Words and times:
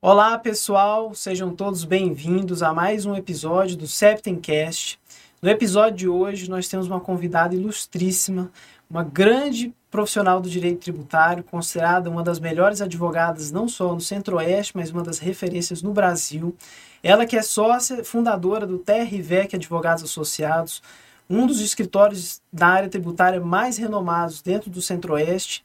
Olá, 0.00 0.38
pessoal, 0.38 1.12
sejam 1.12 1.52
todos 1.52 1.82
bem-vindos 1.82 2.62
a 2.62 2.72
mais 2.72 3.04
um 3.04 3.16
episódio 3.16 3.76
do 3.76 3.88
Septencast. 3.88 4.96
No 5.42 5.50
episódio 5.50 5.96
de 5.96 6.08
hoje, 6.08 6.48
nós 6.48 6.68
temos 6.68 6.86
uma 6.86 7.00
convidada 7.00 7.52
ilustríssima, 7.56 8.48
uma 8.88 9.02
grande 9.02 9.74
profissional 9.90 10.40
do 10.40 10.48
direito 10.48 10.82
tributário, 10.82 11.42
considerada 11.42 12.08
uma 12.08 12.22
das 12.22 12.38
melhores 12.38 12.80
advogadas 12.80 13.50
não 13.50 13.66
só 13.66 13.92
no 13.92 14.00
Centro-Oeste, 14.00 14.76
mas 14.76 14.92
uma 14.92 15.02
das 15.02 15.18
referências 15.18 15.82
no 15.82 15.92
Brasil. 15.92 16.54
Ela 17.02 17.26
que 17.26 17.36
é 17.36 17.42
sócia 17.42 18.04
fundadora 18.04 18.68
do 18.68 18.78
TRVEC 18.78 19.56
Advogados 19.56 20.04
Associados, 20.04 20.80
um 21.28 21.44
dos 21.44 21.60
escritórios 21.60 22.40
da 22.52 22.68
área 22.68 22.88
tributária 22.88 23.40
mais 23.40 23.76
renomados 23.76 24.42
dentro 24.42 24.70
do 24.70 24.80
Centro-Oeste 24.80 25.64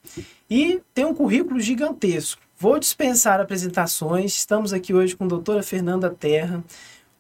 e 0.50 0.82
tem 0.92 1.06
um 1.06 1.14
currículo 1.14 1.60
gigantesco. 1.60 2.42
Vou 2.64 2.80
dispensar 2.80 3.42
apresentações. 3.42 4.38
Estamos 4.38 4.72
aqui 4.72 4.94
hoje 4.94 5.18
com 5.18 5.26
a 5.26 5.28
doutora 5.28 5.62
Fernanda 5.62 6.10
Terra. 6.10 6.64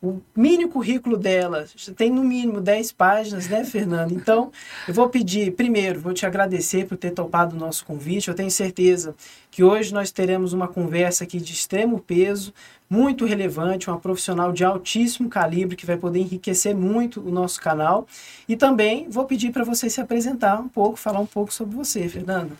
O 0.02 0.22
mini 0.34 0.66
currículo 0.70 1.18
dela 1.18 1.66
tem 1.98 2.10
no 2.10 2.24
mínimo 2.24 2.62
10 2.62 2.94
páginas, 2.94 3.50
né, 3.50 3.66
Fernanda? 3.66 4.14
Então, 4.14 4.54
eu 4.88 4.94
vou 4.94 5.10
pedir, 5.10 5.52
primeiro, 5.52 6.00
vou 6.00 6.14
te 6.14 6.26
agradecer 6.26 6.88
por 6.88 6.96
ter 6.96 7.12
topado 7.12 7.58
o 7.58 7.60
nosso 7.60 7.84
convite. 7.84 8.30
Eu 8.30 8.34
tenho 8.34 8.50
certeza 8.50 9.14
que 9.52 9.66
hoje 9.66 9.94
nós 9.94 10.12
teremos 10.12 10.54
uma 10.54 10.70
conversa 10.70 11.26
aqui 11.26 11.42
de 11.42 11.52
extremo 11.52 12.00
peso, 12.00 12.54
muito 12.90 13.26
relevante, 13.26 13.90
uma 13.90 14.00
profissional 14.00 14.54
de 14.54 14.64
altíssimo 14.64 15.28
calibre 15.28 15.76
que 15.76 15.86
vai 15.86 15.98
poder 15.98 16.22
enriquecer 16.22 16.74
muito 16.74 17.20
o 17.20 17.30
nosso 17.30 17.60
canal. 17.60 18.08
E 18.48 18.56
também 18.56 19.10
vou 19.10 19.26
pedir 19.26 19.52
para 19.52 19.66
você 19.66 19.90
se 19.90 20.00
apresentar 20.00 20.58
um 20.58 20.70
pouco, 20.70 20.96
falar 20.96 21.20
um 21.20 21.26
pouco 21.26 21.54
sobre 21.54 21.76
você, 21.76 22.08
Fernanda. 22.08 22.54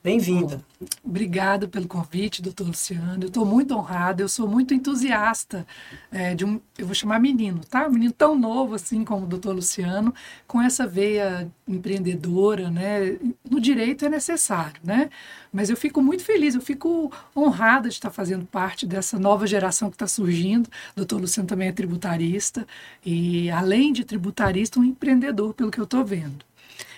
Bem-vinda. 0.00 0.64
Obrigada 1.02 1.66
pelo 1.66 1.88
convite, 1.88 2.40
doutor 2.40 2.68
Luciano. 2.68 3.24
Eu 3.24 3.28
estou 3.28 3.44
muito 3.44 3.74
honrada, 3.74 4.22
eu 4.22 4.28
sou 4.28 4.46
muito 4.46 4.72
entusiasta 4.72 5.66
é, 6.12 6.36
de 6.36 6.44
um, 6.44 6.60
eu 6.78 6.86
vou 6.86 6.94
chamar 6.94 7.18
menino, 7.18 7.60
tá? 7.68 7.88
Um 7.88 7.90
menino 7.90 8.12
tão 8.12 8.38
novo 8.38 8.76
assim 8.76 9.04
como 9.04 9.24
o 9.24 9.28
doutor 9.28 9.56
Luciano, 9.56 10.14
com 10.46 10.62
essa 10.62 10.86
veia 10.86 11.50
empreendedora, 11.66 12.70
né? 12.70 13.18
No 13.50 13.60
direito 13.60 14.04
é 14.04 14.08
necessário, 14.08 14.80
né? 14.84 15.10
Mas 15.52 15.68
eu 15.68 15.76
fico 15.76 16.00
muito 16.00 16.22
feliz, 16.22 16.54
eu 16.54 16.60
fico 16.60 17.12
honrada 17.36 17.88
de 17.88 17.96
estar 17.96 18.10
fazendo 18.10 18.46
parte 18.46 18.86
dessa 18.86 19.18
nova 19.18 19.48
geração 19.48 19.90
que 19.90 19.96
está 19.96 20.06
surgindo. 20.06 20.68
O 20.92 20.96
doutor 20.98 21.20
Luciano 21.20 21.48
também 21.48 21.68
é 21.68 21.72
tributarista 21.72 22.64
e, 23.04 23.50
além 23.50 23.92
de 23.92 24.04
tributarista, 24.04 24.78
um 24.78 24.84
empreendedor, 24.84 25.54
pelo 25.54 25.72
que 25.72 25.80
eu 25.80 25.84
estou 25.84 26.04
vendo. 26.04 26.46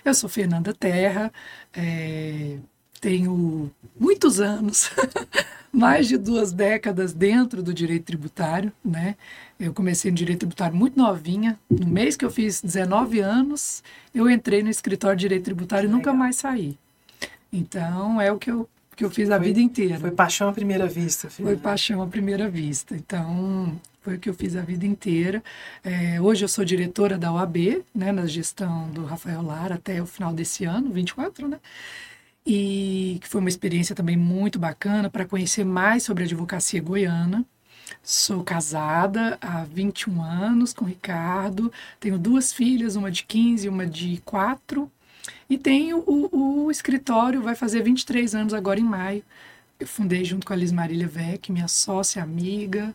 Eu 0.04 0.14
sou 0.14 0.28
Fernanda 0.28 0.74
Terra, 0.74 1.32
é, 1.72 2.58
tenho 3.00 3.70
muitos 3.98 4.40
anos, 4.40 4.90
mais 5.72 6.08
de 6.08 6.18
duas 6.18 6.52
décadas 6.52 7.12
dentro 7.12 7.62
do 7.62 7.72
direito 7.72 8.04
tributário, 8.04 8.72
né? 8.84 9.16
Eu 9.58 9.72
comecei 9.72 10.10
no 10.10 10.16
direito 10.16 10.40
tributário 10.40 10.76
muito 10.76 10.98
novinha. 10.98 11.58
No 11.68 11.86
mês 11.86 12.16
que 12.16 12.24
eu 12.24 12.30
fiz 12.30 12.60
19 12.60 13.20
anos, 13.20 13.82
eu 14.14 14.28
entrei 14.28 14.62
no 14.62 14.70
escritório 14.70 15.16
de 15.16 15.22
direito 15.22 15.44
tributário 15.44 15.88
e 15.88 15.92
nunca 15.92 16.12
mais 16.12 16.36
saí. 16.36 16.78
Então, 17.52 18.20
é 18.20 18.30
o 18.30 18.38
que 18.38 18.50
eu, 18.50 18.68
que 18.96 19.04
eu 19.04 19.10
fiz 19.10 19.30
a 19.30 19.38
vida 19.38 19.60
inteira. 19.60 19.98
Foi 19.98 20.10
paixão 20.10 20.48
à 20.48 20.52
primeira 20.52 20.86
vista, 20.86 21.28
filha. 21.28 21.48
Foi 21.48 21.56
paixão 21.56 22.02
à 22.02 22.06
primeira 22.06 22.48
vista. 22.48 22.94
Então, 22.94 23.78
foi 24.02 24.16
o 24.16 24.18
que 24.18 24.30
eu 24.30 24.34
fiz 24.34 24.56
a 24.56 24.62
vida 24.62 24.86
inteira. 24.86 25.42
É, 25.84 26.20
hoje 26.20 26.44
eu 26.44 26.48
sou 26.48 26.64
diretora 26.64 27.18
da 27.18 27.32
OAB, 27.32 27.84
né, 27.94 28.12
na 28.12 28.26
gestão 28.26 28.88
do 28.90 29.04
Rafael 29.04 29.42
Lara 29.42 29.74
até 29.74 30.00
o 30.02 30.06
final 30.06 30.32
desse 30.32 30.64
ano, 30.64 30.90
24, 30.90 31.48
né? 31.48 31.58
E 32.46 33.18
que 33.20 33.28
foi 33.28 33.40
uma 33.40 33.48
experiência 33.48 33.94
também 33.94 34.16
muito 34.16 34.58
bacana 34.58 35.10
para 35.10 35.26
conhecer 35.26 35.64
mais 35.64 36.02
sobre 36.02 36.24
a 36.24 36.26
advocacia 36.26 36.80
goiana. 36.80 37.44
Sou 38.02 38.42
casada 38.42 39.36
há 39.40 39.64
21 39.64 40.22
anos 40.22 40.72
com 40.72 40.84
Ricardo, 40.84 41.72
tenho 41.98 42.18
duas 42.18 42.52
filhas, 42.52 42.96
uma 42.96 43.10
de 43.10 43.24
15 43.24 43.66
e 43.66 43.68
uma 43.68 43.86
de 43.86 44.22
4, 44.24 44.90
e 45.48 45.58
tenho 45.58 45.98
o, 46.06 46.64
o 46.66 46.70
escritório, 46.70 47.42
vai 47.42 47.54
fazer 47.54 47.82
23 47.82 48.34
anos 48.34 48.54
agora 48.54 48.80
em 48.80 48.84
maio. 48.84 49.24
Eu 49.78 49.86
fundei 49.86 50.24
junto 50.24 50.46
com 50.46 50.52
a 50.52 50.56
Liz 50.56 50.72
Marília 50.72 51.08
Vec, 51.08 51.50
minha 51.50 51.68
sócia, 51.68 52.22
amiga, 52.22 52.94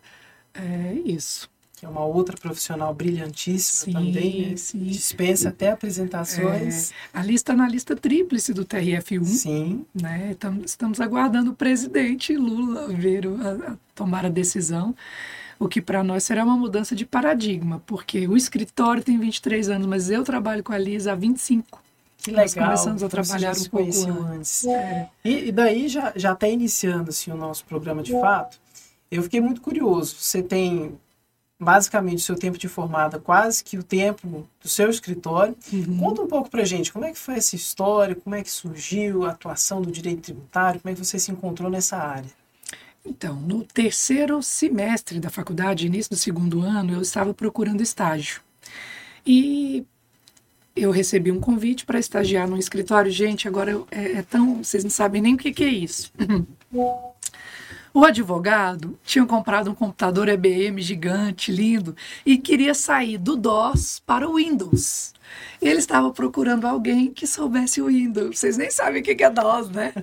é 0.53 0.94
isso 1.05 1.50
que 1.85 1.88
é 1.88 1.90
uma 1.90 2.03
outra 2.03 2.35
profissional 2.35 2.94
brilhantíssima 2.94 4.00
sim, 4.00 4.06
também, 4.06 4.50
né? 4.50 4.57
sim. 4.57 4.84
dispensa 4.85 5.50
até 5.50 5.72
apresentações. 5.72 6.91
É, 6.91 6.94
ali 7.13 7.35
está 7.35 7.53
na 7.53 7.68
lista 7.68 7.96
tríplice 7.96 8.53
do 8.53 8.66
TRF1. 8.66 9.23
Sim. 9.23 9.85
Né? 9.94 10.31
Estamos, 10.31 10.66
estamos 10.66 11.00
aguardando 11.00 11.51
o 11.51 11.56
presidente 11.56 12.35
Lula 12.35 12.88
ver 12.88 13.28
a, 13.28 13.72
a 13.72 13.78
tomar 13.94 14.25
a 14.25 14.29
decisão, 14.29 14.96
o 15.59 15.68
que 15.68 15.81
para 15.81 16.03
nós 16.03 16.23
será 16.23 16.44
uma 16.44 16.57
mudança 16.57 16.96
de 16.96 17.06
paradigma, 17.06 17.81
porque 17.85 18.28
o 18.28 18.35
escritório 18.35 19.03
tem 19.03 19.17
23 19.17 19.69
anos, 19.69 19.88
mas 19.88 20.09
eu 20.09 20.23
trabalho 20.23 20.63
com 20.63 20.73
a 20.73 20.78
Liz 20.78 21.07
há 21.07 21.16
25. 21.16 21.81
Que 22.17 22.31
legal. 22.31 22.46
Nós 22.46 22.53
começamos 22.56 23.03
a 23.03 23.09
trabalhar 23.09 23.56
um 23.56 23.63
pouco 23.66 24.23
antes. 24.34 24.66
É. 24.66 25.09
E, 25.23 25.50
e, 25.50 25.52
daí 25.52 25.88
já 25.88 26.12
está 26.16 26.47
iniciando 26.47 27.12
assim, 27.12 27.31
o 27.31 27.38
nosso 27.38 27.63
programa 27.66 28.02
de 28.02 28.12
fato. 28.13 28.57
Eu 29.12 29.22
fiquei 29.22 29.40
muito 29.40 29.62
curioso. 29.62 30.16
Você 30.17 30.41
tem 30.41 30.97
basicamente 31.59 32.17
o 32.17 32.21
seu 32.21 32.35
tempo 32.35 32.57
de 32.57 32.67
formada, 32.67 33.19
quase 33.19 33.63
que 33.63 33.77
o 33.77 33.83
tempo 33.83 34.47
do 34.61 34.67
seu 34.67 34.89
escritório. 34.89 35.55
Uhum. 35.71 35.97
Conta 35.97 36.21
um 36.21 36.27
pouco 36.27 36.49
pra 36.49 36.66
gente, 36.66 36.91
como 36.91 37.05
é 37.05 37.11
que 37.11 37.17
foi 37.17 37.35
essa 37.35 37.55
história, 37.55 38.16
como 38.16 38.35
é 38.35 38.43
que 38.43 38.51
surgiu 38.51 39.25
a 39.25 39.31
atuação 39.31 39.81
do 39.81 39.91
direito 39.91 40.21
tributário, 40.21 40.79
como 40.79 40.91
é 40.91 40.95
que 40.95 41.03
você 41.03 41.17
se 41.17 41.31
encontrou 41.31 41.69
nessa 41.69 41.97
área? 41.97 42.29
Então, 43.05 43.35
no 43.35 43.63
terceiro 43.63 44.41
semestre 44.41 45.19
da 45.19 45.29
faculdade, 45.29 45.85
início 45.85 46.09
do 46.09 46.17
segundo 46.17 46.61
ano, 46.61 46.93
eu 46.93 47.01
estava 47.01 47.33
procurando 47.33 47.81
estágio. 47.81 48.41
E 49.25 49.85
eu 50.75 50.91
recebi 50.91 51.31
um 51.31 51.39
convite 51.39 51.85
para 51.85 51.99
estagiar 51.99 52.47
num 52.47 52.57
escritório. 52.57 53.11
Gente, 53.11 53.47
agora 53.47 53.72
eu, 53.72 53.87
é, 53.91 54.13
é, 54.13 54.22
tão. 54.23 54.63
Vocês 54.63 54.83
não 54.83 54.91
sabem 54.91 55.22
nem 55.22 55.35
o 55.35 55.37
que, 55.37 55.53
que 55.53 55.63
é 55.63 55.69
isso. 55.69 56.11
O 57.95 58.03
advogado 58.03 59.00
tinha 59.06 59.25
comprado 59.25 59.72
um 59.72 59.73
computador 59.73 60.28
IBM 60.28 60.81
gigante, 60.81 61.50
lindo, 61.50 61.95
e 62.25 62.38
queria 62.38 62.73
sair 62.73 63.17
do 63.17 63.38
DOS 63.38 64.01
para 64.06 64.28
o 64.28 64.35
Windows. 64.35 65.13
Ele 65.61 65.79
estava 65.79 66.11
procurando 66.11 66.67
alguém 66.67 67.09
que 67.13 67.25
soubesse 67.25 67.81
o 67.81 67.85
Windows. 67.85 68.38
Vocês 68.38 68.57
nem 68.57 68.69
sabem 68.69 69.01
o 69.01 69.05
que 69.05 69.23
é 69.23 69.29
DOS, 69.29 69.69
né? 69.69 69.94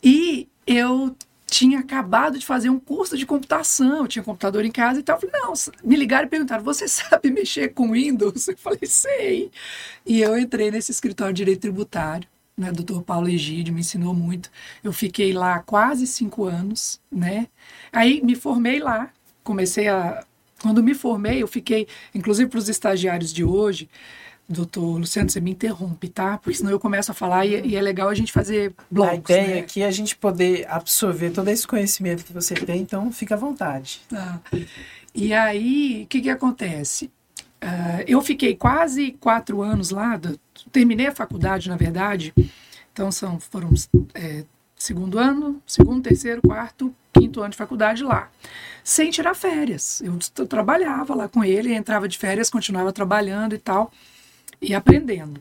E 0.00 0.48
eu 0.64 1.16
tinha 1.44 1.80
acabado 1.80 2.38
de 2.38 2.46
fazer 2.46 2.70
um 2.70 2.78
curso 2.78 3.18
de 3.18 3.26
computação, 3.26 4.02
eu 4.02 4.06
tinha 4.06 4.22
um 4.22 4.26
computador 4.26 4.64
em 4.64 4.70
casa 4.70 5.00
e 5.00 5.02
tal. 5.02 5.16
Eu 5.16 5.28
falei, 5.28 5.40
não, 5.40 5.52
me 5.82 5.96
ligaram 5.96 6.28
e 6.28 6.30
perguntaram, 6.30 6.62
você 6.62 6.86
sabe 6.88 7.32
mexer 7.32 7.74
com 7.74 7.90
Windows? 7.90 8.46
Eu 8.46 8.56
falei, 8.56 8.86
sei. 8.86 9.50
E 10.06 10.20
eu 10.20 10.38
entrei 10.38 10.70
nesse 10.70 10.92
escritório 10.92 11.34
de 11.34 11.38
direito 11.38 11.62
tributário 11.62 12.28
né, 12.56 12.70
doutor 12.72 13.02
Paulo 13.02 13.28
Egídio 13.28 13.74
me 13.74 13.80
ensinou 13.80 14.14
muito. 14.14 14.50
Eu 14.82 14.92
fiquei 14.92 15.32
lá 15.32 15.58
quase 15.60 16.06
cinco 16.06 16.44
anos, 16.44 17.00
né? 17.10 17.48
Aí 17.92 18.22
me 18.22 18.34
formei 18.34 18.78
lá, 18.78 19.10
comecei 19.42 19.88
a... 19.88 20.24
Quando 20.62 20.82
me 20.82 20.94
formei, 20.94 21.42
eu 21.42 21.48
fiquei, 21.48 21.86
inclusive 22.14 22.48
para 22.48 22.58
os 22.58 22.68
estagiários 22.68 23.32
de 23.32 23.44
hoje, 23.44 23.88
doutor 24.48 24.98
Luciano, 24.98 25.28
você 25.28 25.40
me 25.40 25.50
interrompe, 25.50 26.08
tá? 26.08 26.38
Porque 26.38 26.56
senão 26.56 26.70
eu 26.70 26.80
começo 26.80 27.10
a 27.10 27.14
falar 27.14 27.44
e, 27.44 27.66
e 27.66 27.76
é 27.76 27.82
legal 27.82 28.08
a 28.08 28.14
gente 28.14 28.32
fazer 28.32 28.72
blocos, 28.90 29.30
A 29.30 29.38
ideia 29.38 29.54
né? 29.56 29.60
aqui 29.60 29.82
é 29.82 29.86
a 29.86 29.90
gente 29.90 30.16
poder 30.16 30.66
absorver 30.70 31.30
todo 31.30 31.48
esse 31.48 31.66
conhecimento 31.66 32.24
que 32.24 32.32
você 32.32 32.54
tem, 32.54 32.80
então 32.80 33.12
fica 33.12 33.34
à 33.34 33.38
vontade. 33.38 34.00
Tá. 34.08 34.40
E 35.14 35.32
aí, 35.32 36.02
o 36.04 36.06
que 36.06 36.22
que 36.22 36.30
acontece? 36.30 37.10
Uh, 37.64 38.04
eu 38.06 38.20
fiquei 38.20 38.54
quase 38.54 39.12
quatro 39.12 39.62
anos 39.62 39.90
lá, 39.90 40.20
terminei 40.70 41.06
a 41.06 41.14
faculdade, 41.14 41.70
na 41.70 41.78
verdade, 41.78 42.34
então 42.92 43.10
são, 43.10 43.40
foram 43.40 43.70
é, 44.12 44.44
segundo 44.76 45.18
ano, 45.18 45.62
segundo, 45.66 46.02
terceiro, 46.02 46.42
quarto, 46.42 46.94
quinto 47.10 47.40
ano 47.40 47.52
de 47.52 47.56
faculdade 47.56 48.04
lá, 48.04 48.30
sem 48.82 49.10
tirar 49.10 49.34
férias. 49.34 50.02
Eu, 50.02 50.18
eu 50.36 50.46
trabalhava 50.46 51.14
lá 51.14 51.26
com 51.26 51.42
ele, 51.42 51.72
entrava 51.72 52.06
de 52.06 52.18
férias, 52.18 52.50
continuava 52.50 52.92
trabalhando 52.92 53.54
e 53.54 53.58
tal, 53.58 53.90
e 54.60 54.74
aprendendo. 54.74 55.40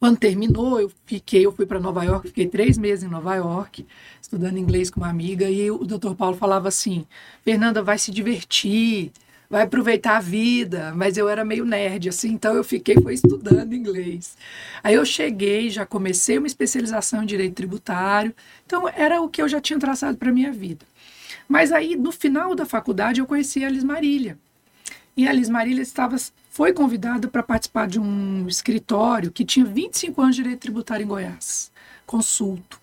Quando 0.00 0.18
terminou, 0.18 0.80
eu 0.80 0.90
fiquei, 1.06 1.46
eu 1.46 1.52
fui 1.52 1.66
para 1.66 1.78
Nova 1.78 2.02
York, 2.02 2.28
fiquei 2.28 2.48
três 2.48 2.76
meses 2.76 3.04
em 3.04 3.08
Nova 3.08 3.36
York, 3.36 3.86
estudando 4.20 4.58
inglês 4.58 4.90
com 4.90 5.00
uma 5.00 5.08
amiga, 5.08 5.48
e 5.48 5.70
o 5.70 5.84
doutor 5.84 6.16
Paulo 6.16 6.36
falava 6.36 6.66
assim: 6.66 7.06
Fernanda, 7.44 7.80
vai 7.80 7.96
se 7.96 8.10
divertir, 8.10 9.12
vai 9.50 9.62
aproveitar 9.62 10.16
a 10.18 10.20
vida, 10.20 10.92
mas 10.94 11.16
eu 11.16 11.28
era 11.28 11.44
meio 11.44 11.64
nerd, 11.64 12.08
assim, 12.08 12.32
então 12.32 12.54
eu 12.54 12.62
fiquei 12.62 12.96
foi 13.00 13.14
estudando 13.14 13.72
inglês. 13.74 14.36
Aí 14.82 14.94
eu 14.94 15.04
cheguei, 15.04 15.70
já 15.70 15.86
comecei 15.86 16.36
uma 16.38 16.46
especialização 16.46 17.22
em 17.22 17.26
direito 17.26 17.54
tributário, 17.54 18.34
então 18.66 18.88
era 18.88 19.20
o 19.22 19.28
que 19.28 19.40
eu 19.40 19.48
já 19.48 19.60
tinha 19.60 19.78
traçado 19.78 20.18
para 20.18 20.32
minha 20.32 20.52
vida. 20.52 20.84
Mas 21.48 21.72
aí, 21.72 21.96
no 21.96 22.12
final 22.12 22.54
da 22.54 22.66
faculdade, 22.66 23.20
eu 23.20 23.26
conheci 23.26 23.64
a 23.64 23.70
Liz 23.70 23.82
Marília. 23.82 24.38
E 25.16 25.26
a 25.26 25.32
Liz 25.32 25.48
Marília 25.48 25.82
estava, 25.82 26.16
foi 26.50 26.72
convidada 26.72 27.26
para 27.26 27.42
participar 27.42 27.88
de 27.88 27.98
um 27.98 28.46
escritório 28.46 29.32
que 29.32 29.44
tinha 29.44 29.64
25 29.64 30.20
anos 30.20 30.36
de 30.36 30.42
direito 30.42 30.60
tributário 30.60 31.04
em 31.04 31.08
Goiás, 31.08 31.72
consulto. 32.06 32.78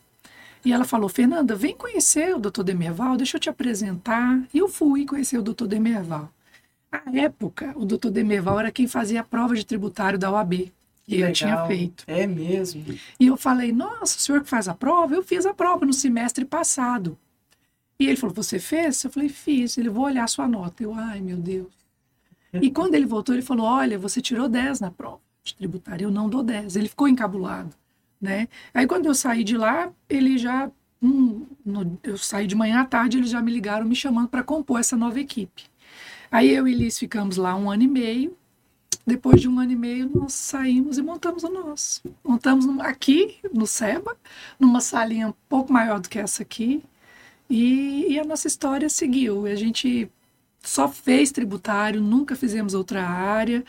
E 0.65 0.73
ela 0.73 0.83
falou, 0.83 1.07
Fernanda, 1.07 1.55
vem 1.55 1.75
conhecer 1.75 2.35
o 2.35 2.39
doutor 2.39 2.63
Demerval, 2.63 3.15
deixa 3.15 3.37
eu 3.37 3.39
te 3.39 3.49
apresentar. 3.49 4.41
E 4.51 4.57
eu 4.57 4.67
fui 4.67 5.05
conhecer 5.05 5.37
o 5.37 5.43
doutor 5.43 5.67
Demerval. 5.67 6.31
Na 7.05 7.21
época, 7.21 7.73
o 7.75 7.85
doutor 7.85 8.11
Demerval 8.11 8.59
era 8.59 8.71
quem 8.71 8.87
fazia 8.87 9.21
a 9.21 9.23
prova 9.23 9.55
de 9.55 9.65
tributário 9.65 10.19
da 10.19 10.31
OAB. 10.31 10.71
Que 11.07 11.19
eu 11.19 11.31
tinha 11.31 11.65
feito. 11.67 12.03
É 12.07 12.25
mesmo. 12.25 12.83
E 13.19 13.27
eu 13.27 13.37
falei, 13.37 13.71
nossa, 13.71 14.17
o 14.17 14.19
senhor 14.21 14.41
que 14.41 14.49
faz 14.49 14.67
a 14.67 14.73
prova? 14.73 15.13
Eu 15.13 15.21
fiz 15.21 15.45
a 15.45 15.53
prova 15.53 15.85
no 15.85 15.93
semestre 15.93 16.43
passado. 16.43 17.17
E 17.99 18.07
ele 18.07 18.17
falou, 18.17 18.35
você 18.35 18.59
fez? 18.59 19.03
Eu 19.03 19.11
falei, 19.11 19.29
fiz. 19.29 19.77
Ele, 19.77 19.87
vou 19.89 20.05
olhar 20.05 20.23
a 20.23 20.27
sua 20.27 20.47
nota. 20.47 20.81
Eu, 20.81 20.93
ai, 20.95 21.21
meu 21.21 21.37
Deus. 21.37 21.67
E 22.61 22.71
quando 22.71 22.95
ele 22.95 23.05
voltou, 23.05 23.35
ele 23.35 23.41
falou, 23.41 23.65
olha, 23.65 23.99
você 23.99 24.21
tirou 24.21 24.47
10 24.47 24.79
na 24.79 24.89
prova 24.89 25.19
de 25.43 25.53
tributário. 25.55 26.05
Eu 26.05 26.11
não 26.11 26.29
dou 26.29 26.41
10. 26.41 26.75
Ele 26.75 26.87
ficou 26.87 27.07
encabulado, 27.07 27.69
né? 28.19 28.47
Aí 28.73 28.87
quando 28.87 29.05
eu 29.05 29.13
saí 29.13 29.43
de 29.43 29.57
lá, 29.57 29.91
ele 30.09 30.37
já... 30.37 30.71
Hum, 31.03 31.45
no, 31.63 31.99
eu 32.03 32.17
saí 32.17 32.47
de 32.47 32.55
manhã 32.55 32.79
à 32.81 32.85
tarde, 32.85 33.17
eles 33.17 33.29
já 33.29 33.41
me 33.41 33.51
ligaram 33.51 33.85
me 33.85 33.95
chamando 33.95 34.29
para 34.29 34.41
compor 34.43 34.79
essa 34.79 34.95
nova 34.95 35.19
equipe. 35.19 35.63
Aí 36.31 36.51
eu 36.51 36.67
e 36.67 36.73
Liz 36.73 36.97
ficamos 36.97 37.37
lá 37.37 37.55
um 37.55 37.69
ano 37.69 37.83
e 37.83 37.87
meio, 37.87 38.37
depois 39.05 39.39
de 39.39 39.47
um 39.47 39.59
ano 39.59 39.71
e 39.71 39.75
meio, 39.75 40.09
nós 40.13 40.33
saímos 40.33 40.97
e 40.97 41.01
montamos 41.01 41.43
o 41.43 41.49
nosso. 41.49 42.01
Montamos 42.23 42.65
aqui, 42.79 43.37
no 43.53 43.67
SEBA, 43.67 44.17
numa 44.59 44.81
salinha 44.81 45.27
um 45.27 45.33
pouco 45.47 45.71
maior 45.71 45.99
do 45.99 46.09
que 46.09 46.17
essa 46.17 46.41
aqui. 46.41 46.83
E, 47.47 48.07
e 48.09 48.19
a 48.19 48.23
nossa 48.23 48.47
história 48.47 48.89
seguiu. 48.89 49.45
A 49.45 49.53
gente 49.53 50.09
só 50.63 50.87
fez 50.89 51.31
tributário, 51.31 52.01
nunca 52.01 52.35
fizemos 52.35 52.73
outra 52.73 53.07
área. 53.07 53.63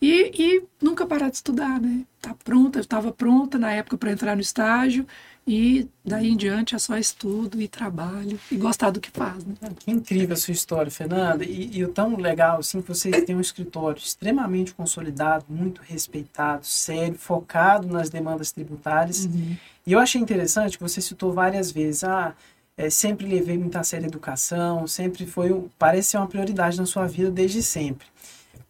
E, 0.00 0.30
e 0.34 0.62
nunca 0.82 1.06
parar 1.06 1.30
de 1.30 1.36
estudar, 1.36 1.80
né? 1.80 2.04
Tá 2.20 2.34
pronta, 2.44 2.78
eu 2.78 2.82
estava 2.82 3.10
pronta 3.10 3.58
na 3.58 3.72
época 3.72 3.96
para 3.96 4.12
entrar 4.12 4.34
no 4.34 4.42
estágio 4.42 5.06
e 5.46 5.88
daí 6.04 6.30
em 6.30 6.36
diante 6.36 6.74
é 6.74 6.78
só 6.78 6.98
estudo 6.98 7.62
e 7.62 7.68
trabalho 7.68 8.38
e 8.50 8.56
gostar 8.56 8.90
do 8.90 9.00
que 9.00 9.10
faz. 9.12 9.44
Né? 9.44 9.54
Que 9.78 9.92
incrível 9.92 10.34
a 10.34 10.36
sua 10.36 10.50
história, 10.50 10.90
Fernanda. 10.90 11.44
E, 11.44 11.84
o 11.84 11.88
tão 11.88 12.16
legal, 12.16 12.58
assim, 12.58 12.82
que 12.82 12.88
vocês 12.88 13.24
têm 13.24 13.36
um 13.36 13.40
escritório 13.40 13.98
extremamente 13.98 14.74
consolidado, 14.74 15.44
muito 15.48 15.80
respeitado, 15.82 16.66
sério, 16.66 17.16
focado 17.16 17.86
nas 17.86 18.10
demandas 18.10 18.50
tributárias. 18.50 19.26
Uhum. 19.26 19.56
E 19.86 19.92
eu 19.92 20.00
achei 20.00 20.20
interessante 20.20 20.78
que 20.78 20.82
você 20.82 21.00
citou 21.00 21.32
várias 21.32 21.70
vezes, 21.70 22.02
ah, 22.02 22.34
é, 22.76 22.90
sempre 22.90 23.24
levei 23.24 23.56
muito 23.56 23.76
a 23.76 23.84
sério 23.84 24.06
a 24.06 24.08
educação, 24.08 24.84
sempre 24.88 25.26
foi, 25.26 25.64
parece 25.78 26.08
ser 26.08 26.16
uma 26.16 26.26
prioridade 26.26 26.76
na 26.76 26.86
sua 26.86 27.06
vida 27.06 27.30
desde 27.30 27.62
sempre. 27.62 28.08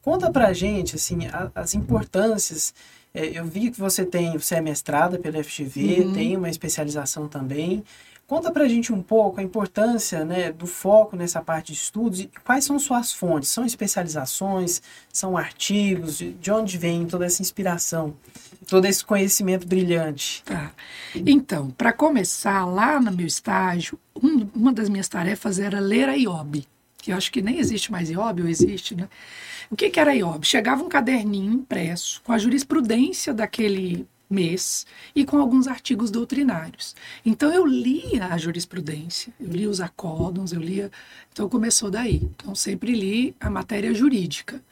Conta 0.02 0.31
pra 0.31 0.52
gente, 0.52 0.96
assim, 0.96 1.26
a, 1.26 1.50
as 1.55 1.75
importâncias 1.75 2.75
eu 3.17 3.45
vi 3.45 3.71
que 3.71 3.79
você 3.79 4.05
tem, 4.05 4.37
você 4.37 4.57
é 4.57 4.61
mestrada 4.61 5.19
pela 5.19 5.43
FGV, 5.43 6.01
uhum. 6.01 6.13
tem 6.13 6.37
uma 6.37 6.51
especialização 6.51 7.29
também. 7.29 7.83
Conta 8.27 8.51
pra 8.51 8.67
gente 8.67 8.93
um 8.93 9.01
pouco 9.01 9.39
a 9.39 9.43
importância 9.43 10.25
né, 10.25 10.51
do 10.51 10.67
foco 10.67 11.15
nessa 11.15 11.41
parte 11.41 11.73
de 11.73 11.79
estudos 11.79 12.19
e 12.21 12.31
quais 12.45 12.65
são 12.65 12.77
suas 12.77 13.13
fontes? 13.13 13.49
São 13.51 13.65
especializações? 13.65 14.83
São 15.13 15.37
artigos? 15.37 16.19
De, 16.19 16.33
de 16.33 16.51
onde 16.51 16.77
vem 16.77 17.07
toda 17.07 17.25
essa 17.25 17.41
inspiração? 17.41 18.17
Todo 18.67 18.85
esse 18.85 19.05
conhecimento 19.05 19.65
brilhante? 19.65 20.43
Tá. 20.45 20.73
Então, 21.15 21.71
para 21.71 21.93
começar, 21.93 22.65
lá 22.67 22.99
no 23.01 23.12
meu 23.12 23.29
estágio, 23.29 23.97
um, 24.21 24.49
uma 24.53 24.73
das 24.73 24.89
minhas 24.89 25.09
tarefas 25.09 25.61
era 25.61 25.79
ler 25.79 26.09
a 26.09 26.15
IOB, 26.15 26.67
que 26.99 27.12
eu 27.12 27.17
acho 27.17 27.31
que 27.31 27.41
nem 27.41 27.61
existe 27.61 27.93
mais 27.93 28.11
IOB, 28.11 28.43
ou 28.43 28.49
existe, 28.49 28.97
né? 28.97 29.09
O 29.71 29.77
que, 29.77 29.91
que 29.91 30.01
era 30.01 30.15
IOB? 30.15 30.45
Chegava 30.45 30.83
um 30.83 30.89
caderninho 30.89 31.53
impresso 31.53 32.23
com 32.25 32.33
a 32.33 32.39
jurisprudência 32.39 33.35
daquele 33.35 34.07
mês 34.29 34.87
e 35.15 35.25
com 35.25 35.39
alguns 35.39 35.67
artigos 35.67 36.11
doutrinários. 36.11 36.95
Então 37.25 37.53
eu 37.53 37.65
lia 37.65 38.27
a 38.27 38.39
jurisprudência, 38.39 39.33
eu 39.41 39.49
lia 39.49 39.71
os 39.71 39.81
acórdons, 39.81 40.53
eu 40.53 40.61
lia. 40.61 40.91
Então 41.33 41.49
começou 41.49 41.91
daí. 41.91 42.23
Então 42.37 42.55
sempre 42.55 42.93
li 42.93 43.35
a 43.41 43.51
matéria 43.51 43.95
jurídica. 43.95 44.63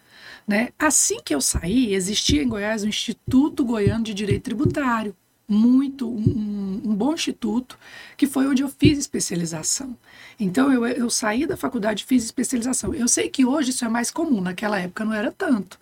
Né? 0.46 0.70
Assim 0.79 1.20
que 1.25 1.35
eu 1.35 1.40
saí, 1.40 1.94
existia 1.94 2.43
em 2.43 2.49
Goiás 2.49 2.82
o 2.82 2.88
Instituto 2.88 3.64
Goiano 3.64 4.05
de 4.05 4.12
Direito 4.12 4.44
Tributário, 4.44 5.17
muito 5.49 6.08
um, 6.08 6.82
um, 6.85 6.94
bom 6.94 7.14
instituto, 7.14 7.79
que 8.17 8.26
foi 8.26 8.47
onde 8.47 8.62
eu 8.62 8.69
fiz 8.69 8.99
especialização. 8.99 9.97
Então 10.38 10.72
eu, 10.72 10.86
eu 10.86 11.08
saí 11.10 11.46
da 11.46 11.56
faculdade 11.56 12.02
e 12.02 12.06
fiz 12.06 12.25
especialização. 12.25 12.94
Eu 12.94 13.08
sei 13.08 13.28
que 13.28 13.44
hoje 13.44 13.70
isso 13.70 13.84
é 13.84 13.88
mais 13.88 14.10
comum, 14.10 14.40
naquela 14.40 14.78
época 14.78 15.04
não 15.04 15.12
era 15.12 15.31
tanto. 15.31 15.78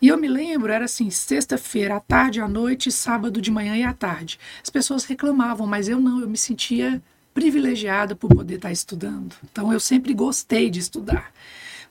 E 0.00 0.08
eu 0.08 0.16
me 0.16 0.28
lembro, 0.28 0.72
era 0.72 0.86
assim, 0.86 1.10
sexta-feira, 1.10 1.96
à 1.96 2.00
tarde, 2.00 2.40
à 2.40 2.48
noite, 2.48 2.90
sábado 2.90 3.40
de 3.40 3.50
manhã 3.50 3.76
e 3.76 3.82
à 3.82 3.92
tarde. 3.92 4.38
As 4.62 4.70
pessoas 4.70 5.04
reclamavam, 5.04 5.66
mas 5.66 5.88
eu 5.88 6.00
não, 6.00 6.20
eu 6.20 6.28
me 6.28 6.38
sentia 6.38 7.02
privilegiada 7.34 8.16
por 8.16 8.28
poder 8.28 8.56
estar 8.56 8.72
estudando. 8.72 9.34
Então 9.44 9.72
eu 9.72 9.80
sempre 9.80 10.14
gostei 10.14 10.70
de 10.70 10.80
estudar. 10.80 11.32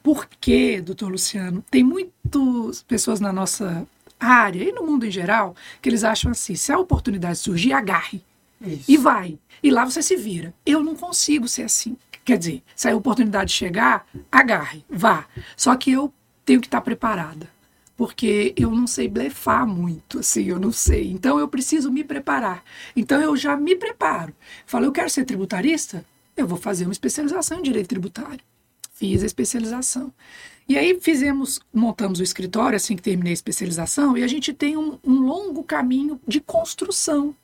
Porque, 0.01 0.81
doutor 0.81 1.11
Luciano, 1.11 1.63
tem 1.69 1.83
muitas 1.83 2.81
pessoas 2.83 3.19
na 3.19 3.31
nossa 3.31 3.85
área 4.19 4.63
e 4.63 4.71
no 4.71 4.85
mundo 4.85 5.05
em 5.05 5.11
geral 5.11 5.55
que 5.81 5.89
eles 5.89 6.03
acham 6.03 6.31
assim: 6.31 6.55
se 6.55 6.71
a 6.71 6.79
oportunidade 6.79 7.37
surgir, 7.37 7.73
agarre. 7.73 8.23
Isso. 8.61 8.91
E 8.91 8.97
vai. 8.97 9.37
E 9.61 9.71
lá 9.71 9.85
você 9.85 10.01
se 10.01 10.15
vira. 10.15 10.53
Eu 10.65 10.83
não 10.83 10.95
consigo 10.95 11.47
ser 11.47 11.63
assim. 11.63 11.97
Quer 12.23 12.37
dizer, 12.37 12.63
se 12.75 12.87
a 12.87 12.95
oportunidade 12.95 13.51
chegar, 13.51 14.05
agarre, 14.31 14.85
vá. 14.89 15.25
Só 15.57 15.75
que 15.75 15.91
eu 15.91 16.13
tenho 16.45 16.61
que 16.61 16.67
estar 16.67 16.81
preparada. 16.81 17.49
Porque 17.97 18.53
eu 18.55 18.71
não 18.71 18.87
sei 18.87 19.09
blefar 19.09 19.67
muito, 19.67 20.19
assim, 20.19 20.45
eu 20.45 20.59
não 20.59 20.71
sei. 20.71 21.11
Então 21.11 21.37
eu 21.37 21.47
preciso 21.47 21.91
me 21.91 22.03
preparar. 22.03 22.63
Então 22.95 23.19
eu 23.21 23.35
já 23.35 23.57
me 23.57 23.75
preparo. 23.75 24.33
Falo, 24.65 24.85
eu 24.85 24.91
quero 24.91 25.09
ser 25.09 25.25
tributarista? 25.25 26.05
Eu 26.37 26.47
vou 26.47 26.57
fazer 26.57 26.85
uma 26.85 26.93
especialização 26.93 27.59
em 27.59 27.63
direito 27.63 27.89
tributário. 27.89 28.39
Fiz 28.93 29.21
a 29.23 29.25
especialização. 29.25 30.13
E 30.67 30.77
aí 30.77 30.99
fizemos, 31.01 31.59
montamos 31.73 32.19
o 32.19 32.23
escritório 32.23 32.75
assim 32.75 32.95
que 32.95 33.01
terminei 33.01 33.31
a 33.31 33.33
especialização 33.33 34.15
e 34.15 34.23
a 34.23 34.27
gente 34.27 34.53
tem 34.53 34.77
um, 34.77 34.99
um 35.03 35.19
longo 35.21 35.63
caminho 35.63 36.21
de 36.27 36.39
construção. 36.39 37.35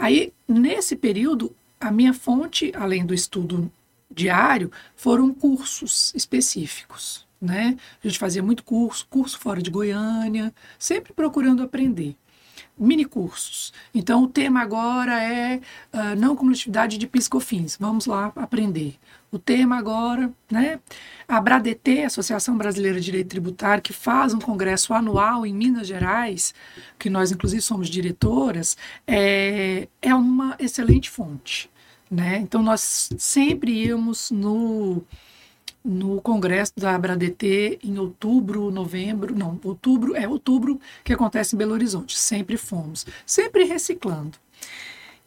Aí, 0.00 0.32
nesse 0.48 0.96
período, 0.96 1.54
a 1.78 1.90
minha 1.90 2.14
fonte, 2.14 2.72
além 2.74 3.04
do 3.04 3.12
estudo 3.12 3.70
diário, 4.10 4.72
foram 4.96 5.30
cursos 5.34 6.10
específicos. 6.14 7.26
Né? 7.38 7.76
A 8.02 8.08
gente 8.08 8.18
fazia 8.18 8.42
muito 8.42 8.64
curso, 8.64 9.06
curso 9.10 9.38
fora 9.38 9.60
de 9.60 9.70
Goiânia, 9.70 10.54
sempre 10.78 11.12
procurando 11.12 11.62
aprender 11.62 12.16
mini 12.78 13.04
cursos. 13.04 13.72
Então, 13.94 14.24
o 14.24 14.28
tema 14.28 14.60
agora 14.60 15.22
é 15.22 15.60
uh, 15.92 16.16
não 16.18 16.36
cumulatividade 16.36 16.98
de 16.98 17.06
piscofins. 17.06 17.76
Vamos 17.78 18.06
lá 18.06 18.32
aprender. 18.36 18.98
O 19.32 19.38
tema 19.38 19.78
agora, 19.78 20.32
né? 20.50 20.80
A 21.28 21.40
BRADT, 21.40 22.04
Associação 22.04 22.58
Brasileira 22.58 22.98
de 22.98 23.06
Direito 23.06 23.28
Tributário, 23.28 23.82
que 23.82 23.92
faz 23.92 24.34
um 24.34 24.40
congresso 24.40 24.92
anual 24.92 25.46
em 25.46 25.54
Minas 25.54 25.86
Gerais, 25.86 26.52
que 26.98 27.08
nós 27.08 27.30
inclusive 27.30 27.62
somos 27.62 27.88
diretoras, 27.88 28.76
é, 29.06 29.86
é 30.02 30.14
uma 30.14 30.56
excelente 30.58 31.08
fonte. 31.08 31.70
Né? 32.10 32.38
Então, 32.38 32.60
nós 32.60 33.10
sempre 33.16 33.84
íamos 33.84 34.32
no 34.32 35.04
no 35.84 36.20
congresso 36.20 36.72
da 36.76 36.94
ABRADT 36.94 37.78
em 37.82 37.98
outubro, 37.98 38.70
novembro, 38.70 39.34
não, 39.34 39.58
outubro, 39.64 40.14
é 40.14 40.28
outubro 40.28 40.80
que 41.02 41.12
acontece 41.12 41.54
em 41.54 41.58
Belo 41.58 41.72
Horizonte, 41.72 42.18
sempre 42.18 42.56
fomos, 42.56 43.06
sempre 43.24 43.64
reciclando. 43.64 44.38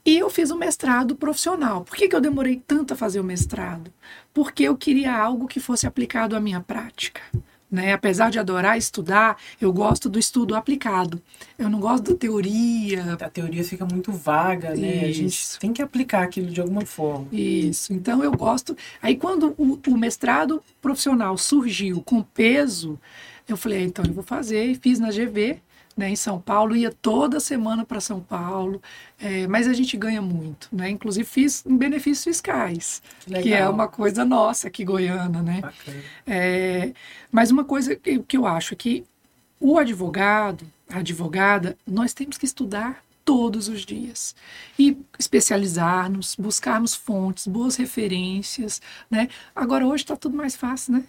E 0.06 0.18
eu 0.18 0.30
fiz 0.30 0.52
um 0.52 0.58
mestrado 0.58 1.16
profissional. 1.16 1.84
Por 1.84 1.96
que, 1.96 2.10
que 2.10 2.16
eu 2.16 2.20
demorei 2.20 2.62
tanto 2.68 2.94
a 2.94 2.98
fazer 2.98 3.22
o 3.22 3.24
mestrado? 3.24 3.92
Porque 4.34 4.64
eu 4.64 4.76
queria 4.76 5.16
algo 5.16 5.48
que 5.48 5.62
fosse 5.62 5.88
aplicado 5.88 6.36
à 6.36 6.42
minha 6.42 6.60
prática. 6.60 7.22
Né? 7.74 7.92
Apesar 7.92 8.30
de 8.30 8.38
adorar 8.38 8.78
estudar, 8.78 9.36
eu 9.60 9.74
gosto 9.74 10.08
do 10.08 10.20
estudo 10.20 10.54
aplicado. 10.54 11.20
Eu 11.58 11.72
não 11.72 11.80
gosto 11.80 12.12
da 12.12 12.16
teoria. 12.16 13.18
A 13.20 13.30
teoria 13.32 13.64
fica 13.64 13.84
muito 13.84 14.12
vaga, 14.12 14.76
né? 14.76 15.08
Isso. 15.08 15.10
A 15.10 15.12
gente 15.12 15.60
tem 15.60 15.74
que 15.74 15.82
aplicar 15.82 16.22
aquilo 16.22 16.52
de 16.52 16.62
alguma 16.62 16.86
forma. 16.86 17.26
Isso. 17.32 17.92
Então 17.92 18.24
eu 18.24 18.32
gosto. 18.32 18.78
Aí 19.02 19.16
quando 19.16 19.56
o, 19.58 19.80
o 19.88 19.98
mestrado 19.98 20.62
profissional 20.80 21.36
surgiu 21.36 22.00
com 22.04 22.22
peso, 22.22 23.00
eu 23.48 23.58
falei, 23.58 23.80
ah, 23.80 23.86
então 23.86 24.06
eu 24.06 24.14
vou 24.14 24.24
fazer. 24.24 24.66
E 24.66 24.76
fiz 24.76 25.00
na 25.00 25.10
GV 25.10 25.60
né, 25.96 26.10
em 26.10 26.16
São 26.16 26.40
Paulo, 26.40 26.76
ia 26.76 26.92
toda 26.92 27.40
semana 27.40 27.86
para 27.86 28.02
São 28.02 28.20
Paulo, 28.20 28.82
é, 29.20 29.48
mas 29.48 29.68
a 29.68 29.74
gente 29.74 29.96
ganha 29.96 30.22
muito, 30.22 30.68
né? 30.72 30.90
Inclusive 30.90 31.26
fiz 31.26 31.64
em 31.66 31.78
benefícios 31.78 32.24
fiscais, 32.24 33.02
que 33.42 33.54
é 33.54 33.68
uma 33.68 33.88
coisa 33.88 34.26
nossa 34.26 34.68
aqui 34.68 34.84
goiana, 34.84 35.42
né? 35.42 35.62
É, 36.26 36.94
mas 37.32 37.52
uma 37.52 37.64
coisa 37.64 37.96
que, 37.96 38.20
que 38.20 38.38
eu 38.38 38.48
acho 38.48 38.74
é 38.74 38.78
que 38.78 39.06
o 39.60 39.78
advogado, 39.78 40.66
a 40.90 41.00
advogada, 41.00 41.78
nós 41.88 42.14
temos 42.14 42.38
que 42.38 42.46
estudar 42.46 43.04
todos 43.24 43.70
os 43.70 43.86
dias 43.86 44.36
e 44.78 44.98
especializar-nos, 45.18 46.36
buscarmos 46.36 46.94
fontes, 46.94 47.48
boas 47.48 47.76
referências, 47.76 48.82
né? 49.10 49.30
Agora 49.56 49.86
hoje 49.86 50.04
está 50.04 50.16
tudo 50.16 50.36
mais 50.36 50.56
fácil, 50.56 50.94
né? 50.94 51.04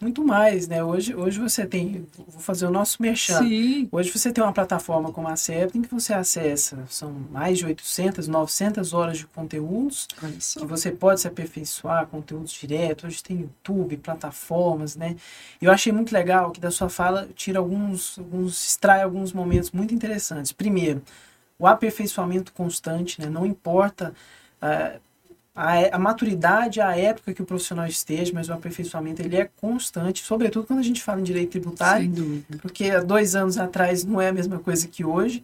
Muito 0.00 0.22
mais, 0.24 0.68
né? 0.68 0.84
Hoje, 0.84 1.14
hoje 1.14 1.40
você 1.40 1.66
tem, 1.66 2.06
vou 2.16 2.40
fazer 2.40 2.66
o 2.66 2.70
nosso 2.70 3.00
merchan. 3.00 3.38
Sim. 3.38 3.88
Hoje 3.90 4.10
você 4.10 4.30
tem 4.30 4.44
uma 4.44 4.52
plataforma 4.52 5.10
como 5.10 5.26
a 5.26 5.36
CEP 5.36 5.78
em 5.78 5.82
que 5.82 5.92
você 5.92 6.12
acessa, 6.12 6.84
são 6.88 7.10
mais 7.30 7.58
de 7.58 7.64
800, 7.64 8.28
900 8.28 8.92
horas 8.92 9.18
de 9.18 9.26
conteúdos 9.26 10.06
só. 10.38 10.60
que 10.60 10.66
você 10.66 10.90
pode 10.90 11.20
se 11.20 11.28
aperfeiçoar, 11.28 12.06
conteúdos 12.06 12.52
direto. 12.52 13.06
Hoje 13.06 13.22
tem 13.22 13.40
YouTube, 13.40 13.96
plataformas, 13.96 14.96
né? 14.96 15.16
Eu 15.60 15.72
achei 15.72 15.92
muito 15.92 16.12
legal 16.12 16.50
que 16.50 16.60
da 16.60 16.70
sua 16.70 16.90
fala 16.90 17.28
tira 17.34 17.58
alguns, 17.58 18.18
alguns 18.18 18.66
extrai 18.66 19.02
alguns 19.02 19.32
momentos 19.32 19.70
muito 19.70 19.94
interessantes. 19.94 20.52
Primeiro, 20.52 21.02
o 21.58 21.66
aperfeiçoamento 21.66 22.52
constante, 22.52 23.20
né? 23.20 23.30
Não 23.30 23.46
importa 23.46 24.12
ah, 24.60 24.98
a, 25.56 25.96
a 25.96 25.98
maturidade, 25.98 26.82
a 26.82 26.94
época 26.94 27.32
que 27.32 27.40
o 27.40 27.46
profissional 27.46 27.86
esteja, 27.86 28.30
mas 28.34 28.50
o 28.50 28.52
aperfeiçoamento 28.52 29.22
ele 29.22 29.36
é 29.36 29.48
constante, 29.56 30.22
sobretudo 30.22 30.66
quando 30.66 30.80
a 30.80 30.82
gente 30.82 31.02
fala 31.02 31.18
em 31.20 31.24
direito 31.24 31.52
tributário, 31.52 32.12
porque 32.60 32.90
há 32.90 33.00
dois 33.00 33.34
anos 33.34 33.56
atrás 33.56 34.04
não 34.04 34.20
é 34.20 34.28
a 34.28 34.32
mesma 34.32 34.58
coisa 34.58 34.86
que 34.86 35.02
hoje. 35.02 35.42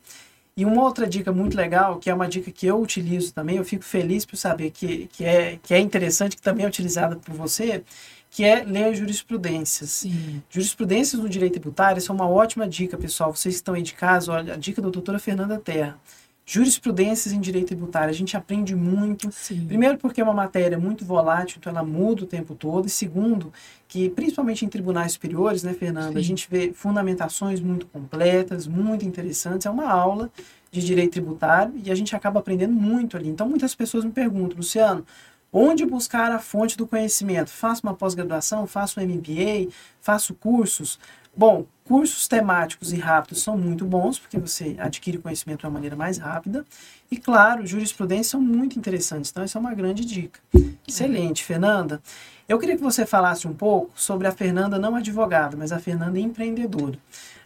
E 0.55 0.67
uma 0.67 0.83
outra 0.83 1.07
dica 1.07 1.33
muito 1.33 1.57
legal, 1.57 1.99
que 1.99 2.11
é 2.11 2.15
uma 2.15 2.29
dica 2.29 2.51
que 2.51 2.67
eu 2.67 2.79
utilizo 2.79 3.33
também, 3.33 3.57
eu 3.57 3.65
fico 3.65 3.83
feliz 3.83 4.27
por 4.27 4.37
saber 4.37 4.71
que, 4.71 5.07
que, 5.07 5.25
é, 5.25 5.59
que 5.63 5.73
é 5.73 5.81
interessante, 5.81 6.37
que 6.37 6.43
também 6.43 6.67
é 6.67 6.69
utilizada 6.69 7.17
por 7.17 7.35
você, 7.35 7.83
que 8.31 8.45
é 8.45 8.63
ler 8.63 8.95
jurisprudências. 8.95 9.91
Sim. 9.91 10.43
Jurisprudências 10.51 11.23
no 11.23 11.27
direito 11.27 11.55
tributário 11.55 12.03
são 12.03 12.15
uma 12.15 12.29
ótima 12.29 12.69
dica, 12.69 12.99
pessoal. 12.99 13.35
Vocês 13.35 13.55
que 13.55 13.61
estão 13.61 13.73
aí 13.73 13.83
de 13.83 13.95
casa, 13.95 14.31
olha, 14.31 14.53
a 14.53 14.57
dica 14.59 14.83
da 14.83 14.91
doutora 14.91 15.19
Fernanda 15.19 15.59
Terra. 15.59 15.99
Jurisprudências 16.45 17.33
em 17.33 17.41
direito 17.41 17.69
tributário, 17.69 18.11
a 18.11 18.15
gente 18.15 18.37
aprende 18.37 18.75
muito. 18.75 19.31
Sim. 19.31 19.65
Primeiro, 19.67 19.97
porque 19.97 20.21
é 20.21 20.25
uma 20.25 20.35
matéria 20.35 20.77
muito 20.77 21.05
volátil, 21.05 21.59
então 21.59 21.71
ela 21.71 21.85
muda 21.85 22.25
o 22.25 22.27
tempo 22.27 22.55
todo. 22.55 22.87
E 22.87 22.91
segundo, 22.91 23.53
que 23.87 24.11
principalmente 24.11 24.65
em 24.65 24.69
tribunais 24.69 25.13
superiores, 25.13 25.63
né, 25.63 25.73
Fernanda, 25.73 26.19
a 26.19 26.23
Sim. 26.23 26.29
gente 26.29 26.49
vê 26.51 26.73
fundamentações 26.73 27.61
muito 27.61 27.87
completas, 27.87 28.67
muito 28.67 29.05
interessantes. 29.05 29.67
É 29.67 29.71
uma 29.71 29.89
aula 29.89 30.31
de 30.71 30.85
direito 30.85 31.13
tributário 31.13 31.75
e 31.85 31.91
a 31.93 31.95
gente 31.95 32.17
acaba 32.17 32.41
aprendendo 32.41 32.73
muito 32.73 33.17
ali. 33.17 33.29
Então, 33.29 33.49
muitas 33.49 33.75
pessoas 33.75 34.05
me 34.05 34.11
perguntam, 34.11 34.57
Luciano, 34.57 35.07
onde 35.53 35.85
buscar 35.85 36.33
a 36.33 36.39
fonte 36.39 36.77
do 36.77 36.87
conhecimento? 36.87 37.51
Faço 37.51 37.83
uma 37.85 37.95
pós-graduação, 37.95 38.67
faço 38.67 38.99
um 38.99 39.03
MBA, 39.05 39.71
faço 40.01 40.35
cursos? 40.35 40.99
Bom, 41.35 41.65
cursos 41.85 42.29
temáticos 42.29 42.93
e 42.93 42.97
rápidos 42.97 43.43
são 43.43 43.57
muito 43.57 43.85
bons, 43.87 44.19
porque 44.19 44.39
você 44.39 44.77
adquire 44.79 45.19
conhecimento 45.19 45.61
de 45.61 45.67
uma 45.67 45.73
maneira 45.73 45.97
mais 45.97 46.19
rápida. 46.19 46.65
E, 47.11 47.17
claro, 47.17 47.67
jurisprudência 47.67 48.33
são 48.33 48.41
muito 48.41 48.79
interessantes. 48.79 49.31
Então, 49.31 49.43
essa 49.43 49.59
é 49.59 49.61
uma 49.61 49.75
grande 49.75 50.05
dica. 50.05 50.41
Excelente, 50.87 51.43
Fernanda. 51.43 52.03
Eu 52.49 52.59
queria 52.59 52.77
que 52.77 52.83
você 52.83 53.07
falasse 53.07 53.49
um 53.49 53.55
pouco 53.55 53.93
sobre 53.95 54.27
a 54.27 54.33
Fernanda, 54.33 54.79
não 54.79 54.95
advogada, 54.95 55.57
mas 55.57 55.73
a 55.73 55.79
Fernanda 55.79 56.19
empreendedora. 56.19 56.99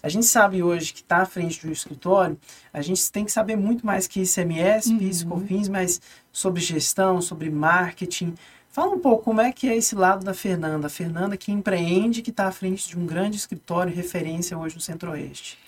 A 0.03 0.09
gente 0.09 0.27
sabe 0.27 0.63
hoje 0.63 0.93
que 0.93 1.01
está 1.01 1.19
à 1.19 1.27
frente 1.27 1.65
do 1.65 1.73
escritório, 1.73 2.39
a 2.73 2.81
gente 2.83 3.11
tem 3.11 3.25
que 3.25 3.33
saber 3.33 3.57
muito 3.57 3.85
mais 3.85 4.07
que 4.07 4.23
ICMS, 4.23 4.95
PIS. 4.95 5.23
COFINS, 5.25 5.69
mas 5.69 6.01
sobre 6.33 6.61
gestão, 6.61 7.21
sobre 7.21 7.51
marketing. 7.51 8.35
Fala 8.77 8.95
um 8.95 8.99
pouco 8.99 9.25
como 9.25 9.41
é 9.41 9.51
que 9.53 9.71
é 9.71 9.75
esse 9.75 9.95
lado 9.95 10.23
da 10.23 10.35
Fernanda. 10.35 10.89
A 10.89 10.91
Fernanda 10.91 11.35
que 11.35 11.51
empreende, 11.51 12.21
que 12.21 12.29
está 12.29 12.47
à 12.47 12.53
frente 12.53 12.87
de 12.87 12.99
um 12.99 13.07
grande 13.07 13.35
escritório 13.39 13.91
referência 13.91 14.59
hoje 14.59 14.75
no 14.75 14.83
Centro-Oeste. 14.83 15.59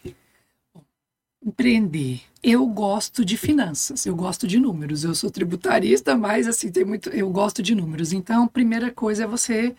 Empreender. 1.43 2.21
Eu 2.43 2.67
gosto 2.67 3.25
de 3.25 3.39
finanças, 3.39 4.05
eu 4.05 4.15
gosto 4.15 4.47
de 4.47 4.61
números. 4.61 5.05
Eu 5.05 5.15
sou 5.15 5.31
tributarista, 5.31 6.15
mas 6.15 6.47
assim, 6.47 6.71
tem 6.71 6.85
muito, 6.85 7.09
eu 7.09 7.31
gosto 7.31 7.63
de 7.63 7.75
números. 7.75 8.13
Então, 8.13 8.45
a 8.45 8.49
primeira 8.49 8.91
coisa 8.91 9.25
é 9.25 9.27
você 9.27 9.75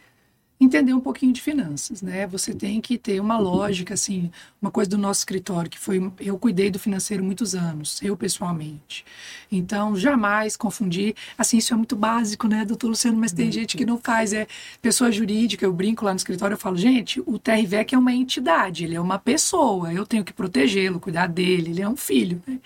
entender 0.60 0.94
um 0.94 1.00
pouquinho 1.00 1.32
de 1.32 1.42
finanças, 1.42 2.01
né? 2.01 2.28
Você 2.28 2.54
tem 2.54 2.82
que 2.82 2.98
ter 2.98 3.22
uma 3.22 3.38
lógica, 3.38 3.94
assim, 3.94 4.30
uma 4.62 4.70
coisa 4.70 4.89
do 4.89 4.98
nosso 4.98 5.22
escritório, 5.22 5.72
que 5.72 5.80
foi, 5.80 6.12
eu 6.20 6.38
cuidei 6.38 6.70
do 6.70 6.78
financeiro 6.78 7.24
muitos 7.24 7.56
anos, 7.56 8.01
eu 8.04 8.18
pessoalmente. 8.18 9.06
Então, 9.50 9.96
jamais 9.96 10.58
confundir, 10.58 11.16
assim, 11.38 11.58
isso 11.58 11.74
é 11.74 11.78
muito 11.78 11.96
básico, 11.96 12.48
né, 12.48 12.66
doutor 12.66 12.89
Luciano, 12.89 13.18
mas 13.18 13.32
tem 13.32 13.50
gente 13.51 13.78
que 13.78 13.86
não 13.86 13.98
faz, 13.98 14.34
é 14.34 14.46
pessoa 14.82 15.12
jurídica, 15.12 15.66
eu 15.66 15.72
brinco 15.72 16.04
lá 16.04 16.12
no 16.12 16.18
escritório, 16.18 16.56
eu 16.56 16.60
falo, 16.60 16.75
gente, 16.75 17.22
o 17.25 17.39
TRVEC 17.39 17.96
é 17.96 17.98
uma 17.98 18.13
entidade, 18.13 18.84
ele 18.84 18.96
é 18.96 19.01
uma 19.01 19.18
pessoa, 19.18 19.94
eu 19.94 20.06
tenho 20.06 20.25
que 20.25 20.34
protegê-lo, 20.34 21.00
cuidar 21.00 21.28
dele, 21.28 21.72
ele 21.72 21.82
é 21.82 21.88
um 21.88 21.96
filho, 21.96 22.42
né? 22.46 22.60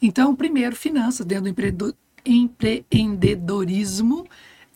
Então, 0.00 0.34
primeiro, 0.34 0.76
finanças, 0.76 1.26
dentro 1.26 1.44
do 1.44 1.50
empreendedor, 1.50 1.94
empreendedorismo, 2.24 4.26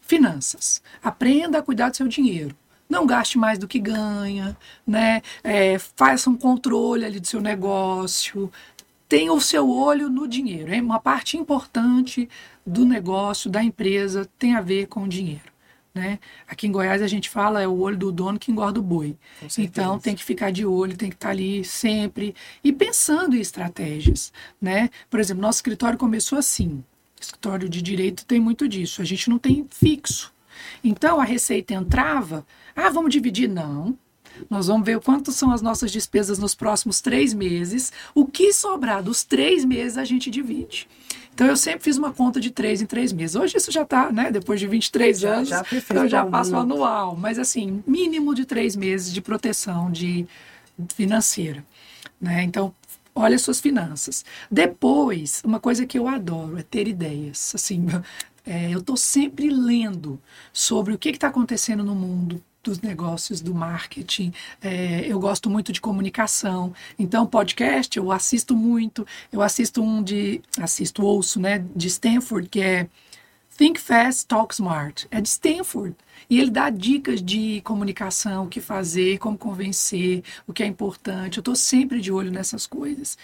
finanças. 0.07 0.83
Aprenda 1.03 1.59
a 1.59 1.63
cuidar 1.63 1.91
do 1.91 1.97
seu 1.97 2.09
dinheiro. 2.09 2.55
Não 2.89 3.07
gaste 3.07 3.37
mais 3.37 3.59
do 3.59 3.67
que 3.67 3.81
ganha, 3.81 4.57
né? 4.87 5.21
É, 5.43 5.79
faça 5.79 6.31
um 6.31 6.37
controle 6.37 7.05
ali 7.05 7.19
do 7.19 7.27
seu 7.27 7.41
negócio. 7.41 8.51
Tenha 9.09 9.33
o 9.33 9.41
seu 9.41 9.69
olho 9.69 10.09
no 10.09 10.29
dinheiro. 10.29 10.73
É 10.73 10.81
uma 10.81 11.01
parte 11.01 11.37
importante 11.37 12.29
do 12.65 12.85
negócio, 12.85 13.51
da 13.51 13.63
empresa, 13.63 14.29
tem 14.39 14.55
a 14.55 14.61
ver 14.61 14.87
com 14.87 15.05
o 15.05 15.09
dinheiro. 15.09 15.57
Né? 15.95 16.19
Aqui 16.47 16.67
em 16.67 16.73
Goiás 16.73 17.01
a 17.01 17.07
gente 17.07 17.31
fala 17.31 17.63
é 17.63 17.67
o 17.67 17.79
olho 17.79 17.97
do 17.97 18.13
dono 18.13 18.39
que 18.39 18.53
engorda 18.53 18.79
o 18.79 18.83
boi. 18.83 19.17
Então 19.57 19.99
tem 19.99 20.15
que 20.15 20.23
ficar 20.23 20.53
de 20.53 20.67
olho, 20.67 20.95
tem 20.95 21.09
que 21.09 21.15
estar 21.17 21.31
ali 21.31 21.65
sempre 21.65 22.35
e 22.63 22.71
pensando 22.71 23.35
em 23.35 23.41
estratégias, 23.41 24.31
né? 24.61 24.91
Por 25.09 25.19
exemplo, 25.19 25.41
nosso 25.41 25.57
escritório 25.57 25.99
começou 25.99 26.39
assim. 26.39 26.85
Escritório 27.21 27.69
de 27.69 27.81
direito 27.83 28.25
tem 28.27 28.41
muito 28.41 28.69
disso. 28.69 29.01
A 29.03 29.05
gente 29.05 29.29
não 29.31 29.39
tem 29.39 29.67
fixo. 29.71 30.33
Então 30.83 31.21
a 31.21 31.25
receita 31.25 31.75
entrava, 31.75 32.47
ah, 32.75 32.89
vamos 32.91 33.11
dividir? 33.13 33.49
Não. 33.49 33.97
Nós 34.51 34.67
vamos 34.67 34.85
ver 34.85 35.01
quanto 35.01 35.33
são 35.33 35.51
as 35.51 35.63
nossas 35.63 35.91
despesas 35.91 36.39
nos 36.39 36.55
próximos 36.55 37.01
três 37.01 37.33
meses. 37.33 37.91
O 38.15 38.27
que 38.27 38.53
sobrar 38.53 39.03
dos 39.03 39.25
três 39.25 39.65
meses 39.65 39.97
a 39.97 40.05
gente 40.05 40.31
divide. 40.31 40.87
Então 41.35 41.47
eu 41.47 41.57
sempre 41.57 41.85
fiz 41.85 41.97
uma 41.99 42.13
conta 42.13 42.39
de 42.41 42.51
três 42.51 42.81
em 42.83 42.87
três 42.87 43.13
meses. 43.13 43.35
Hoje 43.37 43.57
isso 43.57 43.71
já 43.71 43.83
está, 43.83 44.11
né? 44.13 44.31
Depois 44.31 44.61
de 44.61 44.67
23 44.67 45.19
Já- 45.19 45.35
anos, 45.37 45.49
já 45.49 45.65
eu 45.95 46.09
já 46.09 46.27
faço 46.27 46.55
muito. 46.55 46.73
anual. 46.73 47.17
Mas 47.17 47.39
assim, 47.39 47.83
mínimo 47.87 48.35
de 48.35 48.45
três 48.45 48.77
meses 48.77 49.13
de 49.13 49.21
proteção 49.23 49.91
de 49.91 50.27
financeira. 50.95 51.65
Né? 52.21 52.43
Então, 52.43 52.75
olha 53.17 53.35
as 53.35 53.43
suas 53.43 53.59
finanças. 53.59 54.25
Depois, 54.51 55.43
uma 55.45 55.59
coisa 55.59 55.87
que 55.87 55.99
eu 55.99 56.07
adoro 56.07 56.59
é 56.59 56.63
ter 56.63 56.87
ideias. 56.87 57.53
Assim, 57.55 57.87
é, 58.47 58.71
eu 58.71 58.81
estou 58.81 58.97
sempre 58.97 59.49
lendo 59.49 60.21
sobre 60.53 60.93
o 60.93 60.99
que 60.99 61.09
está 61.09 61.29
acontecendo 61.29 61.83
no 61.83 61.95
mundo 61.95 62.43
dos 62.63 62.81
negócios, 62.81 63.41
do 63.41 63.55
marketing. 63.55 64.33
É, 64.61 65.07
eu 65.07 65.19
gosto 65.19 65.49
muito 65.49 65.73
de 65.73 65.81
comunicação. 65.81 66.75
Então, 66.99 67.27
podcast 67.27 67.97
eu 67.97 68.13
assisto 68.13 68.55
muito. 68.57 69.07
Eu 69.33 69.41
assisto 69.41 69.83
um 69.83 70.03
de... 70.03 70.43
Assisto, 70.61 71.05
ouço, 71.05 71.41
né? 71.41 71.65
De 71.75 71.87
Stanford, 71.87 72.49
que 72.49 72.61
é 72.61 72.89
Think 73.57 73.81
Fast, 73.81 74.27
Talk 74.27 74.53
Smart. 74.53 75.09
É 75.11 75.19
de 75.19 75.29
Stanford. 75.29 75.97
E 76.29 76.39
ele 76.39 76.51
dá 76.51 76.69
dicas 76.69 77.23
de 77.23 77.61
comunicação, 77.63 78.45
o 78.45 78.49
que 78.49 78.61
fazer, 78.61 79.19
como 79.19 79.39
convencer, 79.39 80.23
o 80.47 80.53
que 80.53 80.63
é 80.63 80.67
importante. 80.67 81.39
Eu 81.39 81.41
estou 81.41 81.57
sempre 81.57 82.01
de 82.01 82.13
olho 82.13 82.31
nessas 82.31 82.67
coisas. 82.67 83.17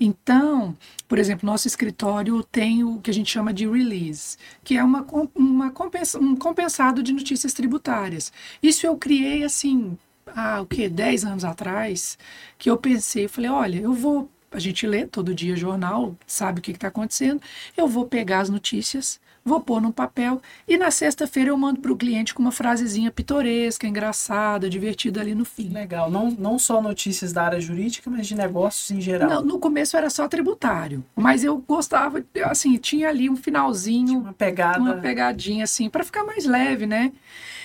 Então, 0.00 0.76
por 1.06 1.18
exemplo, 1.18 1.46
nosso 1.46 1.68
escritório 1.68 2.42
tem 2.42 2.82
o 2.82 2.98
que 3.00 3.10
a 3.10 3.14
gente 3.14 3.30
chama 3.30 3.52
de 3.52 3.66
release, 3.66 4.36
que 4.64 4.76
é 4.76 4.82
uma, 4.82 5.06
uma 5.34 5.70
compensa, 5.70 6.18
um 6.18 6.34
compensado 6.34 7.02
de 7.02 7.12
notícias 7.12 7.52
tributárias. 7.52 8.32
Isso 8.62 8.86
eu 8.86 8.96
criei 8.96 9.44
assim, 9.44 9.96
há 10.26 10.60
o 10.60 10.66
quê? 10.66 10.88
10 10.88 11.24
anos 11.24 11.44
atrás, 11.44 12.18
que 12.58 12.68
eu 12.70 12.76
pensei, 12.76 13.28
falei, 13.28 13.50
olha, 13.50 13.80
eu 13.80 13.92
vou. 13.92 14.30
A 14.50 14.58
gente 14.58 14.86
lê 14.86 15.06
todo 15.06 15.34
dia 15.34 15.54
jornal, 15.56 16.16
sabe 16.26 16.60
o 16.60 16.62
que 16.62 16.70
está 16.70 16.88
acontecendo. 16.88 17.42
Eu 17.76 17.86
vou 17.86 18.06
pegar 18.06 18.40
as 18.40 18.48
notícias, 18.48 19.20
vou 19.46 19.60
pôr 19.60 19.80
num 19.80 19.92
papel 19.92 20.42
e 20.66 20.76
na 20.76 20.90
sexta-feira 20.90 21.50
eu 21.50 21.56
mando 21.56 21.80
para 21.80 21.92
o 21.92 21.96
cliente 21.96 22.34
com 22.34 22.42
uma 22.42 22.50
frasezinha 22.52 23.10
pitoresca, 23.10 23.86
engraçada, 23.86 24.68
divertida 24.68 25.20
ali 25.20 25.34
no 25.34 25.44
fim. 25.44 25.68
Legal. 25.68 26.10
Não, 26.10 26.30
não 26.32 26.58
só 26.58 26.82
notícias 26.82 27.32
da 27.32 27.44
área 27.44 27.60
jurídica, 27.60 28.10
mas 28.10 28.26
de 28.26 28.34
negócios 28.34 28.90
em 28.90 29.00
geral. 29.00 29.30
Não, 29.30 29.42
no 29.42 29.58
começo 29.58 29.96
era 29.96 30.10
só 30.10 30.26
tributário, 30.26 31.04
mas 31.14 31.44
eu 31.44 31.56
gostava, 31.58 32.22
assim, 32.44 32.76
tinha 32.76 33.08
ali 33.08 33.30
um 33.30 33.36
finalzinho, 33.36 34.18
Uma 34.20 34.32
pegada. 34.32 34.80
uma 34.80 34.94
pegadinha 34.94 35.64
assim, 35.64 35.88
para 35.88 36.02
ficar 36.04 36.24
mais 36.24 36.44
leve, 36.44 36.84
né? 36.86 37.12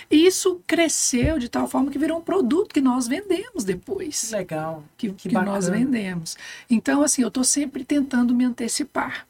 E 0.09 0.25
isso 0.27 0.61
cresceu 0.67 1.39
de 1.39 1.47
tal 1.47 1.67
forma 1.69 1.89
que 1.89 1.97
virou 1.97 2.17
um 2.19 2.21
produto 2.21 2.73
que 2.73 2.81
nós 2.81 3.07
vendemos 3.07 3.63
depois. 3.63 4.29
Legal. 4.31 4.83
que, 4.97 5.09
Que 5.13 5.29
que 5.29 5.35
nós 5.35 5.69
vendemos. 5.69 6.37
Então, 6.69 7.01
assim, 7.01 7.21
eu 7.21 7.29
estou 7.29 7.45
sempre 7.45 7.85
tentando 7.85 8.35
me 8.35 8.43
antecipar. 8.43 9.25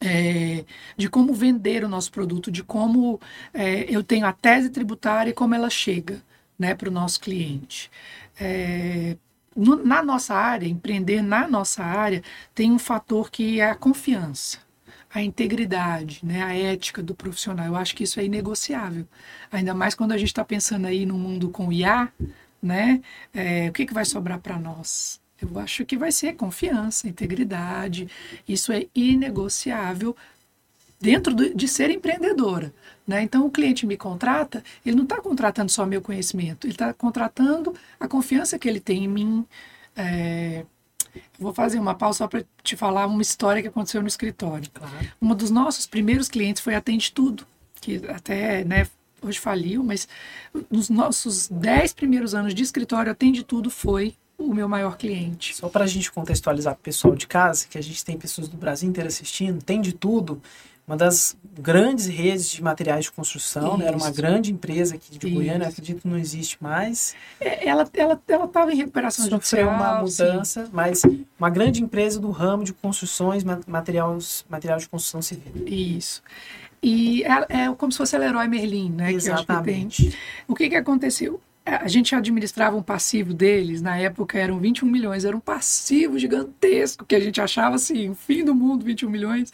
É, 0.00 0.64
de 0.96 1.08
como 1.08 1.32
vender 1.34 1.84
o 1.84 1.88
nosso 1.88 2.10
produto, 2.12 2.50
de 2.50 2.62
como 2.62 3.20
é, 3.52 3.84
eu 3.94 4.02
tenho 4.02 4.26
a 4.26 4.32
tese 4.32 4.70
tributária 4.70 5.30
e 5.30 5.34
como 5.34 5.54
ela 5.54 5.70
chega 5.70 6.22
né, 6.58 6.74
para 6.74 6.88
o 6.88 6.92
nosso 6.92 7.20
cliente. 7.20 7.90
É, 8.40 9.16
no- 9.56 9.84
na 9.84 10.02
nossa 10.02 10.34
área, 10.34 10.66
empreender 10.68 11.22
na 11.22 11.48
nossa 11.48 11.82
área, 11.84 12.22
tem 12.54 12.70
um 12.72 12.78
fator 12.78 13.30
que 13.30 13.60
é 13.60 13.70
a 13.70 13.74
confiança. 13.74 14.58
a 15.10 15.22
integridade, 15.22 16.20
né, 16.22 16.42
a 16.42 16.52
ética 16.54 17.02
do 17.02 17.14
profissional. 17.14 17.64
Eu 17.66 17.76
acho 17.76 17.96
que 17.96 18.04
isso 18.04 18.20
é 18.20 18.24
inegociável. 18.26 19.06
Ainda 19.50 19.72
mais 19.74 19.94
quando 19.94 20.12
a 20.12 20.18
gente 20.18 20.28
está 20.28 20.44
pensando 20.44 20.86
aí 20.86 21.06
no 21.06 21.14
mundo 21.18 21.48
com 21.50 21.72
IA, 21.72 22.12
né? 22.62 23.00
É, 23.32 23.68
o 23.70 23.72
que, 23.72 23.86
que 23.86 23.94
vai 23.94 24.04
sobrar 24.04 24.38
para 24.40 24.58
nós? 24.58 25.18
Eu 25.40 25.58
acho 25.58 25.84
que 25.84 25.96
vai 25.96 26.10
ser 26.10 26.34
confiança, 26.34 27.08
integridade. 27.08 28.08
Isso 28.46 28.72
é 28.72 28.86
inegociável 28.94 30.16
dentro 31.00 31.34
do, 31.34 31.54
de 31.54 31.68
ser 31.68 31.90
empreendedora. 31.90 32.72
Né? 33.06 33.22
Então, 33.22 33.46
o 33.46 33.50
cliente 33.50 33.86
me 33.86 33.96
contrata, 33.96 34.62
ele 34.84 34.96
não 34.96 35.04
está 35.04 35.20
contratando 35.20 35.70
só 35.70 35.86
meu 35.86 36.02
conhecimento, 36.02 36.66
ele 36.66 36.74
está 36.74 36.92
contratando 36.92 37.74
a 37.98 38.08
confiança 38.08 38.58
que 38.58 38.68
ele 38.68 38.80
tem 38.80 39.04
em 39.04 39.08
mim. 39.08 39.46
É, 39.96 40.64
vou 41.38 41.54
fazer 41.54 41.78
uma 41.78 41.94
pausa 41.94 42.18
só 42.18 42.28
para 42.28 42.44
te 42.62 42.76
falar 42.76 43.06
uma 43.06 43.22
história 43.22 43.62
que 43.62 43.68
aconteceu 43.68 44.02
no 44.02 44.08
escritório. 44.08 44.68
Claro. 44.72 45.12
Um 45.22 45.34
dos 45.34 45.50
nossos 45.50 45.86
primeiros 45.86 46.28
clientes 46.28 46.62
foi 46.62 46.74
Atende 46.74 47.12
Tudo, 47.12 47.46
que 47.80 48.02
até 48.08 48.64
né, 48.64 48.86
hoje 49.22 49.38
faliu, 49.38 49.82
mas 49.82 50.08
nos 50.70 50.90
nossos 50.90 51.48
dez 51.48 51.92
primeiros 51.92 52.34
anos 52.34 52.54
de 52.54 52.62
escritório, 52.62 53.10
Atende 53.10 53.42
Tudo 53.42 53.70
foi 53.70 54.14
o 54.38 54.54
meu 54.54 54.68
maior 54.68 54.96
cliente. 54.96 55.56
Só 55.56 55.68
para 55.68 55.84
a 55.84 55.86
gente 55.86 56.12
contextualizar 56.12 56.74
para 56.74 56.80
o 56.80 56.84
pessoal 56.84 57.14
de 57.14 57.26
casa, 57.26 57.66
que 57.68 57.76
a 57.76 57.82
gente 57.82 58.04
tem 58.04 58.16
pessoas 58.16 58.48
do 58.48 58.56
Brasil 58.56 58.88
inteiro 58.88 59.08
assistindo, 59.08 59.62
tem 59.62 59.80
de 59.80 59.92
tudo 59.92 60.40
uma 60.88 60.96
das 60.96 61.36
grandes 61.60 62.06
redes 62.06 62.50
de 62.50 62.62
materiais 62.62 63.04
de 63.04 63.12
construção, 63.12 63.76
né? 63.76 63.88
era 63.88 63.96
uma 63.96 64.10
grande 64.10 64.50
empresa 64.50 64.94
aqui 64.94 65.18
de 65.18 65.26
Isso. 65.26 65.36
Goiânia, 65.36 65.68
acredito 65.68 66.00
que 66.00 66.08
não 66.08 66.16
existe 66.16 66.56
mais. 66.62 67.14
É, 67.38 67.68
ela 67.68 67.82
estava 67.82 68.18
ela, 68.26 68.50
ela 68.54 68.72
em 68.72 68.76
recuperação 68.76 69.26
Sofreu 69.26 69.66
judicial. 69.66 69.68
uma 69.68 70.00
mudança, 70.00 70.64
sim. 70.64 70.70
mas 70.72 71.02
uma 71.38 71.50
grande 71.50 71.82
empresa 71.82 72.18
do 72.18 72.30
ramo 72.30 72.64
de 72.64 72.72
construções, 72.72 73.44
materiais, 73.44 74.46
material 74.48 74.78
de 74.78 74.88
construção 74.88 75.20
civil. 75.20 75.52
Isso. 75.66 76.22
E 76.82 77.22
é, 77.24 77.64
é 77.64 77.74
como 77.74 77.92
se 77.92 77.98
fosse 77.98 78.16
a 78.16 78.18
Leroy 78.18 78.48
Merlin, 78.48 78.90
né? 78.90 79.12
Exatamente. 79.12 80.10
Que 80.10 80.16
o 80.46 80.54
que, 80.54 80.70
que 80.70 80.76
aconteceu? 80.76 81.38
A 81.76 81.88
gente 81.88 82.14
administrava 82.14 82.76
um 82.76 82.82
passivo 82.82 83.34
deles, 83.34 83.82
na 83.82 83.96
época 83.98 84.38
eram 84.38 84.58
21 84.58 84.88
milhões, 84.88 85.24
era 85.24 85.36
um 85.36 85.40
passivo 85.40 86.18
gigantesco 86.18 87.04
que 87.04 87.14
a 87.14 87.20
gente 87.20 87.40
achava 87.40 87.76
assim, 87.76 88.14
fim 88.14 88.44
do 88.44 88.54
mundo, 88.54 88.84
21 88.84 89.10
milhões. 89.10 89.52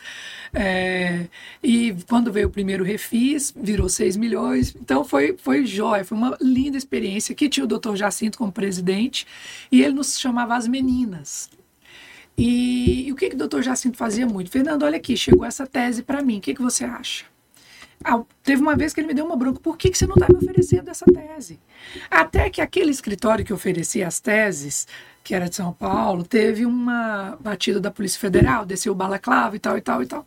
É, 0.53 1.27
e 1.63 1.97
quando 2.09 2.33
veio 2.33 2.49
o 2.49 2.51
primeiro 2.51 2.85
refis, 2.85 3.53
virou 3.57 3.89
6 3.89 4.17
milhões. 4.17 4.75
Então 4.81 5.05
foi, 5.05 5.37
foi 5.37 5.67
jóia, 5.67 6.05
foi 6.05 6.17
uma 6.17 6.37
linda 6.41 6.79
experiência 6.79 7.35
que 7.35 7.49
tinha 7.49 7.65
o 7.65 7.69
doutor 7.69 7.97
Jacinto 7.97 8.39
como 8.39 8.53
presidente 8.53 9.27
e 9.71 9.83
ele 9.83 9.95
nos 9.95 10.19
chamava 10.19 10.55
as 10.57 10.69
meninas. 10.69 11.51
E, 12.37 13.07
e 13.09 13.13
o 13.13 13.17
que, 13.17 13.31
que 13.31 13.35
o 13.35 13.39
doutor 13.39 13.63
Jacinto 13.63 13.97
fazia 13.97 14.27
muito? 14.27 14.51
Fernando, 14.51 14.85
olha 14.85 14.97
aqui, 14.97 15.17
chegou 15.17 15.45
essa 15.45 15.67
tese 15.67 16.03
para 16.03 16.23
mim, 16.23 16.39
o 16.39 16.41
que, 16.41 16.55
que 16.55 16.63
você 16.63 16.85
acha? 16.85 17.25
Ah, 18.05 18.23
teve 18.43 18.61
uma 18.61 18.77
vez 18.77 18.93
que 18.93 19.01
ele 19.01 19.09
me 19.09 19.15
deu 19.15 19.25
uma 19.25 19.35
bronca, 19.35 19.59
por 19.59 19.79
que, 19.79 19.89
que 19.89 19.97
você 19.97 20.07
não 20.07 20.15
está 20.15 20.27
me 20.29 20.37
oferecendo 20.37 20.91
essa 20.91 21.07
tese? 21.07 21.59
Até 22.11 22.51
que 22.51 22.61
aquele 22.61 22.91
escritório 22.91 23.45
que 23.45 23.53
oferecia 23.53 24.07
as 24.07 24.21
teses, 24.21 24.87
que 25.23 25.35
era 25.35 25.49
de 25.49 25.57
São 25.57 25.73
Paulo, 25.73 26.23
teve 26.23 26.67
uma 26.67 27.39
batida 27.41 27.81
da 27.81 27.91
Polícia 27.91 28.21
Federal, 28.21 28.67
desceu 28.67 28.93
o 28.93 28.95
balaclava 28.95 29.57
e 29.57 29.59
tal, 29.59 29.79
e 29.79 29.81
tal, 29.81 30.03
e 30.03 30.07
tal. 30.07 30.27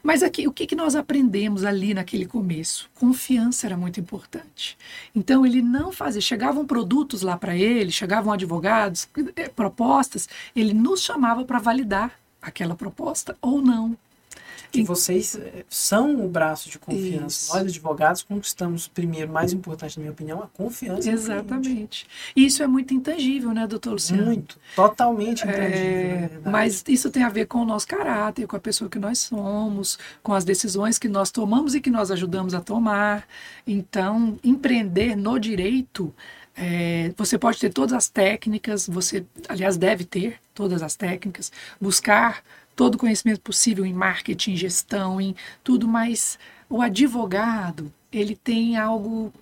Mas 0.00 0.22
aqui, 0.22 0.46
o 0.46 0.52
que, 0.52 0.64
que 0.64 0.76
nós 0.76 0.94
aprendemos 0.94 1.64
ali 1.64 1.92
naquele 1.92 2.24
começo? 2.24 2.88
Confiança 2.94 3.66
era 3.66 3.76
muito 3.76 3.98
importante. 3.98 4.78
Então, 5.12 5.44
ele 5.44 5.60
não 5.60 5.90
fazia. 5.90 6.20
Chegavam 6.20 6.64
produtos 6.64 7.22
lá 7.22 7.36
para 7.36 7.56
ele, 7.56 7.90
chegavam 7.90 8.32
advogados, 8.32 9.08
eh, 9.34 9.48
propostas, 9.48 10.28
ele 10.54 10.72
nos 10.72 11.02
chamava 11.02 11.44
para 11.44 11.58
validar 11.58 12.12
aquela 12.40 12.76
proposta 12.76 13.36
ou 13.42 13.60
não 13.60 13.98
que 14.70 14.82
vocês 14.82 15.36
eh, 15.36 15.64
são 15.68 16.24
o 16.24 16.28
braço 16.28 16.68
de 16.68 16.78
confiança. 16.78 17.44
Isso. 17.44 17.54
Nós, 17.54 17.62
advogados, 17.62 18.22
conquistamos 18.22 18.88
primeiro, 18.88 19.32
mais 19.32 19.52
importante, 19.52 19.98
na 19.98 20.02
minha 20.02 20.12
opinião, 20.12 20.42
a 20.42 20.46
confiança. 20.46 21.10
Exatamente. 21.10 22.06
E 22.34 22.46
isso 22.46 22.62
é 22.62 22.66
muito 22.66 22.92
intangível, 22.94 23.52
né, 23.52 23.66
doutor 23.66 23.92
Luciano? 23.92 24.26
Muito. 24.26 24.58
Totalmente 24.74 25.46
é, 25.46 25.50
intangível. 25.50 26.42
É, 26.44 26.50
mas 26.50 26.84
isso 26.88 27.10
tem 27.10 27.22
a 27.22 27.28
ver 27.28 27.46
com 27.46 27.58
o 27.58 27.64
nosso 27.64 27.86
caráter, 27.86 28.46
com 28.46 28.56
a 28.56 28.60
pessoa 28.60 28.90
que 28.90 28.98
nós 28.98 29.18
somos, 29.18 29.98
com 30.22 30.34
as 30.34 30.44
decisões 30.44 30.98
que 30.98 31.08
nós 31.08 31.30
tomamos 31.30 31.74
e 31.74 31.80
que 31.80 31.90
nós 31.90 32.10
ajudamos 32.10 32.54
a 32.54 32.60
tomar. 32.60 33.26
Então, 33.66 34.38
empreender 34.42 35.16
no 35.16 35.38
direito. 35.38 36.14
É, 36.60 37.12
você 37.16 37.38
pode 37.38 37.58
ter 37.60 37.72
todas 37.72 37.92
as 37.92 38.08
técnicas, 38.08 38.88
você, 38.88 39.24
aliás, 39.48 39.76
deve 39.76 40.04
ter 40.04 40.40
todas 40.52 40.82
as 40.82 40.96
técnicas, 40.96 41.52
buscar 41.80 42.42
todo 42.78 42.94
o 42.94 42.98
conhecimento 42.98 43.40
possível 43.40 43.84
em 43.84 43.92
marketing, 43.92 44.54
gestão, 44.54 45.20
em 45.20 45.34
tudo, 45.64 45.88
mas 45.88 46.38
o 46.70 46.80
advogado, 46.80 47.92
ele 48.12 48.36
tem 48.36 48.76
algo 48.76 49.32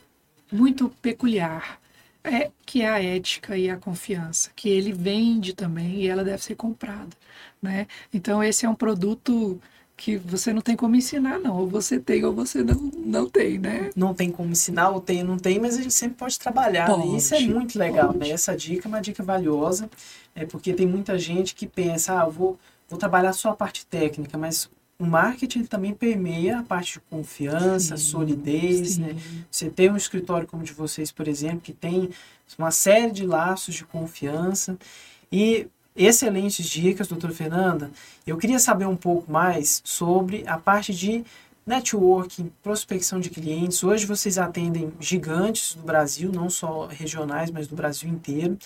muito 0.51 0.89
peculiar, 1.03 1.79
é, 2.25 2.51
que 2.65 2.81
é 2.81 2.89
a 2.89 2.99
ética 2.99 3.59
e 3.59 3.69
a 3.69 3.77
confiança, 3.77 4.51
que 4.57 4.71
ele 4.71 4.91
vende 4.91 5.53
também 5.53 5.97
e 5.97 6.09
ela 6.09 6.25
deve 6.25 6.43
ser 6.43 6.55
comprada, 6.55 7.15
né? 7.61 7.87
Então 8.11 8.43
esse 8.43 8.65
é 8.65 8.69
um 8.71 8.75
produto 8.75 9.61
que 9.95 10.17
você 10.17 10.55
não 10.55 10.63
tem 10.63 10.75
como 10.75 10.97
ensinar, 10.97 11.39
não. 11.39 11.59
Ou 11.59 11.69
você 11.69 12.01
tem 12.01 12.25
ou 12.25 12.33
você 12.33 12.63
não, 12.63 12.91
não 12.97 13.29
tem, 13.29 13.59
né? 13.59 13.91
Não 13.95 14.15
tem 14.15 14.31
como 14.31 14.51
ensinar, 14.51 14.89
ou 14.89 15.01
tem 15.01 15.21
ou 15.21 15.27
não 15.27 15.39
tem, 15.39 15.59
mas 15.59 15.77
a 15.77 15.83
gente 15.83 15.95
sempre 15.95 16.17
pode 16.17 16.39
trabalhar. 16.39 16.87
Pode, 16.87 17.07
né? 17.07 17.17
Isso 17.19 17.35
é 17.35 17.41
muito 17.41 17.79
legal, 17.79 18.07
né? 18.07 18.13
pode. 18.13 18.29
né? 18.29 18.31
Essa 18.31 18.57
dica 18.57 18.87
é 18.87 18.89
uma 18.89 19.01
dica 19.03 19.23
valiosa, 19.23 19.91
é 20.35 20.47
porque 20.47 20.73
tem 20.73 20.87
muita 20.87 21.19
gente 21.19 21.55
que 21.55 21.67
pensa, 21.67 22.19
ah, 22.19 22.27
vou 22.27 22.59
vou 22.89 22.99
trabalhar 22.99 23.33
só 23.33 23.51
a 23.51 23.57
parte 23.57 23.87
técnica, 23.87 24.37
mas 24.39 24.71
o 24.99 25.05
marketing 25.05 25.65
também 25.65 25.93
permeia 25.93 26.61
a 26.61 26.63
parte 26.63 26.95
de 26.95 27.01
confiança, 27.01 27.97
sim, 27.97 28.05
solidez, 28.05 28.95
sim. 28.95 29.03
né? 29.03 29.17
Você 29.51 29.69
tem 29.69 29.91
um 29.91 29.97
escritório 29.97 30.47
como 30.47 30.63
o 30.63 30.65
de 30.65 30.73
vocês, 30.73 31.13
por 31.13 31.29
exemplo, 31.29 31.61
que 31.61 31.73
tem 31.73 32.11
uma 32.59 32.71
série 32.71 33.13
de 33.13 33.27
laços 33.27 33.75
de 33.75 33.85
confiança 33.85 34.79
e 35.31 35.69
excelentes 35.95 36.67
dicas, 36.67 37.09
doutora 37.09 37.33
Fernanda. 37.33 37.91
Eu 38.27 38.37
queria 38.39 38.59
saber 38.59 38.87
um 38.87 38.97
pouco 38.97 39.31
mais 39.31 39.83
sobre 39.85 40.45
a 40.47 40.59
parte 40.59 40.95
de 40.95 41.25
networking, 41.67 42.51
prospecção 42.63 43.19
de 43.19 43.29
clientes. 43.29 43.83
Hoje 43.83 44.07
vocês 44.07 44.39
atendem 44.39 44.93
gigantes 45.01 45.75
do 45.75 45.83
Brasil, 45.83 46.31
não 46.33 46.49
só 46.49 46.87
regionais, 46.87 47.51
mas 47.51 47.67
do 47.67 47.75
Brasil 47.75 48.09
inteiro. 48.09 48.57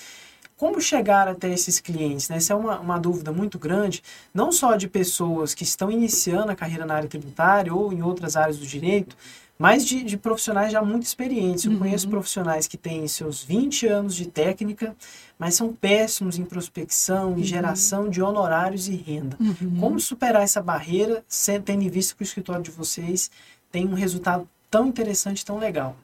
Como 0.61 0.79
chegar 0.79 1.27
até 1.27 1.51
esses 1.51 1.81
clientes? 1.81 2.29
Né? 2.29 2.37
Essa 2.37 2.53
é 2.53 2.57
uma, 2.57 2.79
uma 2.81 2.99
dúvida 2.99 3.33
muito 3.33 3.59
grande, 3.59 4.03
não 4.35 4.53
só 4.53 4.77
de 4.77 4.87
pessoas 4.87 5.55
que 5.55 5.65
estão 5.65 5.91
iniciando 5.91 6.53
a 6.53 6.55
carreira 6.55 6.85
na 6.85 6.97
área 6.97 7.09
tributária 7.09 7.75
ou 7.75 7.91
em 7.95 8.03
outras 8.03 8.37
áreas 8.37 8.59
do 8.59 8.67
direito, 8.67 9.17
mas 9.59 9.87
de, 9.87 10.05
de 10.05 10.19
profissionais 10.19 10.71
já 10.71 10.83
muito 10.83 11.05
experientes. 11.05 11.65
Eu 11.65 11.73
uhum. 11.73 11.79
conheço 11.79 12.11
profissionais 12.11 12.67
que 12.67 12.77
têm 12.77 13.09
seus 13.09 13.43
20 13.43 13.87
anos 13.87 14.15
de 14.15 14.27
técnica, 14.27 14.95
mas 15.39 15.55
são 15.55 15.73
péssimos 15.73 16.39
em 16.39 16.45
prospecção, 16.45 17.31
em 17.31 17.37
uhum. 17.37 17.43
geração 17.43 18.11
de 18.11 18.21
honorários 18.21 18.87
e 18.87 18.95
renda. 18.95 19.39
Uhum. 19.41 19.81
Como 19.81 19.99
superar 19.99 20.43
essa 20.43 20.61
barreira, 20.61 21.25
tendo 21.65 21.85
em 21.85 21.89
vista 21.89 22.15
que 22.15 22.23
o 22.23 22.25
escritório 22.25 22.63
de 22.63 22.71
vocês 22.71 23.31
tem 23.73 23.89
um 23.89 23.95
resultado 23.95 24.47
tão 24.71 24.89
interessante, 24.89 25.43
tão 25.43 25.57
legal? 25.57 25.97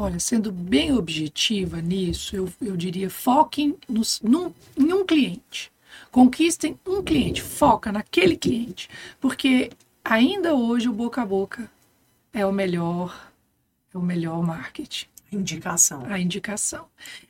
Olha, 0.00 0.20
sendo 0.20 0.52
bem 0.52 0.92
objetiva 0.92 1.80
nisso, 1.80 2.36
eu, 2.36 2.48
eu 2.62 2.76
diria 2.76 3.10
foquem 3.10 3.76
nos, 3.88 4.20
num, 4.20 4.54
em 4.76 4.92
um 4.92 5.04
cliente. 5.04 5.72
Conquistem 6.12 6.78
um 6.86 7.02
cliente, 7.02 7.42
foca 7.42 7.90
naquele 7.90 8.36
cliente. 8.36 8.88
Porque 9.20 9.72
ainda 10.04 10.54
hoje 10.54 10.88
o 10.88 10.92
boca 10.92 11.20
a 11.20 11.26
boca 11.26 11.68
é 12.32 12.46
o 12.46 12.52
melhor, 12.52 13.28
é 13.92 13.98
o 13.98 14.00
melhor 14.00 14.40
marketing. 14.40 15.06
Indicação. 15.32 16.06
A 16.06 16.20
indicação. 16.20 16.86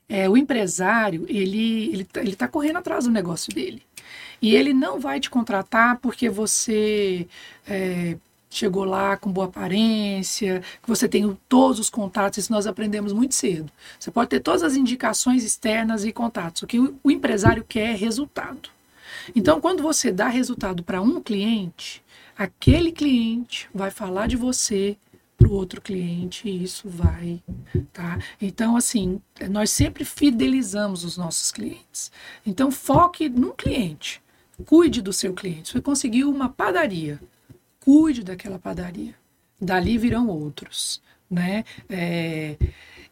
É, 0.07 0.29
o 0.29 0.37
empresário, 0.37 1.25
ele 1.27 1.89
ele 1.91 2.03
está 2.03 2.21
ele 2.21 2.37
tá 2.37 2.47
correndo 2.47 2.77
atrás 2.77 3.05
do 3.05 3.11
negócio 3.11 3.51
dele. 3.51 3.83
E 4.43 4.55
ele 4.55 4.75
não 4.75 5.01
vai 5.01 5.19
te 5.19 5.31
contratar 5.31 5.99
porque 6.01 6.29
você 6.29 7.27
é, 7.67 8.17
chegou 8.51 8.85
lá 8.85 9.17
com 9.17 9.31
boa 9.31 9.47
aparência, 9.47 10.63
que 10.83 10.89
você 10.89 11.09
tem 11.09 11.39
todos 11.49 11.79
os 11.79 11.91
contatos, 11.91 12.39
isso 12.39 12.53
nós 12.53 12.67
aprendemos 12.67 13.13
muito 13.13 13.35
cedo. 13.35 13.71
Você 13.99 14.11
pode 14.11 14.31
ter 14.31 14.41
todas 14.41 14.63
as 14.63 14.77
indicações 14.77 15.45
externas 15.45 16.05
e 16.05 16.13
contatos. 16.13 16.63
O 16.63 16.67
que 16.67 16.79
o 16.79 17.11
empresário 17.11 17.65
quer 17.69 17.91
é 17.91 17.95
resultado. 17.95 18.71
Então, 19.35 19.61
quando 19.61 19.83
você 19.83 20.11
dá 20.11 20.29
resultado 20.29 20.83
para 20.83 21.01
um 21.01 21.21
cliente, 21.21 22.03
aquele 22.37 22.93
cliente 22.93 23.69
vai 23.75 23.91
falar 23.91 24.27
de 24.27 24.37
você 24.37 24.97
para 25.37 25.49
o 25.49 25.53
outro 25.53 25.81
cliente 25.81 26.49
e 26.49 26.65
isso 26.65 26.89
vai, 26.89 27.41
tá? 27.93 28.19
Então, 28.41 28.77
assim, 28.77 29.21
nós 29.49 29.71
sempre 29.71 30.05
fidelizamos 30.05 31.05
os 31.05 31.17
nossos 31.17 31.53
clientes. 31.53 32.11
Então, 32.45 32.71
foque 32.71 33.29
no 33.29 33.55
cliente. 33.55 34.21
Cuide 34.67 35.01
do 35.01 35.13
seu 35.13 35.33
cliente. 35.33 35.71
Você 35.71 35.81
conseguiu 35.81 36.29
uma 36.29 36.49
padaria 36.49 37.21
cuide 37.89 38.23
daquela 38.23 38.59
padaria. 38.59 39.15
Dali 39.59 39.97
virão 39.97 40.29
outros, 40.29 41.01
né? 41.31 41.65
É, 41.89 42.55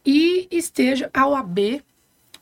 e 0.05 0.47
esteja 0.51 1.11
a 1.15 1.27
OAB 1.27 1.83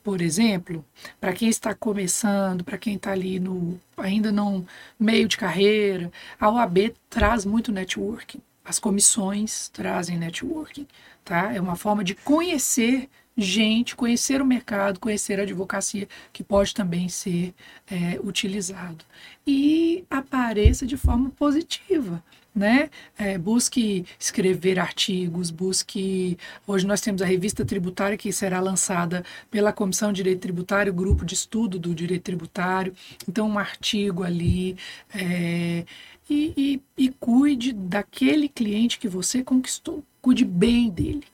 por 0.03 0.21
exemplo, 0.21 0.85
para 1.19 1.33
quem 1.33 1.49
está 1.49 1.73
começando, 1.73 2.63
para 2.63 2.77
quem 2.77 2.95
está 2.95 3.11
ali 3.11 3.39
no 3.39 3.79
ainda 3.97 4.31
não 4.31 4.63
meio 4.99 5.27
de 5.27 5.35
carreira, 5.35 6.11
a 6.39 6.47
OAB 6.47 6.93
traz 7.09 7.43
muito 7.43 7.71
networking. 7.71 8.39
As 8.63 8.77
comissões 8.77 9.69
trazem 9.69 10.17
networking, 10.17 10.85
tá? 11.23 11.53
É 11.55 11.59
uma 11.59 11.75
forma 11.75 12.03
de 12.03 12.13
conhecer 12.13 13.09
gente, 13.37 13.95
conhecer 13.95 14.41
o 14.41 14.45
mercado, 14.45 14.99
conhecer 14.99 15.39
a 15.39 15.43
advocacia, 15.43 16.07
que 16.31 16.43
pode 16.43 16.73
também 16.73 17.09
ser 17.09 17.53
é, 17.89 18.19
utilizado. 18.23 19.03
E 19.45 20.05
apareça 20.09 20.85
de 20.85 20.97
forma 20.97 21.29
positiva. 21.31 22.23
Né? 22.55 22.89
É, 23.17 23.37
busque 23.37 24.05
escrever 24.17 24.79
artigos, 24.79 25.51
busque. 25.51 26.37
Hoje 26.65 26.87
nós 26.87 27.01
temos 27.01 27.21
a 27.21 27.25
revista 27.25 27.65
tributária 27.65 28.17
que 28.17 28.31
será 28.31 28.61
lançada 28.61 29.25
pela 29.51 29.73
Comissão 29.73 30.13
de 30.13 30.23
Direito 30.23 30.39
Tributário, 30.39 30.93
grupo 30.93 31.25
de 31.25 31.33
estudo 31.33 31.77
do 31.77 31.93
direito 31.93 32.23
tributário. 32.23 32.93
Então, 33.27 33.49
um 33.49 33.59
artigo 33.59 34.23
ali. 34.23 34.77
É, 35.13 35.83
e, 36.29 36.53
e, 36.97 37.05
e 37.05 37.09
cuide 37.19 37.73
daquele 37.73 38.47
cliente 38.47 38.99
que 38.99 39.09
você 39.09 39.43
conquistou. 39.43 40.01
Cuide 40.21 40.45
bem 40.45 40.89
dele 40.89 41.25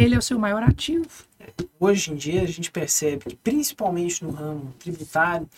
ele 0.00 0.14
é 0.14 0.18
o 0.18 0.22
seu 0.22 0.38
maior 0.38 0.62
ativo. 0.62 1.08
Hoje 1.78 2.12
em 2.12 2.16
dia 2.16 2.42
a 2.42 2.46
gente 2.46 2.70
percebe 2.70 3.24
que 3.26 3.36
principalmente 3.36 4.24
no 4.24 4.30
ramo 4.30 4.72
tributário 4.78 5.48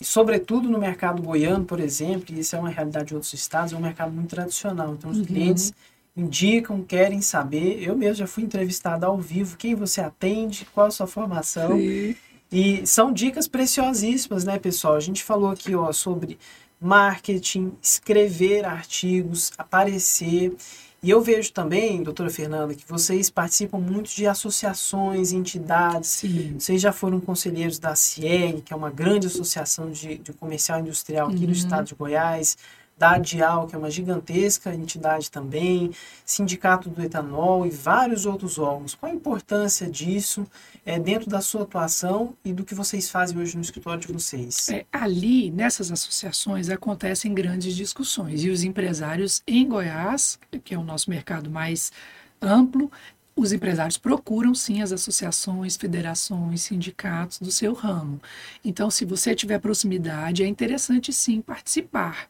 e 0.00 0.04
sobretudo 0.04 0.68
no 0.68 0.78
mercado 0.78 1.22
goiano, 1.22 1.64
por 1.64 1.78
exemplo, 1.78 2.34
e 2.34 2.40
isso 2.40 2.56
é 2.56 2.58
uma 2.58 2.70
realidade 2.70 3.06
de 3.06 3.14
outros 3.14 3.32
estados, 3.34 3.72
é 3.72 3.76
um 3.76 3.80
mercado 3.80 4.12
muito 4.12 4.30
tradicional. 4.30 4.94
Então 4.94 5.10
os 5.10 5.18
uhum. 5.18 5.24
clientes 5.24 5.72
indicam, 6.16 6.82
querem 6.82 7.20
saber. 7.20 7.82
Eu 7.82 7.96
mesmo 7.96 8.16
já 8.16 8.26
fui 8.26 8.42
entrevistado 8.44 9.04
ao 9.04 9.18
vivo, 9.18 9.56
quem 9.56 9.74
você 9.74 10.00
atende, 10.00 10.66
qual 10.72 10.86
a 10.86 10.90
sua 10.90 11.06
formação. 11.06 11.76
Sim. 11.76 12.16
E 12.50 12.86
são 12.86 13.12
dicas 13.12 13.48
preciosíssimas, 13.48 14.44
né, 14.44 14.58
pessoal? 14.58 14.94
A 14.94 15.00
gente 15.00 15.24
falou 15.24 15.50
aqui, 15.50 15.74
ó, 15.74 15.92
sobre 15.92 16.38
marketing, 16.80 17.72
escrever 17.82 18.64
artigos, 18.64 19.52
aparecer. 19.58 20.54
E 21.04 21.10
eu 21.10 21.20
vejo 21.20 21.52
também, 21.52 22.02
doutora 22.02 22.30
Fernanda, 22.30 22.74
que 22.74 22.88
vocês 22.88 23.28
participam 23.28 23.78
muito 23.78 24.08
de 24.08 24.26
associações, 24.26 25.32
entidades. 25.32 26.08
Sim. 26.08 26.56
Vocês 26.58 26.80
já 26.80 26.92
foram 26.92 27.20
conselheiros 27.20 27.78
da 27.78 27.94
CIEG, 27.94 28.62
que 28.62 28.72
é 28.72 28.76
uma 28.76 28.88
grande 28.88 29.26
associação 29.26 29.90
de, 29.90 30.16
de 30.16 30.32
comercial 30.32 30.80
industrial 30.80 31.26
aqui 31.28 31.40
uhum. 31.40 31.48
no 31.48 31.52
estado 31.52 31.88
de 31.88 31.94
Goiás 31.94 32.56
da 32.96 33.18
Dial, 33.18 33.66
que 33.66 33.74
é 33.74 33.78
uma 33.78 33.90
gigantesca 33.90 34.74
entidade 34.74 35.30
também, 35.30 35.90
Sindicato 36.24 36.88
do 36.88 37.02
Etanol 37.02 37.66
e 37.66 37.70
vários 37.70 38.24
outros 38.24 38.58
órgãos. 38.58 38.94
Qual 38.94 39.10
a 39.10 39.14
importância 39.14 39.88
disso 39.88 40.46
é, 40.86 40.98
dentro 40.98 41.28
da 41.28 41.40
sua 41.40 41.62
atuação 41.62 42.34
e 42.44 42.52
do 42.52 42.64
que 42.64 42.74
vocês 42.74 43.10
fazem 43.10 43.36
hoje 43.38 43.56
no 43.56 43.62
escritório 43.62 44.00
de 44.00 44.12
vocês? 44.12 44.68
É, 44.68 44.86
ali, 44.92 45.50
nessas 45.50 45.90
associações, 45.90 46.70
acontecem 46.70 47.34
grandes 47.34 47.74
discussões 47.74 48.44
e 48.44 48.50
os 48.50 48.62
empresários 48.62 49.42
em 49.46 49.68
Goiás, 49.68 50.38
que 50.62 50.74
é 50.74 50.78
o 50.78 50.84
nosso 50.84 51.10
mercado 51.10 51.50
mais 51.50 51.90
amplo, 52.40 52.90
os 53.36 53.52
empresários 53.52 53.98
procuram 53.98 54.54
sim 54.54 54.80
as 54.80 54.92
associações, 54.92 55.76
federações, 55.76 56.62
sindicatos 56.62 57.40
do 57.40 57.50
seu 57.50 57.72
ramo. 57.72 58.20
Então, 58.64 58.88
se 58.90 59.04
você 59.04 59.34
tiver 59.34 59.58
proximidade, 59.58 60.44
é 60.44 60.46
interessante 60.46 61.12
sim 61.12 61.40
participar. 61.40 62.28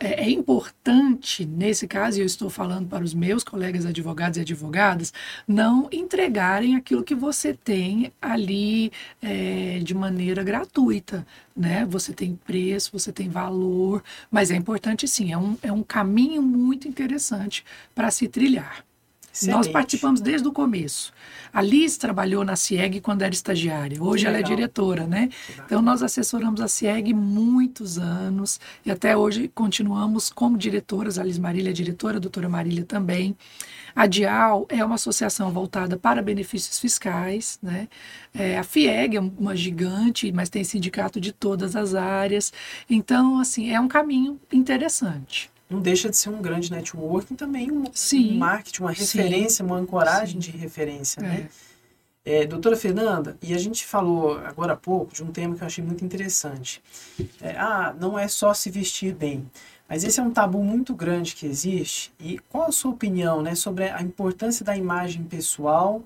É, 0.00 0.24
é, 0.24 0.30
importante, 0.30 1.44
nesse 1.44 1.88
caso, 1.88 2.18
e 2.18 2.20
eu 2.20 2.26
estou 2.26 2.48
falando 2.48 2.88
para 2.88 3.02
os 3.02 3.12
meus 3.12 3.42
colegas 3.42 3.84
advogados 3.84 4.38
e 4.38 4.42
advogadas, 4.42 5.12
não 5.46 5.88
entregarem 5.90 6.76
aquilo 6.76 7.02
que 7.02 7.16
você 7.16 7.52
tem 7.52 8.12
ali 8.22 8.92
é, 9.20 9.80
de 9.82 9.94
maneira 9.94 10.44
gratuita. 10.44 11.26
Né? 11.56 11.84
Você 11.86 12.12
tem 12.12 12.36
preço, 12.36 12.92
você 12.92 13.10
tem 13.12 13.28
valor, 13.28 14.04
mas 14.30 14.52
é 14.52 14.56
importante 14.56 15.08
sim, 15.08 15.32
é 15.32 15.38
um, 15.38 15.58
é 15.62 15.72
um 15.72 15.82
caminho 15.82 16.42
muito 16.42 16.86
interessante 16.86 17.64
para 17.92 18.08
se 18.12 18.28
trilhar. 18.28 18.87
Excelente. 19.32 19.56
Nós 19.56 19.68
participamos 19.68 20.20
desde 20.20 20.48
o 20.48 20.52
começo. 20.52 21.12
A 21.52 21.62
Liz 21.62 21.96
trabalhou 21.96 22.44
na 22.44 22.56
CIEG 22.56 23.00
quando 23.00 23.22
era 23.22 23.32
estagiária. 23.32 24.02
Hoje 24.02 24.26
ela 24.26 24.38
é 24.38 24.42
diretora, 24.42 25.06
né? 25.06 25.28
Então 25.64 25.80
nós 25.80 26.02
assessoramos 26.02 26.60
a 26.60 26.68
CIEG 26.68 27.14
muitos 27.14 27.98
anos 27.98 28.60
e 28.84 28.90
até 28.90 29.16
hoje 29.16 29.48
continuamos 29.48 30.30
como 30.30 30.58
diretoras. 30.58 31.18
A 31.18 31.24
Liz 31.24 31.38
Marília 31.38 31.70
é 31.70 31.72
diretora, 31.72 32.16
a 32.16 32.20
doutora 32.20 32.48
Marília 32.48 32.84
também. 32.84 33.36
A 33.94 34.06
DIAL 34.06 34.66
é 34.68 34.84
uma 34.84 34.94
associação 34.94 35.50
voltada 35.50 35.96
para 35.96 36.22
benefícios 36.22 36.78
fiscais, 36.78 37.58
né? 37.62 37.88
É, 38.32 38.58
a 38.58 38.62
FIEG 38.62 39.16
é 39.16 39.20
uma 39.20 39.56
gigante, 39.56 40.30
mas 40.30 40.48
tem 40.48 40.62
sindicato 40.62 41.20
de 41.20 41.32
todas 41.32 41.74
as 41.74 41.94
áreas. 41.94 42.52
Então, 42.88 43.40
assim, 43.40 43.70
é 43.70 43.80
um 43.80 43.88
caminho 43.88 44.40
interessante 44.52 45.50
não 45.68 45.80
deixa 45.80 46.08
de 46.08 46.16
ser 46.16 46.30
um 46.30 46.40
grande 46.40 46.70
networking 46.70 47.34
também, 47.34 47.70
um, 47.70 47.84
um 47.84 48.38
marketing, 48.38 48.82
uma 48.82 48.92
referência, 48.92 49.64
Sim. 49.64 49.64
uma 49.64 49.76
ancoragem 49.76 50.40
Sim. 50.40 50.50
de 50.50 50.56
referência, 50.56 51.20
é. 51.20 51.22
né? 51.22 51.48
É, 52.24 52.44
doutora 52.44 52.76
Fernanda, 52.76 53.38
e 53.40 53.54
a 53.54 53.58
gente 53.58 53.86
falou 53.86 54.38
agora 54.38 54.74
há 54.74 54.76
pouco 54.76 55.14
de 55.14 55.22
um 55.22 55.32
tema 55.32 55.54
que 55.56 55.62
eu 55.62 55.66
achei 55.66 55.82
muito 55.82 56.04
interessante. 56.04 56.82
É, 57.40 57.56
ah, 57.56 57.94
não 57.98 58.18
é 58.18 58.28
só 58.28 58.52
se 58.52 58.70
vestir 58.70 59.14
bem, 59.14 59.50
mas 59.88 60.04
esse 60.04 60.20
é 60.20 60.22
um 60.22 60.30
tabu 60.30 60.62
muito 60.62 60.94
grande 60.94 61.34
que 61.34 61.46
existe. 61.46 62.12
E 62.20 62.38
qual 62.50 62.68
a 62.68 62.72
sua 62.72 62.90
opinião 62.90 63.40
né, 63.40 63.54
sobre 63.54 63.88
a 63.88 64.02
importância 64.02 64.62
da 64.62 64.76
imagem 64.76 65.24
pessoal 65.24 66.04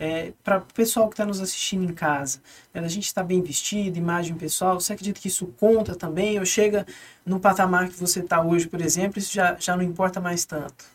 é, 0.00 0.32
para 0.42 0.56
o 0.56 0.74
pessoal 0.74 1.08
que 1.08 1.12
está 1.12 1.26
nos 1.26 1.40
assistindo 1.40 1.84
em 1.84 1.92
casa, 1.92 2.40
né, 2.72 2.80
a 2.80 2.88
gente 2.88 3.04
está 3.04 3.22
bem 3.22 3.42
vestido, 3.42 3.98
imagem 3.98 4.34
pessoal, 4.34 4.80
você 4.80 4.94
acredita 4.94 5.20
que 5.20 5.28
isso 5.28 5.46
conta 5.60 5.94
também? 5.94 6.38
Ou 6.38 6.46
chega 6.46 6.86
no 7.24 7.38
patamar 7.38 7.90
que 7.90 8.00
você 8.00 8.20
está 8.20 8.42
hoje, 8.42 8.66
por 8.66 8.80
exemplo, 8.80 9.18
isso 9.18 9.34
já, 9.34 9.56
já 9.60 9.76
não 9.76 9.84
importa 9.84 10.18
mais 10.18 10.46
tanto? 10.46 10.86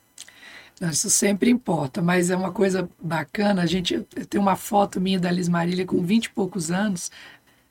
Isso 0.81 1.09
sempre 1.09 1.49
importa, 1.49 2.01
mas 2.01 2.29
é 2.29 2.35
uma 2.35 2.51
coisa 2.51 2.89
bacana. 3.01 3.61
A 3.61 3.65
gente 3.65 4.01
tem 4.29 4.41
uma 4.41 4.57
foto 4.57 4.99
minha 4.99 5.17
da 5.17 5.31
Liz 5.31 5.47
Marília 5.47 5.85
com 5.85 6.01
20 6.01 6.25
e 6.25 6.29
poucos 6.31 6.69
anos. 6.69 7.09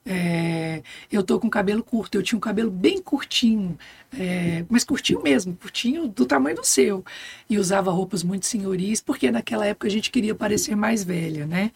É, 0.07 0.83
eu 1.11 1.23
tô 1.23 1.41
com 1.41 1.49
cabelo 1.49 1.83
curto, 1.83 2.17
eu 2.17 2.23
tinha 2.23 2.37
um 2.37 2.41
cabelo 2.41 2.71
bem 2.71 3.01
curtinho, 3.01 3.79
é, 4.13 4.63
mas 4.69 4.85
curtinho 4.85 5.23
mesmo, 5.23 5.57
curtinho 5.57 6.07
do 6.09 6.27
tamanho 6.27 6.57
do 6.57 6.65
seu. 6.65 7.03
E 7.49 7.59
usava 7.59 7.91
roupas 7.91 8.23
muito 8.23 8.45
senhoris, 8.47 9.01
porque 9.01 9.31
naquela 9.31 9.67
época 9.67 9.87
a 9.89 9.91
gente 9.91 10.11
queria 10.11 10.35
parecer 10.35 10.77
mais 10.77 11.03
velha, 11.03 11.47
né? 11.47 11.71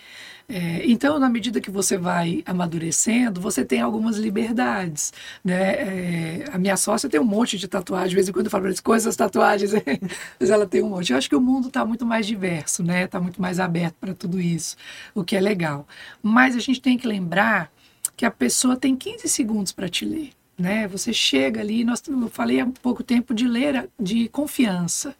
É, 0.48 0.82
então, 0.86 1.18
na 1.18 1.28
medida 1.28 1.60
que 1.60 1.70
você 1.70 1.96
vai 1.98 2.42
amadurecendo, 2.46 3.40
você 3.40 3.64
tem 3.64 3.80
algumas 3.80 4.16
liberdades, 4.16 5.12
né? 5.44 6.42
É, 6.42 6.44
a 6.52 6.58
minha 6.58 6.76
sócia 6.76 7.08
tem 7.08 7.20
um 7.20 7.24
monte 7.24 7.58
de 7.58 7.68
tatuagem, 7.68 8.08
de 8.10 8.14
vez 8.14 8.28
em 8.28 8.32
quando 8.32 8.46
eu 8.46 8.50
falo 8.50 8.62
para 8.62 8.70
eles, 8.70 8.80
coisas 8.80 9.14
tatuagens, 9.16 9.72
mas 10.40 10.50
ela 10.50 10.66
tem 10.66 10.82
um 10.82 10.90
monte. 10.90 11.12
Eu 11.12 11.18
acho 11.18 11.28
que 11.28 11.36
o 11.36 11.40
mundo 11.40 11.68
está 11.68 11.84
muito 11.84 12.04
mais 12.06 12.26
diverso, 12.26 12.82
né? 12.82 13.04
Está 13.04 13.20
muito 13.20 13.40
mais 13.40 13.60
aberto 13.60 13.96
para 14.00 14.14
tudo 14.14 14.40
isso, 14.40 14.76
o 15.14 15.24
que 15.24 15.36
é 15.36 15.40
legal. 15.40 15.86
Mas 16.22 16.56
a 16.56 16.60
gente 16.60 16.80
tem 16.80 16.96
que 16.98 17.06
lembrar 17.06 17.70
que 18.18 18.26
a 18.26 18.32
pessoa 18.32 18.76
tem 18.76 18.96
15 18.96 19.28
segundos 19.28 19.70
para 19.70 19.88
te 19.88 20.04
ler. 20.04 20.30
Né? 20.58 20.88
Você 20.88 21.12
chega 21.12 21.60
ali, 21.60 21.84
nós, 21.84 22.02
eu 22.08 22.28
falei 22.28 22.58
há 22.58 22.66
pouco 22.82 23.04
tempo 23.04 23.32
de 23.32 23.46
ler 23.46 23.88
de 23.98 24.28
confiança. 24.28 25.14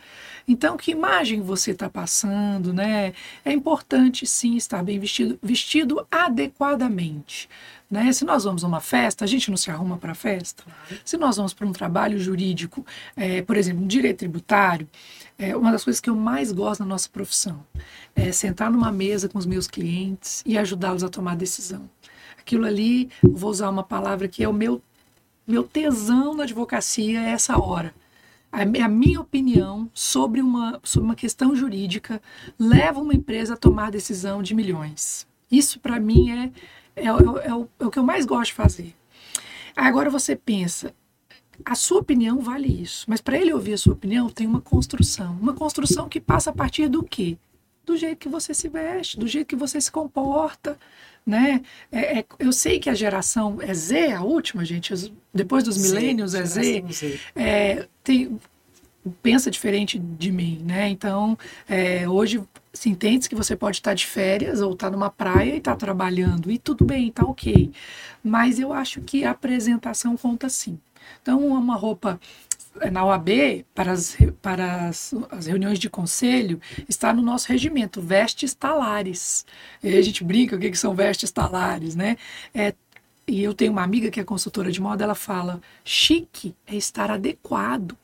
Então, 0.49 0.77
que 0.77 0.91
imagem 0.91 1.41
você 1.41 1.71
está 1.71 1.89
passando, 1.89 2.73
né? 2.73 3.13
É 3.45 3.53
importante 3.53 4.27
sim 4.27 4.57
estar 4.57 4.83
bem 4.83 4.99
vestido, 4.99 5.39
vestido 5.41 6.05
adequadamente. 6.11 7.49
Né? 7.89 8.11
Se 8.11 8.25
nós 8.25 8.43
vamos 8.43 8.65
a 8.65 8.67
uma 8.67 8.81
festa, 8.81 9.25
a 9.25 9.29
gente 9.29 9.49
não 9.49 9.57
se 9.57 9.71
arruma 9.71 9.97
para 9.97 10.11
a 10.11 10.17
festa. 10.17 10.65
Se 11.05 11.17
nós 11.17 11.37
vamos 11.37 11.55
para 11.55 11.69
um 11.69 11.73
trabalho 11.73 12.19
jurídico, 12.19 12.85
é, 13.17 13.43
por 13.43 13.57
exemplo, 13.57 13.85
um 13.85 13.87
direito 13.87 14.19
tributário, 14.19 14.89
é 15.39 15.57
uma 15.57 15.71
das 15.71 15.85
coisas 15.85 16.01
que 16.01 16.11
eu 16.11 16.17
mais 16.17 16.51
gosto 16.51 16.81
na 16.81 16.87
nossa 16.87 17.09
profissão 17.09 17.65
é 18.17 18.33
sentar 18.33 18.73
numa 18.73 18.91
mesa 18.91 19.29
com 19.29 19.39
os 19.39 19.47
meus 19.47 19.69
clientes 19.69 20.43
e 20.45 20.59
ajudá-los 20.59 21.05
a 21.05 21.09
tomar 21.09 21.37
decisão 21.37 21.89
aquilo 22.49 22.65
ali, 22.65 23.11
vou 23.23 23.51
usar 23.51 23.69
uma 23.69 23.83
palavra 23.83 24.27
que 24.27 24.43
é 24.43 24.49
o 24.49 24.53
meu, 24.53 24.81
meu 25.47 25.63
tesão 25.63 26.35
na 26.35 26.45
advocacia, 26.45 27.21
é 27.21 27.31
essa 27.31 27.61
hora. 27.61 27.95
A, 28.51 28.63
a 28.63 28.89
minha 28.89 29.21
opinião 29.21 29.91
sobre 29.93 30.41
uma, 30.41 30.81
sobre 30.83 31.07
uma 31.07 31.15
questão 31.15 31.55
jurídica 31.55 32.23
leva 32.59 33.01
uma 33.01 33.15
empresa 33.15 33.53
a 33.53 33.57
tomar 33.57 33.91
decisão 33.91 34.43
de 34.43 34.55
milhões. 34.55 35.27
Isso, 35.51 35.79
para 35.79 36.01
mim, 36.01 36.31
é, 36.31 36.53
é, 36.97 37.05
é, 37.05 37.07
é, 37.09 37.13
o, 37.55 37.69
é 37.79 37.87
o 37.87 37.91
que 37.91 37.99
eu 37.99 38.03
mais 38.03 38.25
gosto 38.25 38.51
de 38.51 38.55
fazer. 38.55 38.95
Agora 39.77 40.09
você 40.09 40.35
pensa, 40.35 40.95
a 41.65 41.75
sua 41.75 42.01
opinião 42.01 42.41
vale 42.41 42.83
isso, 42.83 43.05
mas 43.09 43.21
para 43.21 43.37
ele 43.37 43.53
ouvir 43.53 43.75
a 43.75 43.79
sua 43.79 43.93
opinião 43.93 44.31
tem 44.31 44.47
uma 44.47 44.63
construção. 44.63 45.37
Uma 45.39 45.53
construção 45.53 46.09
que 46.09 46.21
passa 46.21 46.49
a 46.49 46.53
partir 46.55 46.89
do 46.89 47.03
quê? 47.03 47.37
Do 47.85 47.97
jeito 47.97 48.19
que 48.19 48.29
você 48.29 48.55
se 48.55 48.69
veste, 48.69 49.19
do 49.19 49.27
jeito 49.27 49.47
que 49.47 49.57
você 49.57 49.81
se 49.81 49.93
comporta, 49.93 50.79
né? 51.29 51.61
É, 51.93 52.21
é, 52.21 52.25
eu 52.39 52.51
sei 52.55 52.81
que 52.81 52.89
a 52.89 52.95
geração 52.95 53.59
é 53.61 53.75
Z, 53.75 54.13
a 54.13 54.23
última, 54.23 54.65
gente, 54.65 55.13
depois 55.33 55.63
dos 55.63 55.77
milênios 55.77 56.35
é 56.35 56.43
Z. 56.43 56.85
É, 57.37 57.87
tem, 58.03 58.41
pensa 59.23 59.51
diferente 59.51 59.99
de 59.99 60.33
mim, 60.33 60.63
né? 60.65 60.89
Então, 60.89 61.39
é, 61.69 62.09
hoje 62.09 62.43
se 62.73 62.89
entende 62.89 63.29
que 63.29 63.35
você 63.35 63.55
pode 63.55 63.77
estar 63.77 63.93
de 63.93 64.07
férias 64.07 64.63
ou 64.63 64.73
estar 64.73 64.91
numa 64.91 65.11
praia 65.11 65.55
e 65.55 65.59
estar 65.59 65.77
trabalhando 65.77 66.51
e 66.51 66.57
tudo 66.57 66.83
bem, 66.83 67.13
tá 67.13 67.25
ok. 67.25 67.71
Mas 68.25 68.59
eu 68.59 68.73
acho 68.73 69.03
que 69.03 69.25
a 69.25 69.33
apresentação 69.33 70.17
conta 70.17 70.49
sim. 70.49 70.79
Então, 71.21 71.47
uma 71.47 71.77
roupa 71.77 72.19
na 72.91 73.05
OAB, 73.05 73.65
para 73.75 73.93
as, 73.93 74.17
para 74.41 74.89
as, 74.89 75.15
as, 75.31 75.47
reuniões 75.47 75.79
de 75.79 75.91
conselho, 75.91 76.61
está 76.89 77.13
no 77.13 77.23
nosso 77.23 77.49
regimento, 77.49 78.01
vestes 78.01 78.55
talares. 78.55 79.45
E 79.83 79.97
a 79.97 80.03
gente 80.03 80.25
brinca 80.25 80.57
o 80.57 80.59
que, 80.59 80.71
que 80.71 80.79
são 80.79 80.95
vestes 80.95 81.31
talares, 81.31 81.95
né? 81.95 82.17
É, 82.55 82.75
e 83.27 83.43
eu 83.43 83.53
tenho 83.53 83.73
uma 83.73 83.83
amiga 83.83 84.11
que 84.11 84.21
é 84.21 84.25
consultora 84.25 84.73
de 84.73 84.81
moda, 84.81 85.05
ela 85.05 85.15
fala: 85.15 85.61
chique 85.85 86.55
é 86.67 86.75
estar 86.75 87.11
adequado. 87.11 87.97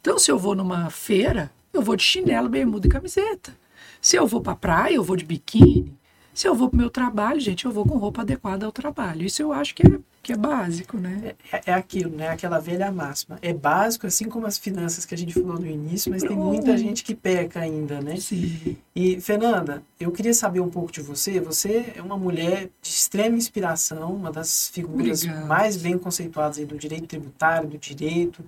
Então, 0.00 0.18
se 0.18 0.30
eu 0.30 0.38
vou 0.38 0.54
numa 0.54 0.90
feira, 0.90 1.50
eu 1.72 1.82
vou 1.82 1.96
de 1.96 2.02
chinelo, 2.02 2.48
bermuda 2.48 2.86
e 2.86 2.90
camiseta. 2.90 3.56
Se 4.00 4.16
eu 4.16 4.26
vou 4.26 4.40
para 4.40 4.56
praia, 4.56 4.94
eu 4.94 5.02
vou 5.02 5.16
de 5.16 5.24
biquíni. 5.24 5.96
Se 6.36 6.46
eu 6.46 6.54
vou 6.54 6.68
para 6.68 6.76
o 6.76 6.80
meu 6.80 6.90
trabalho, 6.90 7.40
gente, 7.40 7.64
eu 7.64 7.72
vou 7.72 7.86
com 7.86 7.96
roupa 7.96 8.20
adequada 8.20 8.66
ao 8.66 8.70
trabalho. 8.70 9.24
Isso 9.24 9.40
eu 9.40 9.54
acho 9.54 9.74
que 9.74 9.86
é, 9.86 9.98
que 10.22 10.34
é 10.34 10.36
básico, 10.36 10.98
né? 10.98 11.32
É, 11.50 11.70
é 11.70 11.72
aquilo, 11.72 12.14
né? 12.14 12.28
Aquela 12.28 12.58
velha 12.58 12.92
máxima. 12.92 13.38
É 13.40 13.54
básico, 13.54 14.06
assim 14.06 14.26
como 14.26 14.46
as 14.46 14.58
finanças 14.58 15.06
que 15.06 15.14
a 15.14 15.16
gente 15.16 15.32
falou 15.32 15.58
no 15.58 15.66
início, 15.66 16.10
mas 16.10 16.22
tem 16.22 16.36
muita 16.36 16.76
gente 16.76 17.02
que 17.04 17.14
peca 17.14 17.60
ainda, 17.60 18.02
né? 18.02 18.16
Sim. 18.18 18.76
E, 18.94 19.18
Fernanda, 19.18 19.82
eu 19.98 20.12
queria 20.12 20.34
saber 20.34 20.60
um 20.60 20.68
pouco 20.68 20.92
de 20.92 21.00
você. 21.00 21.40
Você 21.40 21.94
é 21.96 22.02
uma 22.02 22.18
mulher 22.18 22.68
de 22.82 22.88
extrema 22.90 23.38
inspiração, 23.38 24.14
uma 24.14 24.30
das 24.30 24.68
figuras 24.68 25.24
mais 25.46 25.78
bem 25.78 25.96
conceituadas 25.96 26.58
do 26.58 26.76
direito 26.76 27.06
tributário, 27.06 27.66
do 27.66 27.78
direito, 27.78 28.44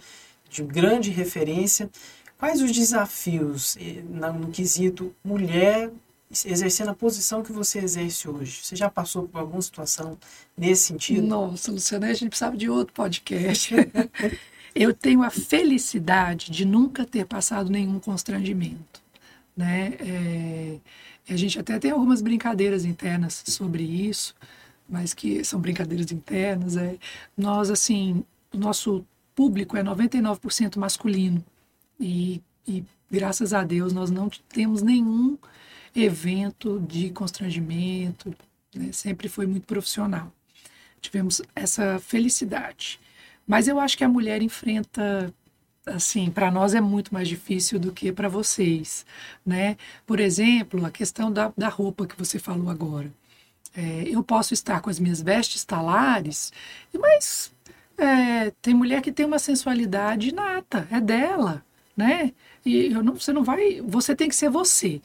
de 0.51 0.63
grande 0.63 1.11
referência. 1.11 1.89
Quais 2.37 2.61
os 2.61 2.71
desafios 2.71 3.79
eh, 3.81 4.03
no 4.03 4.49
quesito 4.49 5.11
mulher 5.25 5.91
exercendo 6.31 6.91
a 6.91 6.95
posição 6.95 7.43
que 7.43 7.53
você 7.53 7.79
exerce 7.79 8.29
hoje? 8.29 8.61
Você 8.63 8.77
já 8.77 8.91
passou 8.91 9.27
por 9.27 9.39
alguma 9.39 9.63
situação 9.63 10.19
nesse 10.57 10.85
sentido? 10.85 11.27
Nossa, 11.27 11.73
Luciana, 11.73 12.09
a 12.09 12.13
gente 12.13 12.29
precisava 12.29 12.57
de 12.57 12.69
outro 12.69 12.93
podcast. 12.93 13.75
eu 14.75 14.93
tenho 14.93 15.23
a 15.23 15.31
felicidade 15.31 16.51
de 16.51 16.65
nunca 16.65 17.05
ter 17.05 17.25
passado 17.25 17.71
nenhum 17.71 17.99
constrangimento. 17.99 19.03
Né? 19.57 19.97
É, 20.01 20.79
a 21.33 21.37
gente 21.37 21.59
até 21.59 21.79
tem 21.79 21.91
algumas 21.91 22.23
brincadeiras 22.23 22.85
internas 22.85 23.43
sobre 23.47 23.83
isso, 23.83 24.35
mas 24.89 25.13
que 25.13 25.43
são 25.45 25.61
brincadeiras 25.61 26.13
internas. 26.13 26.77
É, 26.77 26.97
nós, 27.37 27.71
assim, 27.71 28.25
o 28.53 28.59
nosso 28.59 29.05
público 29.35 29.77
é 29.77 29.83
99% 29.83 30.77
masculino 30.77 31.45
e, 31.99 32.43
e, 32.67 32.85
graças 33.11 33.53
a 33.53 33.65
Deus, 33.65 33.93
nós 33.93 34.11
não 34.11 34.31
temos 34.49 34.83
nenhum 34.83 35.37
evento 36.03 36.81
de 36.81 37.11
constrangimento, 37.11 38.35
né? 38.75 38.91
sempre 38.93 39.29
foi 39.29 39.47
muito 39.47 39.67
profissional. 39.67 40.33
Tivemos 41.01 41.41
essa 41.55 41.99
felicidade. 41.99 43.01
Mas 43.47 43.69
eu 43.69 43.81
acho 43.81 43.97
que 43.97 44.05
a 44.05 44.09
mulher 44.09 44.43
enfrenta 44.43 45.33
assim, 45.87 46.31
para 46.31 46.51
nós 46.51 46.75
é 46.75 46.81
muito 46.81 47.13
mais 47.15 47.27
difícil 47.29 47.79
do 47.79 47.93
que 47.93 48.13
para 48.13 48.29
vocês, 48.29 49.07
né? 49.45 49.77
Por 50.07 50.21
exemplo, 50.21 50.85
a 50.85 50.91
questão 50.91 51.33
da, 51.33 51.51
da 51.57 51.69
roupa 51.69 52.07
que 52.07 52.19
você 52.19 52.39
falou 52.39 52.69
agora. 52.69 53.11
É, 53.75 54.05
eu 54.07 54.23
posso 54.23 54.55
estar 54.55 54.81
com 54.81 54.91
as 54.91 54.99
minhas 54.99 55.23
vestes 55.23 55.65
talares, 55.65 56.53
mas 56.93 57.51
é, 57.97 58.51
tem 58.63 58.75
mulher 58.75 59.01
que 59.01 59.13
tem 59.13 59.25
uma 59.25 59.39
sensualidade 59.39 60.29
inata, 60.29 60.87
é 60.91 61.01
dela, 61.01 61.65
né? 61.97 62.33
E 62.65 62.93
eu 62.93 63.03
não, 63.03 63.15
você 63.15 63.33
não 63.33 63.45
vai, 63.45 63.81
você 63.81 64.15
tem 64.15 64.29
que 64.29 64.37
ser 64.37 64.51
você 64.51 65.01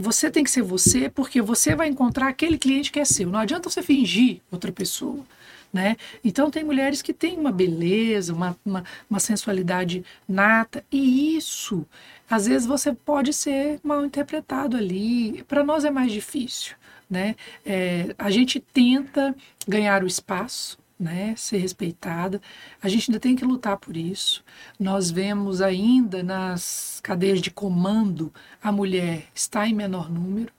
você 0.00 0.30
tem 0.30 0.42
que 0.42 0.50
ser 0.50 0.62
você, 0.62 1.08
porque 1.08 1.42
você 1.42 1.74
vai 1.74 1.88
encontrar 1.88 2.28
aquele 2.28 2.56
cliente 2.56 2.90
que 2.90 2.98
é 2.98 3.04
seu. 3.04 3.28
Não 3.28 3.38
adianta 3.38 3.68
você 3.68 3.82
fingir 3.82 4.40
outra 4.50 4.72
pessoa. 4.72 5.24
Né? 5.72 5.96
Então 6.24 6.50
tem 6.50 6.64
mulheres 6.64 7.00
que 7.00 7.12
têm 7.12 7.38
uma 7.38 7.52
beleza, 7.52 8.34
uma, 8.34 8.56
uma, 8.64 8.82
uma, 9.08 9.20
sensualidade 9.20 10.04
nata, 10.26 10.84
e 10.90 11.36
isso, 11.36 11.86
às 12.28 12.46
vezes 12.46 12.66
você 12.66 12.92
pode 12.92 13.32
ser 13.32 13.78
mal 13.80 14.04
interpretado 14.04 14.76
ali. 14.76 15.44
Para 15.44 15.62
nós 15.62 15.84
é 15.84 15.90
mais 15.90 16.10
difícil. 16.10 16.74
Né? 17.08 17.36
É, 17.64 18.12
a 18.18 18.30
gente 18.30 18.58
tenta 18.58 19.34
ganhar 19.66 20.02
o 20.02 20.08
espaço, 20.08 20.76
né, 21.00 21.34
ser 21.36 21.56
respeitada. 21.56 22.42
A 22.82 22.88
gente 22.88 23.10
ainda 23.10 23.18
tem 23.18 23.34
que 23.34 23.44
lutar 23.44 23.78
por 23.78 23.96
isso. 23.96 24.44
Nós 24.78 25.10
vemos 25.10 25.62
ainda 25.62 26.22
nas 26.22 27.00
cadeias 27.02 27.40
de 27.40 27.50
comando 27.50 28.32
a 28.62 28.70
mulher 28.70 29.26
está 29.34 29.66
em 29.66 29.74
menor 29.74 30.10
número, 30.10 30.52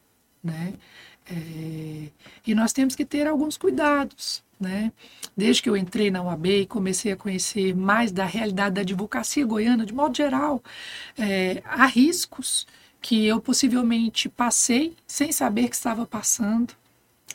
né? 0.43 0.73
É, 1.29 2.07
e 2.47 2.55
nós 2.55 2.73
temos 2.73 2.95
que 2.95 3.05
ter 3.05 3.27
alguns 3.27 3.55
cuidados, 3.55 4.43
né? 4.59 4.91
Desde 5.37 5.61
que 5.61 5.69
eu 5.69 5.77
entrei 5.77 6.09
na 6.09 6.23
UAB 6.23 6.47
e 6.47 6.65
comecei 6.65 7.11
a 7.11 7.15
conhecer 7.15 7.75
mais 7.75 8.11
da 8.11 8.25
realidade 8.25 8.75
da 8.75 8.81
advocacia 8.81 9.45
goiana, 9.45 9.85
de 9.85 9.93
modo 9.93 10.17
geral, 10.17 10.63
é, 11.17 11.61
há 11.65 11.85
riscos 11.85 12.65
que 13.01 13.25
eu 13.25 13.39
possivelmente 13.39 14.27
passei 14.29 14.95
sem 15.07 15.31
saber 15.31 15.69
que 15.69 15.75
estava 15.75 16.05
passando, 16.05 16.73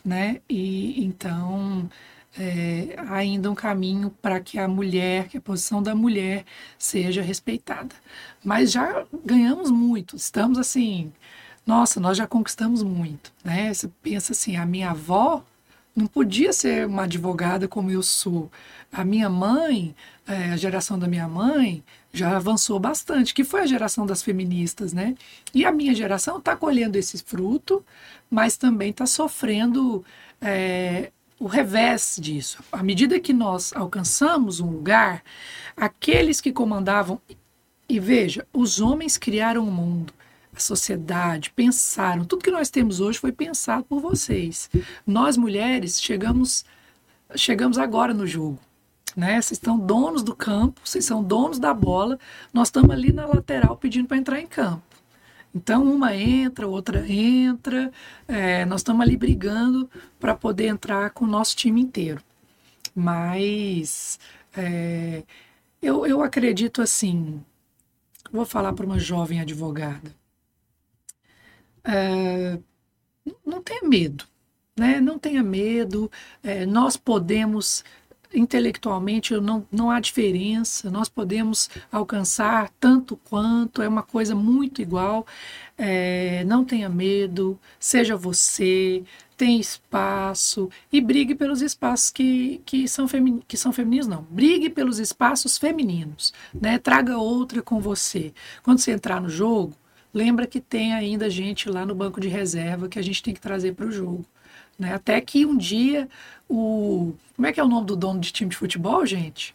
né? 0.04 0.40
E 0.48 1.04
então 1.04 1.88
é, 2.38 2.96
ainda 3.08 3.50
um 3.50 3.54
caminho 3.54 4.10
para 4.22 4.40
que 4.40 4.58
a 4.58 4.68
mulher, 4.68 5.28
que 5.28 5.38
a 5.38 5.40
posição 5.40 5.82
da 5.82 5.94
mulher 5.94 6.44
seja 6.78 7.22
respeitada. 7.22 7.94
Mas 8.44 8.72
já 8.72 9.06
ganhamos 9.24 9.70
muito, 9.70 10.16
estamos 10.16 10.58
assim, 10.58 11.12
nossa, 11.66 11.98
nós 11.98 12.16
já 12.16 12.26
conquistamos 12.26 12.82
muito, 12.82 13.32
né? 13.44 13.72
Você 13.72 13.88
pensa 14.02 14.32
assim, 14.32 14.56
a 14.56 14.66
minha 14.66 14.90
avó 14.90 15.44
não 15.94 16.06
podia 16.06 16.52
ser 16.52 16.86
uma 16.86 17.04
advogada 17.04 17.66
como 17.66 17.90
eu 17.90 18.02
sou. 18.02 18.50
A 18.92 19.04
minha 19.04 19.30
mãe, 19.30 19.94
é, 20.26 20.52
a 20.52 20.56
geração 20.56 20.98
da 20.98 21.08
minha 21.08 21.26
mãe, 21.26 21.82
já 22.12 22.36
avançou 22.36 22.78
bastante, 22.78 23.34
que 23.34 23.44
foi 23.44 23.62
a 23.62 23.66
geração 23.66 24.06
das 24.06 24.22
feministas, 24.22 24.92
né? 24.92 25.14
E 25.54 25.64
a 25.64 25.72
minha 25.72 25.94
geração 25.94 26.38
está 26.38 26.54
colhendo 26.54 26.98
esse 26.98 27.18
fruto, 27.18 27.84
mas 28.30 28.56
também 28.56 28.90
está 28.90 29.06
sofrendo 29.06 30.04
é, 30.40 31.10
o 31.38 31.46
revés 31.46 32.18
disso. 32.20 32.62
À 32.72 32.82
medida 32.82 33.20
que 33.20 33.32
nós 33.32 33.72
alcançamos 33.74 34.60
um 34.60 34.70
lugar, 34.70 35.22
aqueles 35.76 36.40
que 36.40 36.52
comandavam. 36.52 37.20
E 37.88 38.00
veja, 38.00 38.46
os 38.52 38.80
homens 38.80 39.16
criaram 39.16 39.62
o 39.66 39.70
mundo, 39.70 40.12
a 40.54 40.58
sociedade, 40.58 41.50
pensaram. 41.50 42.24
Tudo 42.24 42.42
que 42.42 42.50
nós 42.50 42.68
temos 42.68 43.00
hoje 43.00 43.18
foi 43.18 43.30
pensado 43.30 43.84
por 43.84 44.00
vocês. 44.00 44.68
Nós, 45.06 45.36
mulheres, 45.36 46.00
chegamos, 46.00 46.64
chegamos 47.36 47.78
agora 47.78 48.12
no 48.12 48.26
jogo. 48.26 48.58
Né? 49.16 49.40
Vocês 49.40 49.52
estão 49.52 49.78
donos 49.78 50.22
do 50.22 50.34
campo, 50.34 50.80
vocês 50.84 51.04
são 51.04 51.22
donos 51.22 51.58
da 51.58 51.72
bola, 51.72 52.18
nós 52.52 52.68
estamos 52.68 52.90
ali 52.90 53.12
na 53.12 53.26
lateral 53.26 53.76
pedindo 53.76 54.08
para 54.08 54.16
entrar 54.16 54.40
em 54.40 54.46
campo. 54.46 54.95
Então, 55.56 55.84
uma 55.90 56.14
entra, 56.14 56.68
outra 56.68 57.10
entra, 57.10 57.90
é, 58.28 58.66
nós 58.66 58.80
estamos 58.82 59.00
ali 59.00 59.16
brigando 59.16 59.90
para 60.20 60.34
poder 60.34 60.66
entrar 60.66 61.08
com 61.10 61.24
o 61.24 61.28
nosso 61.28 61.56
time 61.56 61.80
inteiro. 61.80 62.22
Mas 62.94 64.18
é, 64.54 65.24
eu, 65.80 66.06
eu 66.06 66.22
acredito 66.22 66.82
assim, 66.82 67.42
vou 68.30 68.44
falar 68.44 68.74
para 68.74 68.84
uma 68.84 68.98
jovem 68.98 69.40
advogada. 69.40 70.14
É, 71.82 72.58
não 73.44 73.62
tenha 73.62 73.82
medo, 73.88 74.26
né? 74.76 75.00
Não 75.00 75.18
tenha 75.18 75.42
medo. 75.42 76.10
É, 76.42 76.66
nós 76.66 76.98
podemos 76.98 77.82
intelectualmente 78.36 79.34
não, 79.40 79.66
não 79.72 79.90
há 79.90 79.98
diferença, 79.98 80.90
nós 80.90 81.08
podemos 81.08 81.70
alcançar 81.90 82.70
tanto 82.78 83.16
quanto, 83.16 83.82
é 83.82 83.88
uma 83.88 84.02
coisa 84.02 84.34
muito 84.34 84.82
igual. 84.82 85.26
É, 85.78 86.44
não 86.44 86.64
tenha 86.64 86.88
medo, 86.88 87.58
seja 87.78 88.16
você, 88.16 89.02
tem 89.36 89.60
espaço 89.60 90.70
e 90.90 91.00
brigue 91.00 91.34
pelos 91.34 91.60
espaços 91.60 92.10
que, 92.10 92.62
que, 92.64 92.88
são, 92.88 93.06
que 93.46 93.56
são 93.56 93.72
femininos, 93.72 94.06
não. 94.06 94.22
Brigue 94.30 94.70
pelos 94.70 94.98
espaços 94.98 95.58
femininos, 95.58 96.32
né? 96.54 96.78
Traga 96.78 97.18
outra 97.18 97.62
com 97.62 97.80
você. 97.80 98.32
Quando 98.62 98.78
você 98.78 98.92
entrar 98.92 99.20
no 99.20 99.28
jogo, 99.28 99.74
lembra 100.12 100.46
que 100.46 100.60
tem 100.60 100.94
ainda 100.94 101.28
gente 101.28 101.68
lá 101.68 101.84
no 101.84 101.94
banco 101.94 102.20
de 102.20 102.28
reserva 102.28 102.88
que 102.88 102.98
a 102.98 103.02
gente 103.02 103.22
tem 103.22 103.34
que 103.34 103.40
trazer 103.40 103.74
para 103.74 103.86
o 103.86 103.92
jogo. 103.92 104.24
Né? 104.78 104.94
Até 104.94 105.20
que 105.20 105.46
um 105.46 105.56
dia 105.56 106.08
o. 106.48 107.14
Como 107.34 107.46
é 107.46 107.52
que 107.52 107.60
é 107.60 107.64
o 107.64 107.68
nome 107.68 107.86
do 107.86 107.96
dono 107.96 108.20
de 108.20 108.32
time 108.32 108.50
de 108.50 108.56
futebol, 108.56 109.04
gente? 109.04 109.54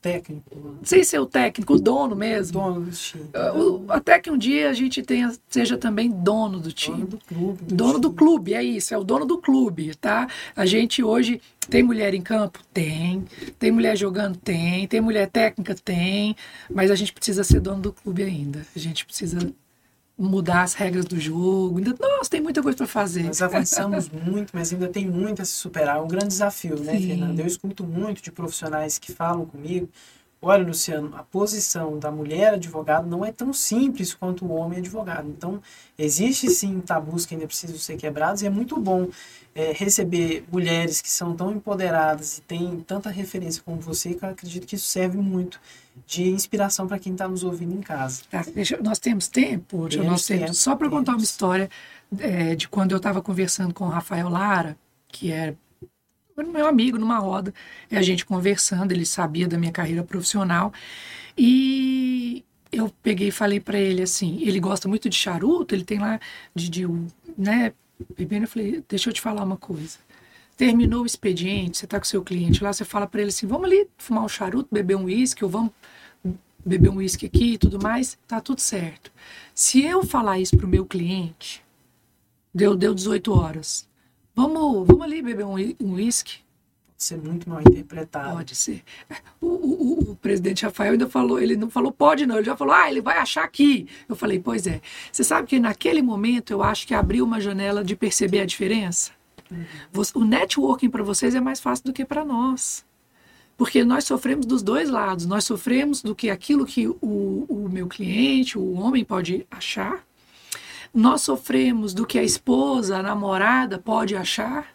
técnico. 0.00 0.78
Sem 0.82 1.04
ser 1.04 1.18
o 1.18 1.26
técnico, 1.26 1.74
o 1.74 1.80
dono 1.80 2.16
mesmo. 2.16 2.60
Dono 2.60 2.80
do 2.80 2.90
time. 2.90 3.24
Uh, 3.24 3.84
até 3.88 4.18
que 4.18 4.30
um 4.30 4.38
dia 4.38 4.70
a 4.70 4.72
gente 4.72 5.02
tenha, 5.02 5.32
seja 5.48 5.76
também 5.76 6.10
dono 6.10 6.58
do 6.58 6.72
time. 6.72 6.96
Dono 6.96 7.08
do 7.08 7.18
clube. 7.18 7.64
Do 7.64 7.74
dono 7.74 7.90
time. 7.90 8.02
do 8.02 8.12
clube, 8.12 8.54
é 8.54 8.62
isso, 8.62 8.94
é 8.94 8.98
o 8.98 9.04
dono 9.04 9.26
do 9.26 9.38
clube, 9.38 9.94
tá? 9.96 10.26
A 10.56 10.64
gente 10.66 11.02
hoje 11.02 11.40
tem 11.68 11.82
mulher 11.82 12.14
em 12.14 12.22
campo? 12.22 12.60
Tem. 12.72 13.24
Tem 13.58 13.70
mulher 13.70 13.96
jogando? 13.96 14.36
Tem. 14.36 14.86
Tem 14.86 15.00
mulher 15.00 15.28
técnica? 15.28 15.74
Tem. 15.74 16.34
Mas 16.70 16.90
a 16.90 16.94
gente 16.94 17.12
precisa 17.12 17.44
ser 17.44 17.60
dono 17.60 17.82
do 17.82 17.92
clube 17.92 18.22
ainda. 18.22 18.66
A 18.74 18.78
gente 18.78 19.04
precisa 19.04 19.38
mudar 20.20 20.62
as 20.62 20.74
regras 20.74 21.06
do 21.06 21.18
jogo. 21.18 21.78
Ainda, 21.78 21.94
nossa, 21.98 22.28
tem 22.28 22.42
muita 22.42 22.62
coisa 22.62 22.76
para 22.76 22.86
fazer. 22.86 23.22
Nós 23.24 23.40
avançamos 23.40 24.10
muito, 24.10 24.50
mas 24.52 24.70
ainda 24.70 24.86
tem 24.86 25.06
muito 25.06 25.40
a 25.40 25.44
se 25.44 25.52
superar. 25.52 25.96
É 25.96 26.00
um 26.00 26.06
grande 26.06 26.28
desafio, 26.28 26.78
né, 26.78 26.98
Sim. 26.98 27.06
Fernanda? 27.08 27.40
Eu 27.40 27.46
escuto 27.46 27.84
muito 27.84 28.22
de 28.22 28.30
profissionais 28.30 28.98
que 28.98 29.12
falam 29.12 29.46
comigo. 29.46 29.88
Olha, 30.42 30.66
Luciano, 30.66 31.14
a 31.16 31.22
posição 31.22 31.98
da 31.98 32.10
mulher 32.10 32.54
advogado 32.54 33.06
não 33.06 33.24
é 33.24 33.32
tão 33.32 33.52
simples 33.52 34.14
quanto 34.14 34.44
o 34.44 34.52
homem 34.52 34.78
advogado. 34.78 35.28
Então, 35.28 35.60
existe 35.98 36.50
sim 36.50 36.80
tabus 36.80 37.24
que 37.24 37.34
ainda 37.34 37.46
precisam 37.46 37.76
ser 37.78 37.96
quebrados 37.96 38.42
e 38.42 38.46
é 38.46 38.50
muito 38.50 38.78
bom 38.78 39.08
é, 39.54 39.72
receber 39.72 40.44
mulheres 40.50 41.00
que 41.00 41.10
são 41.10 41.34
tão 41.34 41.50
empoderadas 41.50 42.38
e 42.38 42.42
têm 42.42 42.80
tanta 42.86 43.10
referência 43.10 43.62
como 43.62 43.80
você, 43.80 44.14
que 44.14 44.24
eu 44.24 44.30
acredito 44.30 44.66
que 44.66 44.76
isso 44.76 44.86
serve 44.86 45.18
muito 45.18 45.60
de 46.06 46.28
inspiração 46.28 46.86
para 46.86 46.98
quem 46.98 47.12
está 47.12 47.28
nos 47.28 47.44
ouvindo 47.44 47.74
em 47.74 47.80
casa. 47.80 48.22
Tá, 48.30 48.44
deixa- 48.54 48.78
nós 48.82 48.98
temos 48.98 49.28
tempo? 49.28 49.88
Temos 49.88 50.06
nós 50.06 50.26
temos. 50.26 50.42
tempo, 50.44 50.54
Só 50.54 50.76
para 50.76 50.88
contar 50.90 51.12
uma 51.12 51.22
história 51.22 51.68
é, 52.18 52.54
de 52.54 52.68
quando 52.68 52.92
eu 52.92 52.96
estava 52.96 53.22
conversando 53.22 53.72
com 53.74 53.84
o 53.84 53.88
Rafael 53.88 54.28
Lara, 54.28 54.76
que 55.08 55.32
é 55.32 55.54
meu 56.36 56.66
amigo 56.66 56.98
numa 56.98 57.18
roda, 57.18 57.52
e 57.90 57.96
a 57.96 58.02
gente 58.02 58.24
conversando, 58.24 58.92
ele 58.92 59.04
sabia 59.04 59.46
da 59.46 59.58
minha 59.58 59.72
carreira 59.72 60.02
profissional, 60.02 60.72
e 61.36 62.44
eu 62.72 62.90
peguei 63.02 63.28
e 63.28 63.32
falei 63.32 63.60
para 63.60 63.78
ele 63.78 64.02
assim, 64.02 64.40
ele 64.42 64.58
gosta 64.60 64.88
muito 64.88 65.08
de 65.08 65.16
charuto, 65.16 65.74
ele 65.74 65.84
tem 65.84 65.98
lá 65.98 66.18
de, 66.54 66.68
de 66.70 66.86
né, 67.36 67.72
bebendo, 68.16 68.44
eu 68.44 68.48
falei, 68.48 68.84
deixa 68.88 69.10
eu 69.10 69.12
te 69.14 69.20
falar 69.20 69.44
uma 69.44 69.56
coisa. 69.56 69.98
Terminou 70.60 71.04
o 71.04 71.06
expediente, 71.06 71.78
você 71.78 71.86
está 71.86 71.98
com 71.98 72.04
seu 72.04 72.22
cliente 72.22 72.62
lá, 72.62 72.70
você 72.70 72.84
fala 72.84 73.06
para 73.06 73.22
ele 73.22 73.30
assim, 73.30 73.46
vamos 73.46 73.64
ali 73.64 73.88
fumar 73.96 74.24
um 74.24 74.28
charuto, 74.28 74.68
beber 74.70 74.94
um 74.94 75.04
uísque, 75.04 75.42
ou 75.42 75.48
vamos 75.50 75.72
beber 76.62 76.90
um 76.90 76.96
uísque 76.96 77.24
aqui 77.24 77.54
e 77.54 77.58
tudo 77.58 77.82
mais, 77.82 78.18
tá 78.28 78.42
tudo 78.42 78.60
certo. 78.60 79.10
Se 79.54 79.82
eu 79.82 80.04
falar 80.04 80.38
isso 80.38 80.54
pro 80.58 80.68
meu 80.68 80.84
cliente, 80.84 81.64
deu, 82.54 82.76
deu 82.76 82.92
18 82.92 83.32
horas, 83.32 83.88
vamos, 84.36 84.86
vamos 84.86 85.00
ali 85.00 85.22
beber 85.22 85.46
um 85.46 85.54
uí- 85.54 85.74
uísque? 85.80 86.40
Pode 86.88 87.04
ser 87.04 87.16
muito 87.16 87.48
mal 87.48 87.62
interpretado. 87.62 88.36
Pode 88.36 88.54
ser. 88.54 88.82
O, 89.40 89.46
o- 89.46 89.82
o- 90.08 90.10
o 90.12 90.16
presidente 90.16 90.66
Rafael 90.66 90.92
ainda 90.92 91.08
falou, 91.08 91.40
ele 91.40 91.56
não 91.56 91.70
falou 91.70 91.90
pode 91.90 92.26
não, 92.26 92.36
ele 92.36 92.44
já 92.44 92.54
falou, 92.54 92.74
ah, 92.74 92.90
ele 92.90 93.00
vai 93.00 93.16
achar 93.16 93.44
aqui. 93.44 93.88
Eu 94.06 94.14
falei, 94.14 94.38
pois 94.38 94.66
é. 94.66 94.82
Você 95.10 95.24
sabe 95.24 95.48
que 95.48 95.58
naquele 95.58 96.02
momento 96.02 96.50
eu 96.50 96.62
acho 96.62 96.86
que 96.86 96.92
abriu 96.92 97.24
uma 97.24 97.40
janela 97.40 97.82
de 97.82 97.96
perceber 97.96 98.40
a 98.40 98.44
diferença? 98.44 99.18
O 100.14 100.24
networking 100.24 100.90
para 100.90 101.02
vocês 101.02 101.34
é 101.34 101.40
mais 101.40 101.60
fácil 101.60 101.86
do 101.86 101.92
que 101.92 102.04
para 102.04 102.24
nós. 102.24 102.84
Porque 103.56 103.84
nós 103.84 104.04
sofremos 104.04 104.46
dos 104.46 104.62
dois 104.62 104.88
lados. 104.88 105.26
Nós 105.26 105.44
sofremos 105.44 106.02
do 106.02 106.14
que 106.14 106.30
aquilo 106.30 106.64
que 106.64 106.88
o, 106.88 106.96
o 107.48 107.68
meu 107.70 107.88
cliente, 107.88 108.58
o 108.58 108.72
homem, 108.72 109.04
pode 109.04 109.46
achar. 109.50 110.02
Nós 110.94 111.22
sofremos 111.22 111.92
do 111.92 112.06
que 112.06 112.18
a 112.18 112.22
esposa, 112.22 112.96
a 112.96 113.02
namorada 113.02 113.78
pode 113.78 114.16
achar, 114.16 114.66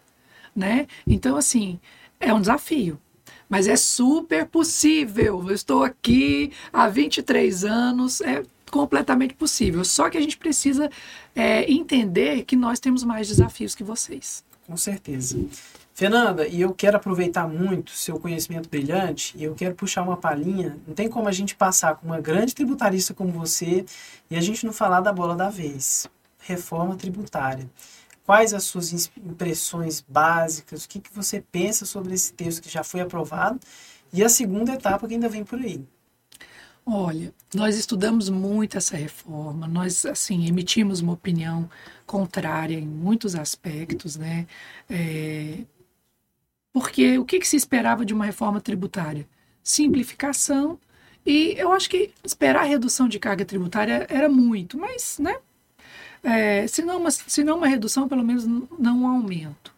né? 0.54 0.86
Então, 1.06 1.36
assim, 1.36 1.80
é 2.20 2.32
um 2.32 2.40
desafio. 2.40 2.98
Mas 3.48 3.66
é 3.66 3.76
super 3.76 4.46
possível. 4.46 5.44
Eu 5.46 5.54
estou 5.54 5.82
aqui 5.82 6.52
há 6.72 6.88
23 6.88 7.64
anos, 7.64 8.20
é 8.20 8.42
completamente 8.70 9.34
possível. 9.34 9.84
Só 9.84 10.08
que 10.08 10.16
a 10.16 10.20
gente 10.20 10.36
precisa 10.36 10.90
é, 11.34 11.70
entender 11.70 12.44
que 12.44 12.54
nós 12.54 12.80
temos 12.80 13.02
mais 13.04 13.28
desafios 13.28 13.74
que 13.74 13.82
vocês. 13.84 14.44
Com 14.66 14.76
certeza. 14.76 15.38
Fernanda, 15.94 16.46
e 16.46 16.60
eu 16.60 16.74
quero 16.74 16.96
aproveitar 16.96 17.48
muito 17.48 17.92
seu 17.92 18.18
conhecimento 18.18 18.68
brilhante 18.68 19.32
e 19.38 19.44
eu 19.44 19.54
quero 19.54 19.74
puxar 19.74 20.02
uma 20.02 20.16
palhinha. 20.16 20.76
Não 20.86 20.94
tem 20.94 21.08
como 21.08 21.28
a 21.28 21.32
gente 21.32 21.54
passar 21.54 21.94
com 21.96 22.06
uma 22.06 22.20
grande 22.20 22.54
tributarista 22.54 23.14
como 23.14 23.30
você 23.30 23.86
e 24.28 24.36
a 24.36 24.40
gente 24.40 24.66
não 24.66 24.72
falar 24.72 25.00
da 25.00 25.12
bola 25.12 25.34
da 25.34 25.48
vez. 25.48 26.06
Reforma 26.38 26.96
tributária. 26.96 27.70
Quais 28.26 28.52
as 28.52 28.64
suas 28.64 28.92
impressões 29.16 30.04
básicas? 30.06 30.84
O 30.84 30.88
que, 30.88 31.00
que 31.00 31.14
você 31.14 31.40
pensa 31.40 31.86
sobre 31.86 32.12
esse 32.12 32.32
texto 32.32 32.60
que 32.60 32.68
já 32.68 32.82
foi 32.82 33.00
aprovado? 33.00 33.60
E 34.12 34.22
a 34.22 34.28
segunda 34.28 34.74
etapa 34.74 35.06
que 35.06 35.14
ainda 35.14 35.28
vem 35.28 35.44
por 35.44 35.60
aí. 35.60 35.82
Olha, 36.88 37.34
nós 37.54 37.76
estudamos 37.76 38.28
muito 38.30 38.76
essa 38.78 38.96
reforma, 38.96 39.66
nós, 39.66 40.04
assim, 40.06 40.46
emitimos 40.46 41.00
uma 41.00 41.12
opinião 41.14 41.68
contrária 42.06 42.76
em 42.78 42.86
muitos 42.86 43.34
aspectos, 43.34 44.16
né? 44.16 44.46
É, 44.88 45.64
Porque 46.72 47.18
o 47.18 47.24
que, 47.24 47.38
que 47.40 47.48
se 47.48 47.56
esperava 47.56 48.04
de 48.04 48.12
uma 48.14 48.24
reforma 48.26 48.60
tributária? 48.60 49.26
Simplificação, 49.62 50.78
e 51.24 51.54
eu 51.58 51.72
acho 51.72 51.88
que 51.90 52.12
esperar 52.24 52.64
redução 52.64 53.08
de 53.08 53.18
carga 53.18 53.44
tributária 53.44 54.06
era 54.10 54.28
muito, 54.28 54.78
mas, 54.78 55.18
né? 55.18 55.36
É, 56.24 56.66
se, 56.68 56.82
não 56.82 56.98
uma, 56.98 57.10
se 57.12 57.44
não 57.44 57.58
uma 57.58 57.68
redução, 57.68 58.08
pelo 58.08 58.24
menos 58.24 58.46
não 58.46 59.02
um 59.02 59.08
aumento. 59.08 59.74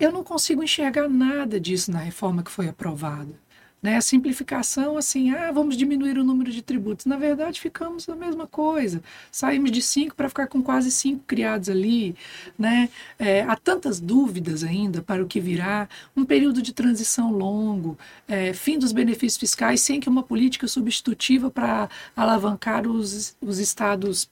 Eu 0.00 0.12
não 0.12 0.24
consigo 0.24 0.62
enxergar 0.64 1.08
nada 1.08 1.60
disso 1.60 1.90
na 1.92 2.00
reforma 2.00 2.42
que 2.44 2.52
foi 2.52 2.68
aprovada. 2.68 3.34
Né? 3.82 3.96
A 3.96 4.00
simplificação, 4.00 4.96
assim, 4.96 5.32
ah, 5.32 5.50
vamos 5.50 5.76
diminuir 5.76 6.16
o 6.16 6.24
número 6.24 6.52
de 6.52 6.62
tributos. 6.62 7.04
Na 7.04 7.16
verdade, 7.16 7.60
ficamos 7.60 8.08
a 8.08 8.14
mesma 8.14 8.46
coisa. 8.46 9.02
Saímos 9.30 9.72
de 9.72 9.82
cinco 9.82 10.14
para 10.14 10.28
ficar 10.28 10.46
com 10.46 10.62
quase 10.62 10.90
cinco 10.90 11.24
criados 11.26 11.68
ali. 11.68 12.14
Né? 12.58 12.88
É, 13.18 13.42
há 13.42 13.56
tantas 13.56 13.98
dúvidas 13.98 14.62
ainda 14.62 15.02
para 15.02 15.22
o 15.22 15.26
que 15.26 15.40
virá. 15.40 15.88
Um 16.16 16.24
período 16.24 16.62
de 16.62 16.72
transição 16.72 17.32
longo, 17.32 17.98
é, 18.28 18.52
fim 18.52 18.78
dos 18.78 18.92
benefícios 18.92 19.38
fiscais 19.38 19.80
sem 19.80 19.98
que 19.98 20.08
uma 20.08 20.22
política 20.22 20.68
substitutiva 20.68 21.50
para 21.50 21.88
alavancar 22.16 22.86
os, 22.86 23.36
os 23.40 23.58
estados 23.58 24.30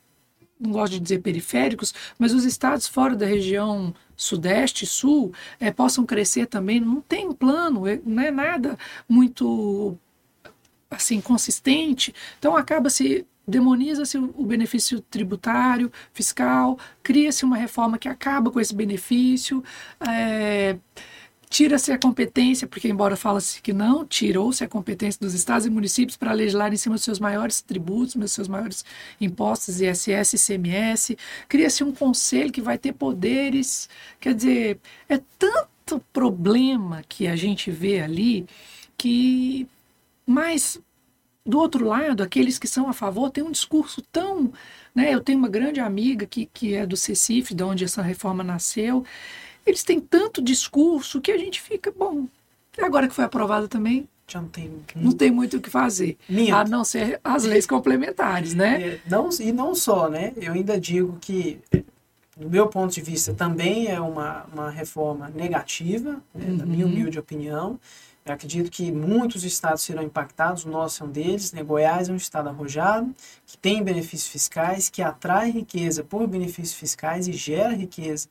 não 0.60 0.72
gosto 0.72 0.92
de 0.94 1.00
dizer 1.00 1.20
periféricos, 1.20 1.94
mas 2.18 2.32
os 2.34 2.44
estados 2.44 2.86
fora 2.86 3.16
da 3.16 3.26
região 3.26 3.94
sudeste, 4.16 4.86
sul, 4.86 5.32
eh, 5.58 5.72
possam 5.72 6.04
crescer 6.04 6.46
também. 6.46 6.78
Não 6.80 7.00
tem 7.00 7.26
um 7.28 7.32
plano, 7.32 7.86
eh, 7.88 8.00
não 8.04 8.22
é 8.22 8.30
nada 8.30 8.78
muito 9.08 9.96
assim 10.90 11.20
consistente. 11.20 12.14
Então 12.38 12.56
acaba-se 12.56 13.26
demoniza-se 13.48 14.16
o 14.16 14.44
benefício 14.44 15.00
tributário, 15.00 15.90
fiscal, 16.12 16.78
cria-se 17.02 17.44
uma 17.44 17.56
reforma 17.56 17.98
que 17.98 18.08
acaba 18.08 18.50
com 18.50 18.60
esse 18.60 18.74
benefício. 18.74 19.62
eh, 20.08 20.76
Tira-se 21.50 21.90
a 21.90 21.98
competência, 21.98 22.68
porque 22.68 22.86
embora 22.86 23.16
fala-se 23.16 23.60
que 23.60 23.72
não, 23.72 24.06
tirou-se 24.06 24.62
a 24.62 24.68
competência 24.68 25.18
dos 25.20 25.34
estados 25.34 25.66
e 25.66 25.70
municípios 25.70 26.16
para 26.16 26.32
legislar 26.32 26.72
em 26.72 26.76
cima 26.76 26.94
dos 26.94 27.02
seus 27.02 27.18
maiores 27.18 27.60
tributos, 27.60 28.14
dos 28.14 28.30
seus 28.30 28.46
maiores 28.46 28.84
impostos, 29.20 29.80
ISS, 29.80 30.34
ICMS. 30.34 31.18
Cria-se 31.48 31.82
um 31.82 31.90
conselho 31.90 32.52
que 32.52 32.60
vai 32.60 32.78
ter 32.78 32.92
poderes. 32.92 33.88
Quer 34.20 34.34
dizer, 34.34 34.78
é 35.08 35.20
tanto 35.36 36.00
problema 36.12 37.02
que 37.08 37.26
a 37.26 37.34
gente 37.34 37.68
vê 37.68 38.00
ali 38.00 38.46
que. 38.96 39.66
Mas, 40.24 40.80
do 41.44 41.58
outro 41.58 41.84
lado, 41.84 42.22
aqueles 42.22 42.60
que 42.60 42.68
são 42.68 42.88
a 42.88 42.92
favor 42.92 43.28
têm 43.28 43.42
um 43.42 43.50
discurso 43.50 44.00
tão. 44.12 44.52
Né? 44.94 45.12
Eu 45.12 45.20
tenho 45.20 45.38
uma 45.38 45.48
grande 45.48 45.80
amiga 45.80 46.26
que, 46.26 46.46
que 46.46 46.74
é 46.74 46.86
do 46.86 46.96
CECIF, 46.96 47.52
de 47.52 47.64
onde 47.64 47.84
essa 47.84 48.02
reforma 48.02 48.44
nasceu. 48.44 49.04
Eles 49.66 49.82
têm 49.82 50.00
tanto 50.00 50.42
discurso 50.42 51.20
que 51.20 51.30
a 51.32 51.38
gente 51.38 51.60
fica, 51.60 51.92
bom, 51.96 52.26
agora 52.80 53.06
que 53.08 53.14
foi 53.14 53.24
aprovada 53.24 53.68
também, 53.68 54.08
Já 54.26 54.40
não 54.40 54.48
tem. 54.48 54.70
não 54.96 55.12
tem 55.12 55.30
muito 55.30 55.56
o 55.58 55.60
que 55.60 55.70
fazer, 55.70 56.16
Minto. 56.28 56.54
a 56.54 56.64
não 56.64 56.84
ser 56.84 57.20
as 57.22 57.44
leis 57.44 57.66
complementares, 57.66 58.54
né? 58.54 58.82
É, 58.82 59.00
não, 59.08 59.28
e 59.38 59.52
não 59.52 59.74
só, 59.74 60.08
né? 60.08 60.32
Eu 60.36 60.52
ainda 60.54 60.78
digo 60.80 61.18
que, 61.20 61.58
do 62.36 62.48
meu 62.48 62.68
ponto 62.68 62.92
de 62.94 63.00
vista, 63.02 63.34
também 63.34 63.86
é 63.88 64.00
uma, 64.00 64.44
uma 64.52 64.70
reforma 64.70 65.28
negativa, 65.28 66.22
né, 66.34 66.46
na 66.56 66.64
minha 66.64 66.86
Uhum. 66.86 66.92
humilde 66.92 67.18
opinião. 67.18 67.78
Eu 68.24 68.34
acredito 68.34 68.70
que 68.70 68.92
muitos 68.92 69.44
estados 69.44 69.82
serão 69.82 70.02
impactados, 70.02 70.64
o 70.64 70.68
nosso 70.70 71.02
é 71.02 71.06
um 71.06 71.10
deles. 71.10 71.52
Né? 71.52 71.62
Goiás 71.62 72.08
é 72.08 72.12
um 72.12 72.16
estado 72.16 72.48
arrojado, 72.48 73.12
que 73.46 73.56
tem 73.58 73.82
benefícios 73.82 74.28
fiscais, 74.30 74.88
que 74.88 75.02
atrai 75.02 75.50
riqueza 75.50 76.04
por 76.04 76.26
benefícios 76.26 76.74
fiscais 76.74 77.26
e 77.28 77.32
gera 77.32 77.74
riqueza 77.74 78.28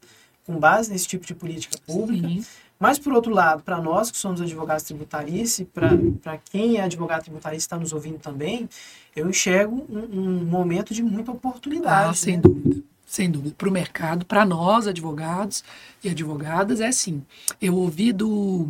com 0.50 0.60
base 0.60 0.92
nesse 0.92 1.08
tipo 1.08 1.28
de 1.28 1.36
política 1.36 1.78
pública. 1.86 2.28
Sim. 2.28 2.44
Mas, 2.80 2.98
por 2.98 3.14
outro 3.14 3.32
lado, 3.32 3.62
para 3.62 3.80
nós 3.80 4.10
que 4.10 4.18
somos 4.18 4.42
advogados 4.42 4.84
tributaristas, 4.84 5.60
e 5.60 5.66
para 5.66 6.40
quem 6.50 6.78
é 6.78 6.82
advogado 6.82 7.22
tributarista 7.22 7.76
está 7.76 7.78
nos 7.78 7.94
ouvindo 7.94 8.18
também, 8.18 8.68
eu 9.16 9.30
enxergo 9.30 9.86
um, 9.88 10.20
um 10.20 10.46
momento 10.46 10.92
de 10.92 11.04
muita 11.04 11.32
oportunidade. 11.32 12.10
Ah, 12.10 12.14
sem 12.16 12.38
né? 12.38 12.42
dúvida. 12.42 12.82
Sem 13.06 13.30
dúvida. 13.30 13.54
Para 13.56 13.70
o 13.70 13.72
mercado, 13.72 14.26
para 14.26 14.44
nós, 14.44 14.88
advogados 14.88 15.64
e 16.04 16.10
advogadas, 16.10 16.82
é 16.82 16.88
assim. 16.88 17.24
Eu 17.62 17.76
ouvi 17.76 18.12
do 18.12 18.70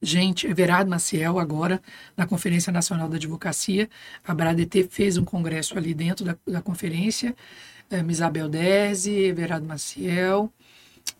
gente, 0.00 0.46
Everardo 0.46 0.90
Maciel, 0.90 1.38
agora, 1.38 1.82
na 2.16 2.26
Conferência 2.26 2.72
Nacional 2.72 3.08
da 3.08 3.16
Advocacia, 3.16 3.88
a 4.26 4.34
BRADT 4.34 4.88
fez 4.90 5.16
um 5.16 5.24
congresso 5.24 5.76
ali 5.76 5.92
dentro 5.94 6.24
da, 6.24 6.36
da 6.46 6.62
conferência, 6.62 7.34
é, 7.90 8.00
Isabel 8.08 8.48
Dese, 8.48 9.10
Everardo 9.10 9.66
Maciel 9.66 10.50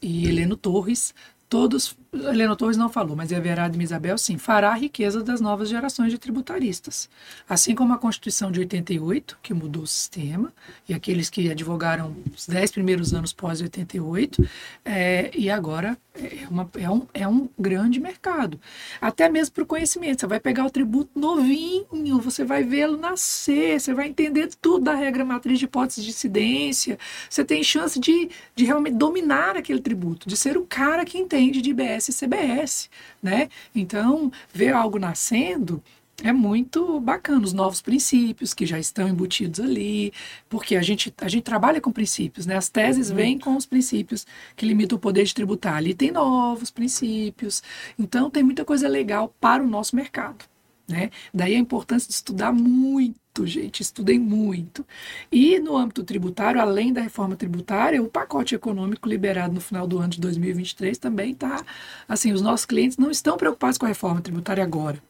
e 0.00 0.28
Heleno 0.28 0.56
Torres, 0.56 1.14
todos, 1.48 1.96
Helena 2.14 2.54
Torres 2.54 2.76
não 2.76 2.88
falou, 2.88 3.16
mas 3.16 3.32
Everardo 3.32 3.78
e 3.78 3.82
Isabel 3.82 4.16
sim, 4.16 4.38
fará 4.38 4.70
a 4.70 4.74
riqueza 4.74 5.22
das 5.22 5.40
novas 5.40 5.68
gerações 5.68 6.12
de 6.12 6.18
tributaristas. 6.18 7.08
Assim 7.48 7.74
como 7.74 7.92
a 7.92 7.98
Constituição 7.98 8.50
de 8.50 8.60
88, 8.60 9.38
que 9.42 9.52
mudou 9.52 9.82
o 9.82 9.86
sistema, 9.86 10.52
e 10.88 10.94
aqueles 10.94 11.28
que 11.28 11.50
advogaram 11.50 12.14
os 12.34 12.46
dez 12.46 12.70
primeiros 12.70 13.12
anos 13.12 13.32
pós-88, 13.32 14.48
é, 14.84 15.30
e 15.34 15.50
agora 15.50 15.98
é, 16.14 16.46
uma, 16.48 16.70
é, 16.78 16.88
um, 16.88 17.06
é 17.12 17.26
um 17.26 17.48
grande 17.58 17.98
mercado. 17.98 18.60
Até 19.00 19.28
mesmo 19.28 19.54
para 19.54 19.64
o 19.64 19.66
conhecimento. 19.66 20.20
Você 20.20 20.26
vai 20.26 20.38
pegar 20.38 20.64
o 20.64 20.70
tributo 20.70 21.18
novinho, 21.18 22.20
você 22.20 22.44
vai 22.44 22.62
vê-lo 22.62 22.96
nascer, 22.96 23.80
você 23.80 23.92
vai 23.92 24.08
entender 24.08 24.48
tudo 24.60 24.84
da 24.84 24.94
regra 24.94 25.24
matriz 25.24 25.58
de 25.58 25.64
hipótese 25.64 26.02
de 26.02 26.10
incidência, 26.10 26.98
você 27.28 27.44
tem 27.44 27.62
chance 27.64 27.98
de, 27.98 28.28
de 28.54 28.64
realmente 28.64 28.94
dominar 28.94 29.56
aquele 29.56 29.80
tributo, 29.80 30.28
de 30.28 30.36
ser 30.36 30.56
o 30.56 30.64
cara 30.64 31.04
que 31.04 31.18
entende 31.18 31.60
de 31.60 31.70
IBS 31.70 32.03
e 32.10 32.14
CBS, 32.14 32.88
né? 33.22 33.48
Então, 33.74 34.30
ver 34.52 34.72
algo 34.74 34.98
nascendo 34.98 35.82
é 36.22 36.32
muito 36.32 37.00
bacana, 37.00 37.44
os 37.44 37.52
novos 37.52 37.80
princípios 37.80 38.54
que 38.54 38.64
já 38.64 38.78
estão 38.78 39.08
embutidos 39.08 39.58
ali, 39.60 40.12
porque 40.48 40.76
a 40.76 40.82
gente, 40.82 41.12
a 41.20 41.28
gente 41.28 41.42
trabalha 41.42 41.80
com 41.80 41.90
princípios, 41.90 42.46
né? 42.46 42.56
As 42.56 42.68
teses 42.68 43.10
uhum. 43.10 43.16
vêm 43.16 43.38
com 43.38 43.56
os 43.56 43.66
princípios 43.66 44.26
que 44.54 44.66
limitam 44.66 44.96
o 44.96 45.00
poder 45.00 45.24
de 45.24 45.34
tributar. 45.34 45.74
Ali 45.74 45.92
tem 45.94 46.12
novos 46.12 46.70
princípios, 46.70 47.62
então 47.98 48.30
tem 48.30 48.42
muita 48.42 48.64
coisa 48.64 48.86
legal 48.88 49.34
para 49.40 49.62
o 49.62 49.66
nosso 49.66 49.96
mercado. 49.96 50.44
Né? 50.86 51.10
Daí 51.32 51.54
a 51.54 51.58
importância 51.58 52.08
de 52.08 52.14
estudar 52.14 52.52
muito, 52.52 53.46
gente, 53.46 53.80
estudem 53.80 54.18
muito. 54.18 54.86
E 55.32 55.58
no 55.58 55.76
âmbito 55.76 56.04
tributário, 56.04 56.60
além 56.60 56.92
da 56.92 57.00
reforma 57.00 57.36
tributária, 57.36 58.02
o 58.02 58.08
pacote 58.08 58.54
econômico 58.54 59.08
liberado 59.08 59.54
no 59.54 59.60
final 59.60 59.86
do 59.86 59.98
ano 59.98 60.08
de 60.08 60.20
2023 60.20 60.98
também 60.98 61.32
está. 61.32 61.64
Assim, 62.06 62.32
os 62.32 62.42
nossos 62.42 62.66
clientes 62.66 62.98
não 62.98 63.10
estão 63.10 63.36
preocupados 63.38 63.78
com 63.78 63.86
a 63.86 63.88
reforma 63.88 64.20
tributária 64.20 64.62
agora. 64.62 65.02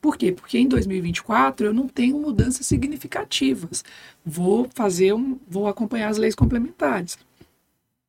Por 0.00 0.16
quê? 0.16 0.32
Porque 0.32 0.58
em 0.58 0.68
2024 0.68 1.66
eu 1.66 1.74
não 1.74 1.88
tenho 1.88 2.18
mudanças 2.18 2.66
significativas. 2.66 3.84
Vou 4.24 4.68
fazer 4.74 5.12
um, 5.12 5.38
vou 5.48 5.66
acompanhar 5.66 6.08
as 6.08 6.18
leis 6.18 6.34
complementares. 6.34 7.18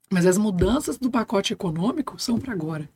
Mas 0.10 0.26
as 0.26 0.38
mudanças 0.38 0.98
do 0.98 1.10
pacote 1.10 1.54
econômico 1.54 2.20
são 2.20 2.40
para 2.40 2.54
agora. 2.54 2.90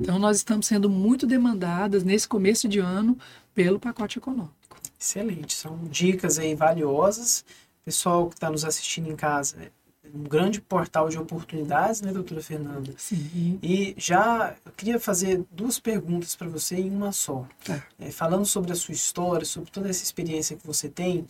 Então 0.00 0.18
nós 0.18 0.36
estamos 0.36 0.66
sendo 0.66 0.88
muito 0.88 1.26
demandadas 1.26 2.04
nesse 2.04 2.28
começo 2.28 2.68
de 2.68 2.78
ano 2.78 3.18
pelo 3.54 3.78
pacote 3.78 4.18
econômico. 4.18 4.54
Excelente, 4.98 5.54
são 5.54 5.78
dicas 5.90 6.38
aí 6.38 6.54
valiosas. 6.54 7.44
Pessoal 7.84 8.28
que 8.28 8.34
está 8.34 8.50
nos 8.50 8.64
assistindo 8.64 9.10
em 9.10 9.16
casa, 9.16 9.56
é 9.62 9.70
um 10.14 10.22
grande 10.24 10.60
portal 10.60 11.08
de 11.08 11.18
oportunidades, 11.18 12.00
né, 12.00 12.12
doutora 12.12 12.42
Fernanda? 12.42 12.92
Sim. 12.96 13.58
E 13.62 13.94
já 13.96 14.54
eu 14.64 14.72
queria 14.72 14.98
fazer 14.98 15.44
duas 15.50 15.78
perguntas 15.78 16.34
para 16.34 16.48
você 16.48 16.76
em 16.76 16.90
uma 16.90 17.12
só. 17.12 17.46
Tá. 17.64 17.84
É, 17.98 18.10
falando 18.10 18.44
sobre 18.44 18.72
a 18.72 18.74
sua 18.74 18.94
história, 18.94 19.44
sobre 19.44 19.70
toda 19.70 19.88
essa 19.88 20.02
experiência 20.02 20.56
que 20.56 20.66
você 20.66 20.88
tem, 20.88 21.26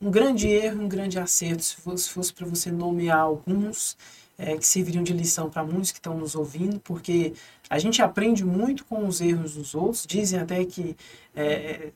um 0.00 0.10
grande 0.10 0.48
erro, 0.48 0.82
um 0.82 0.88
grande 0.88 1.18
acerto, 1.18 1.62
se 1.62 1.76
fosse, 1.76 2.10
fosse 2.10 2.32
para 2.32 2.46
você 2.46 2.70
nomear 2.70 3.20
alguns 3.20 3.96
é, 4.38 4.56
que 4.56 4.66
serviriam 4.66 5.02
de 5.02 5.12
lição 5.12 5.48
para 5.48 5.64
muitos 5.64 5.92
que 5.92 5.98
estão 5.98 6.16
nos 6.16 6.34
ouvindo, 6.34 6.78
porque 6.80 7.32
a 7.68 7.78
gente 7.78 8.02
aprende 8.02 8.44
muito 8.44 8.84
com 8.84 9.06
os 9.06 9.20
erros 9.20 9.54
dos 9.54 9.74
outros. 9.74 10.06
Dizem 10.06 10.38
até 10.38 10.64
que 10.64 10.96
é, 11.34 11.90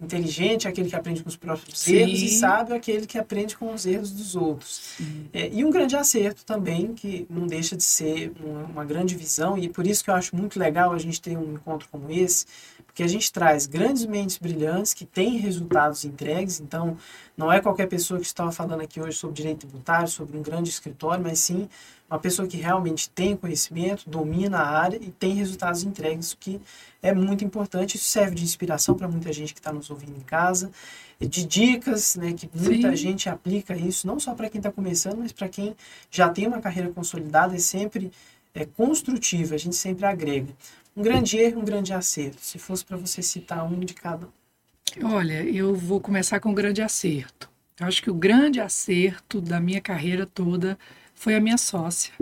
inteligente 0.00 0.66
é 0.66 0.70
aquele 0.70 0.88
que 0.88 0.96
aprende 0.96 1.22
com 1.22 1.28
os 1.28 1.36
próprios 1.36 1.78
Sim. 1.78 1.94
erros 1.94 2.20
e 2.20 2.28
sábio 2.28 2.74
é 2.74 2.76
aquele 2.76 3.06
que 3.06 3.16
aprende 3.16 3.56
com 3.56 3.72
os 3.72 3.86
erros 3.86 4.10
dos 4.10 4.34
outros. 4.34 4.98
É, 5.32 5.48
e 5.52 5.64
um 5.64 5.70
grande 5.70 5.96
acerto 5.96 6.44
também, 6.44 6.94
que 6.94 7.26
não 7.30 7.46
deixa 7.46 7.76
de 7.76 7.82
ser 7.82 8.32
uma, 8.40 8.64
uma, 8.64 8.84
grande 8.84 9.14
visão, 9.14 9.56
e 9.56 9.68
por 9.68 9.86
isso 9.86 10.04
que 10.04 10.10
eu 10.10 10.14
acho 10.14 10.34
muito 10.36 10.58
legal 10.58 10.92
a 10.92 10.98
gente 10.98 11.20
ter 11.20 11.36
um 11.36 11.54
encontro 11.54 11.88
como 11.90 12.10
esse, 12.10 12.46
porque 12.94 13.02
a 13.02 13.08
gente 13.08 13.32
traz 13.32 13.66
grandes 13.66 14.06
mentes 14.06 14.38
brilhantes 14.38 14.94
que 14.94 15.04
têm 15.04 15.36
resultados 15.36 16.04
entregues, 16.04 16.60
então 16.60 16.96
não 17.36 17.52
é 17.52 17.60
qualquer 17.60 17.88
pessoa 17.88 18.20
que 18.20 18.26
estava 18.26 18.52
falando 18.52 18.82
aqui 18.82 19.00
hoje 19.00 19.18
sobre 19.18 19.34
direito 19.34 19.66
tributário, 19.66 20.06
sobre 20.06 20.38
um 20.38 20.42
grande 20.42 20.70
escritório, 20.70 21.20
mas 21.20 21.40
sim 21.40 21.68
uma 22.08 22.20
pessoa 22.20 22.46
que 22.46 22.56
realmente 22.56 23.10
tem 23.10 23.34
conhecimento, 23.36 24.08
domina 24.08 24.58
a 24.58 24.78
área 24.78 24.96
e 25.02 25.10
tem 25.10 25.34
resultados 25.34 25.82
entregues, 25.82 26.30
o 26.30 26.36
que 26.36 26.60
é 27.02 27.12
muito 27.12 27.44
importante. 27.44 27.96
Isso 27.96 28.06
serve 28.06 28.36
de 28.36 28.44
inspiração 28.44 28.94
para 28.94 29.08
muita 29.08 29.32
gente 29.32 29.52
que 29.52 29.58
está 29.58 29.72
nos 29.72 29.90
ouvindo 29.90 30.16
em 30.16 30.22
casa, 30.22 30.70
de 31.18 31.44
dicas, 31.44 32.14
né, 32.14 32.32
que 32.32 32.48
muita 32.54 32.90
Sim. 32.90 32.96
gente 32.96 33.28
aplica 33.28 33.76
isso, 33.76 34.06
não 34.06 34.20
só 34.20 34.34
para 34.34 34.48
quem 34.48 34.60
está 34.60 34.70
começando, 34.70 35.18
mas 35.18 35.32
para 35.32 35.48
quem 35.48 35.74
já 36.12 36.28
tem 36.28 36.46
uma 36.46 36.60
carreira 36.60 36.90
consolidada, 36.90 37.56
é 37.56 37.58
sempre 37.58 38.12
é, 38.54 38.64
construtiva, 38.64 39.56
a 39.56 39.58
gente 39.58 39.74
sempre 39.74 40.06
agrega. 40.06 40.54
Um 40.96 41.02
grande 41.02 41.36
erro, 41.38 41.60
um 41.60 41.64
grande 41.64 41.92
acerto. 41.92 42.40
Se 42.40 42.58
fosse 42.58 42.84
para 42.84 42.96
você 42.96 43.20
citar 43.20 43.64
um 43.64 43.80
de 43.80 43.94
cada 43.94 44.28
Olha, 45.02 45.42
eu 45.42 45.74
vou 45.74 46.00
começar 46.00 46.38
com 46.38 46.50
um 46.50 46.54
grande 46.54 46.80
acerto. 46.80 47.50
Eu 47.80 47.86
acho 47.86 48.00
que 48.00 48.10
o 48.10 48.14
grande 48.14 48.60
acerto 48.60 49.40
da 49.40 49.58
minha 49.58 49.80
carreira 49.80 50.24
toda 50.24 50.78
foi 51.14 51.34
a 51.34 51.40
minha 51.40 51.58
sócia. 51.58 52.12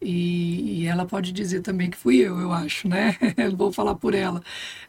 E, 0.00 0.82
e, 0.82 0.86
ela 0.86 1.06
pode 1.06 1.32
dizer 1.32 1.60
também 1.60 1.90
que 1.90 1.96
fui 1.96 2.16
eu, 2.16 2.38
eu 2.38 2.52
acho, 2.52 2.88
né? 2.88 3.16
Vou 3.56 3.72
falar 3.72 3.94
por 3.94 4.14
ela. 4.14 4.42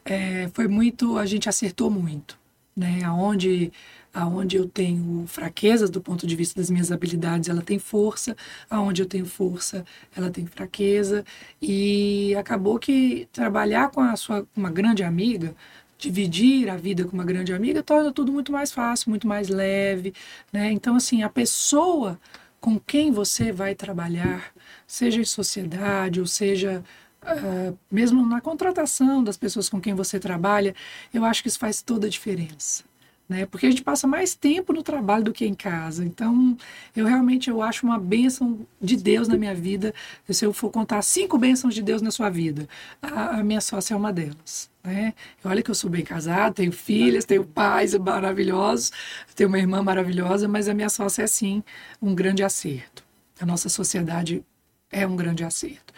É, 0.04 0.48
foi 0.54 0.68
muito, 0.68 1.18
a 1.18 1.26
gente 1.26 1.48
acertou 1.48 1.90
muito, 1.90 2.38
né? 2.76 3.02
Aonde, 3.04 3.72
aonde 4.12 4.56
eu 4.56 4.68
tenho 4.68 5.24
fraquezas 5.26 5.90
do 5.90 6.00
ponto 6.00 6.26
de 6.26 6.36
vista 6.36 6.60
das 6.60 6.70
minhas 6.70 6.92
habilidades, 6.92 7.48
ela 7.48 7.62
tem 7.62 7.78
força. 7.78 8.36
Aonde 8.68 9.02
eu 9.02 9.06
tenho 9.06 9.26
força, 9.26 9.84
ela 10.14 10.30
tem 10.30 10.46
fraqueza. 10.46 11.24
E 11.60 12.34
acabou 12.36 12.78
que 12.78 13.28
trabalhar 13.32 13.90
com 13.90 14.00
a 14.00 14.16
sua 14.16 14.46
uma 14.56 14.70
grande 14.70 15.02
amiga, 15.02 15.54
dividir 15.98 16.68
a 16.70 16.76
vida 16.76 17.04
com 17.04 17.12
uma 17.12 17.24
grande 17.24 17.52
amiga, 17.52 17.82
torna 17.82 18.12
tudo 18.12 18.32
muito 18.32 18.52
mais 18.52 18.70
fácil, 18.72 19.10
muito 19.10 19.26
mais 19.26 19.48
leve, 19.48 20.12
né? 20.52 20.70
Então 20.72 20.96
assim, 20.96 21.22
a 21.22 21.28
pessoa 21.30 22.18
com 22.60 22.78
quem 22.80 23.12
você 23.12 23.52
vai 23.52 23.74
trabalhar, 23.74 24.52
seja 24.86 25.20
em 25.20 25.24
sociedade, 25.24 26.20
ou 26.20 26.26
seja 26.26 26.82
uh, 27.26 27.78
mesmo 27.90 28.24
na 28.24 28.40
contratação 28.40 29.22
das 29.22 29.36
pessoas 29.36 29.68
com 29.68 29.80
quem 29.80 29.94
você 29.94 30.18
trabalha, 30.18 30.74
eu 31.12 31.24
acho 31.24 31.42
que 31.42 31.48
isso 31.48 31.58
faz 31.58 31.82
toda 31.82 32.06
a 32.06 32.10
diferença. 32.10 32.84
Né? 33.28 33.44
Porque 33.44 33.66
a 33.66 33.70
gente 33.70 33.82
passa 33.82 34.06
mais 34.06 34.34
tempo 34.34 34.72
no 34.72 34.82
trabalho 34.82 35.24
do 35.24 35.32
que 35.32 35.44
em 35.44 35.54
casa. 35.54 36.04
Então, 36.04 36.56
eu 36.94 37.06
realmente 37.06 37.50
eu 37.50 37.60
acho 37.60 37.84
uma 37.84 37.98
bênção 37.98 38.64
de 38.80 38.96
Deus 38.96 39.26
na 39.26 39.36
minha 39.36 39.54
vida. 39.54 39.92
Se 40.28 40.44
eu 40.44 40.52
for 40.52 40.70
contar 40.70 41.02
cinco 41.02 41.36
bênçãos 41.36 41.74
de 41.74 41.82
Deus 41.82 42.00
na 42.00 42.12
sua 42.12 42.30
vida, 42.30 42.68
a, 43.02 43.38
a 43.38 43.44
minha 43.44 43.60
sócia 43.60 43.94
é 43.94 43.96
uma 43.96 44.12
delas. 44.12 44.70
Né? 44.84 45.12
Olha 45.44 45.60
que 45.60 45.70
eu 45.70 45.74
sou 45.74 45.90
bem 45.90 46.04
casada, 46.04 46.54
tenho 46.54 46.70
filhas, 46.70 47.24
tenho 47.24 47.44
pais 47.44 47.94
maravilhosos, 47.94 48.92
tenho 49.34 49.48
uma 49.48 49.58
irmã 49.58 49.82
maravilhosa, 49.82 50.46
mas 50.46 50.68
a 50.68 50.74
minha 50.74 50.88
sócia 50.88 51.24
é 51.24 51.26
sim 51.26 51.64
um 52.00 52.14
grande 52.14 52.44
acerto. 52.44 53.04
A 53.40 53.44
nossa 53.44 53.68
sociedade 53.68 54.44
é 54.90 55.04
um 55.04 55.16
grande 55.16 55.42
acerto. 55.42 55.92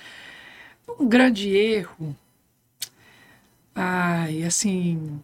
Um 0.98 1.08
grande 1.08 1.48
erro, 1.48 2.16
ai, 3.74 4.42
assim, 4.44 5.20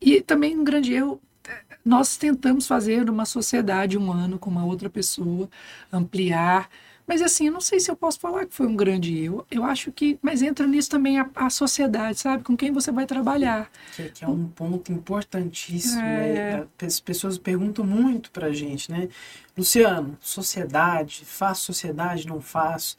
e 0.00 0.20
também 0.20 0.58
um 0.58 0.64
grande 0.64 0.92
erro, 0.92 1.20
nós 1.84 2.16
tentamos 2.16 2.66
fazer 2.66 3.08
uma 3.10 3.24
sociedade 3.24 3.98
um 3.98 4.12
ano 4.12 4.38
com 4.38 4.50
uma 4.50 4.64
outra 4.64 4.88
pessoa, 4.88 5.48
ampliar 5.92 6.68
mas 7.10 7.22
assim, 7.22 7.48
eu 7.48 7.52
não 7.52 7.60
sei 7.60 7.80
se 7.80 7.90
eu 7.90 7.96
posso 7.96 8.20
falar 8.20 8.46
que 8.46 8.54
foi 8.54 8.68
um 8.68 8.76
grande 8.76 9.18
erro. 9.18 9.44
Eu 9.50 9.64
acho 9.64 9.90
que. 9.90 10.16
Mas 10.22 10.42
entra 10.42 10.64
nisso 10.64 10.88
também 10.88 11.18
a, 11.18 11.28
a 11.34 11.50
sociedade, 11.50 12.20
sabe? 12.20 12.44
Com 12.44 12.56
quem 12.56 12.70
você 12.70 12.92
vai 12.92 13.04
trabalhar. 13.04 13.68
Que, 13.96 14.10
que 14.10 14.24
é 14.24 14.28
um 14.28 14.46
ponto 14.46 14.92
importantíssimo. 14.92 16.00
É... 16.00 16.60
Né? 16.60 16.66
As 16.86 17.00
pessoas 17.00 17.36
perguntam 17.36 17.84
muito 17.84 18.30
pra 18.30 18.52
gente, 18.52 18.92
né? 18.92 19.08
Luciano, 19.58 20.16
sociedade, 20.20 21.24
faço 21.24 21.64
sociedade, 21.64 22.28
não 22.28 22.40
faço. 22.40 22.96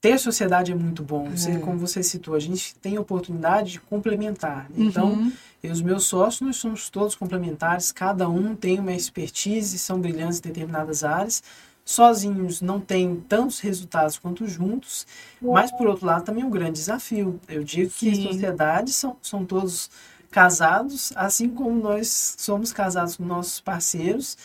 Ter 0.00 0.18
sociedade 0.18 0.72
é 0.72 0.74
muito 0.74 1.02
bom. 1.02 1.28
Você, 1.30 1.52
é. 1.52 1.58
Como 1.58 1.78
você 1.78 2.02
citou, 2.02 2.34
a 2.34 2.40
gente 2.40 2.74
tem 2.76 2.96
a 2.96 3.00
oportunidade 3.00 3.72
de 3.72 3.80
complementar. 3.80 4.66
Né? 4.70 4.86
Então, 4.86 5.12
uhum. 5.12 5.32
eu 5.62 5.72
os 5.72 5.82
meus 5.82 6.04
sócios, 6.04 6.40
nós 6.40 6.56
somos 6.56 6.88
todos 6.88 7.14
complementares, 7.14 7.92
cada 7.92 8.28
um 8.28 8.54
tem 8.54 8.78
uma 8.78 8.92
expertise, 8.92 9.78
são 9.78 10.00
brilhantes 10.00 10.38
em 10.38 10.42
determinadas 10.42 11.04
áreas 11.04 11.42
sozinhos 11.90 12.60
não 12.60 12.80
tem 12.80 13.16
tantos 13.16 13.58
resultados 13.58 14.16
quanto 14.16 14.46
juntos, 14.46 15.06
mas 15.40 15.72
por 15.72 15.88
outro 15.88 16.06
lado 16.06 16.24
também 16.24 16.44
é 16.44 16.46
um 16.46 16.50
grande 16.50 16.72
desafio. 16.72 17.40
Eu 17.48 17.64
digo 17.64 17.90
Sim. 17.90 18.12
que 18.12 18.22
sociedades 18.22 18.94
são, 18.94 19.16
são 19.20 19.44
todos 19.44 19.90
casados, 20.30 21.12
assim 21.16 21.48
como 21.48 21.82
nós 21.82 22.36
somos 22.38 22.72
casados 22.72 23.16
com 23.16 23.24
nossos 23.24 23.60
parceiros, 23.60 24.38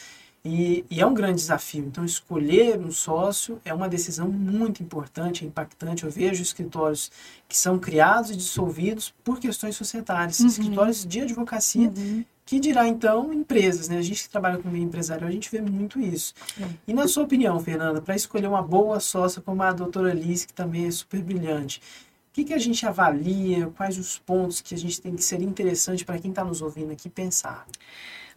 E, 0.48 0.86
e, 0.92 1.02
é 1.02 1.06
um 1.06 1.14
grande 1.16 1.38
desafio. 1.38 1.86
Então, 1.86 2.06
escolher 2.06 2.80
um 2.80 2.92
sócio 2.92 3.60
é 3.66 3.74
uma 3.74 3.90
decisão 3.90 4.30
muito 4.30 4.84
importante, 4.84 5.44
é 5.44 5.48
impactante. 5.48 6.04
Eu 6.04 6.12
vejo 6.12 6.44
escritórios 6.44 7.12
que 7.50 7.58
são 7.58 7.80
criados 7.80 8.30
e 8.30 8.36
dissolvidos 8.36 9.12
por 9.24 9.40
questões 9.40 9.76
societárias, 9.76 10.40
uhum. 10.40 10.46
escritórios 10.46 11.04
de 11.04 11.22
advocacia, 11.22 11.92
uhum. 11.98 12.24
que 12.46 12.60
dirá 12.60 12.88
então 12.88 13.34
empresas. 13.34 13.90
Né? 13.90 13.98
A 13.98 14.04
gente 14.04 14.22
que 14.22 14.30
trabalha 14.30 14.60
com 14.60 14.70
meio 14.70 14.84
empresarial, 14.84 15.28
a 15.28 15.32
gente 15.32 15.50
vê 15.50 15.60
muito 15.62 16.00
isso. 16.00 16.36
Uhum. 16.60 16.70
E 16.90 16.94
na 16.94 17.08
sua 17.08 17.24
opinião, 17.24 17.60
Fernanda, 17.60 18.00
para 18.00 18.16
escolher 18.16 18.46
uma 18.46 18.62
boa 18.62 19.00
sócia 19.00 19.42
como 19.42 19.64
a 19.64 19.74
doutora 19.74 20.12
Alice, 20.12 20.46
que 20.46 20.54
também 20.54 20.86
é 20.86 20.92
super 20.92 21.24
brilhante, 21.24 21.82
o 22.30 22.34
que, 22.36 22.44
que 22.44 22.54
a 22.54 22.60
gente 22.60 22.86
avalia? 22.86 23.66
Quais 23.76 23.98
os 23.98 24.20
pontos 24.20 24.62
que 24.62 24.76
a 24.76 24.78
gente 24.78 25.02
tem 25.02 25.16
que 25.16 25.24
ser 25.24 25.42
interessante 25.42 26.06
para 26.06 26.20
quem 26.20 26.30
está 26.30 26.44
nos 26.44 26.62
ouvindo 26.62 26.92
aqui 26.92 27.10
pensar? 27.10 27.66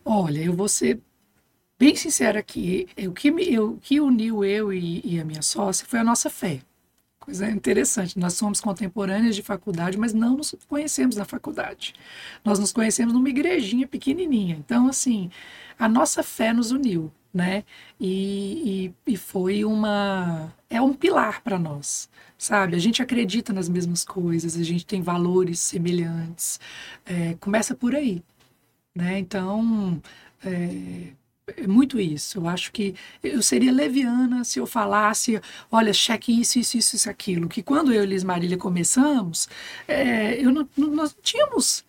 Olha, 0.04 0.40
eu 0.40 0.54
vou 0.54 0.68
ser 0.68 1.02
bem 1.78 1.94
sincera 1.94 2.40
aqui, 2.40 2.88
o 3.06 3.12
que, 3.12 3.30
me, 3.30 3.58
o 3.58 3.78
que 3.80 4.00
uniu 4.00 4.44
eu 4.44 4.72
e, 4.72 5.00
e, 5.04 5.20
a 5.20 5.24
minha 5.24 5.42
sócia 5.42 5.86
foi 5.86 5.98
a 6.00 6.04
nossa 6.04 6.28
fé. 6.28 6.60
Coisa 7.20 7.48
interessante, 7.50 8.18
nós 8.18 8.34
somos 8.34 8.60
contemporâneas 8.60 9.36
de 9.36 9.42
faculdade, 9.42 9.98
mas 9.98 10.14
não 10.14 10.36
nos 10.36 10.56
conhecemos 10.66 11.14
na 11.14 11.24
faculdade. 11.24 11.94
Nós 12.44 12.58
nos 12.58 12.72
conhecemos 12.72 13.12
numa 13.12 13.28
igrejinha 13.28 13.86
pequenininha. 13.86 14.56
Então, 14.56 14.88
assim, 14.88 15.30
a 15.78 15.88
nossa 15.88 16.22
fé 16.22 16.54
nos 16.54 16.70
uniu, 16.72 17.12
né? 17.32 17.64
E, 18.00 18.94
e, 19.06 19.12
e 19.12 19.16
foi 19.16 19.64
uma. 19.64 20.52
É 20.70 20.80
um 20.80 20.94
pilar 20.94 21.42
para 21.42 21.58
nós, 21.58 22.08
sabe? 22.38 22.76
A 22.76 22.78
gente 22.78 23.02
acredita 23.02 23.52
nas 23.52 23.68
mesmas 23.68 24.04
coisas, 24.04 24.56
a 24.56 24.62
gente 24.62 24.86
tem 24.86 25.02
valores 25.02 25.60
semelhantes. 25.60 26.58
É, 27.04 27.34
começa 27.40 27.74
por 27.74 27.94
aí, 27.94 28.22
né? 28.94 29.18
Então. 29.18 30.00
É, 30.44 31.12
é 31.56 31.66
muito 31.66 32.00
isso. 32.00 32.38
Eu 32.38 32.48
acho 32.48 32.72
que 32.72 32.94
eu 33.22 33.42
seria 33.42 33.72
leviana 33.72 34.44
se 34.44 34.58
eu 34.58 34.66
falasse, 34.66 35.40
olha, 35.70 35.92
cheque 35.92 36.32
isso, 36.40 36.58
isso, 36.58 36.76
isso, 36.76 36.96
isso, 36.96 37.10
aquilo. 37.10 37.48
Que 37.48 37.62
quando 37.62 37.92
eu 37.92 38.04
e 38.04 38.06
Liz 38.06 38.24
Marília 38.24 38.56
começamos, 38.56 39.48
é, 39.86 40.40
eu 40.40 40.52
não, 40.52 40.68
não, 40.76 40.88
nós 40.88 41.16
tínhamos 41.22 41.84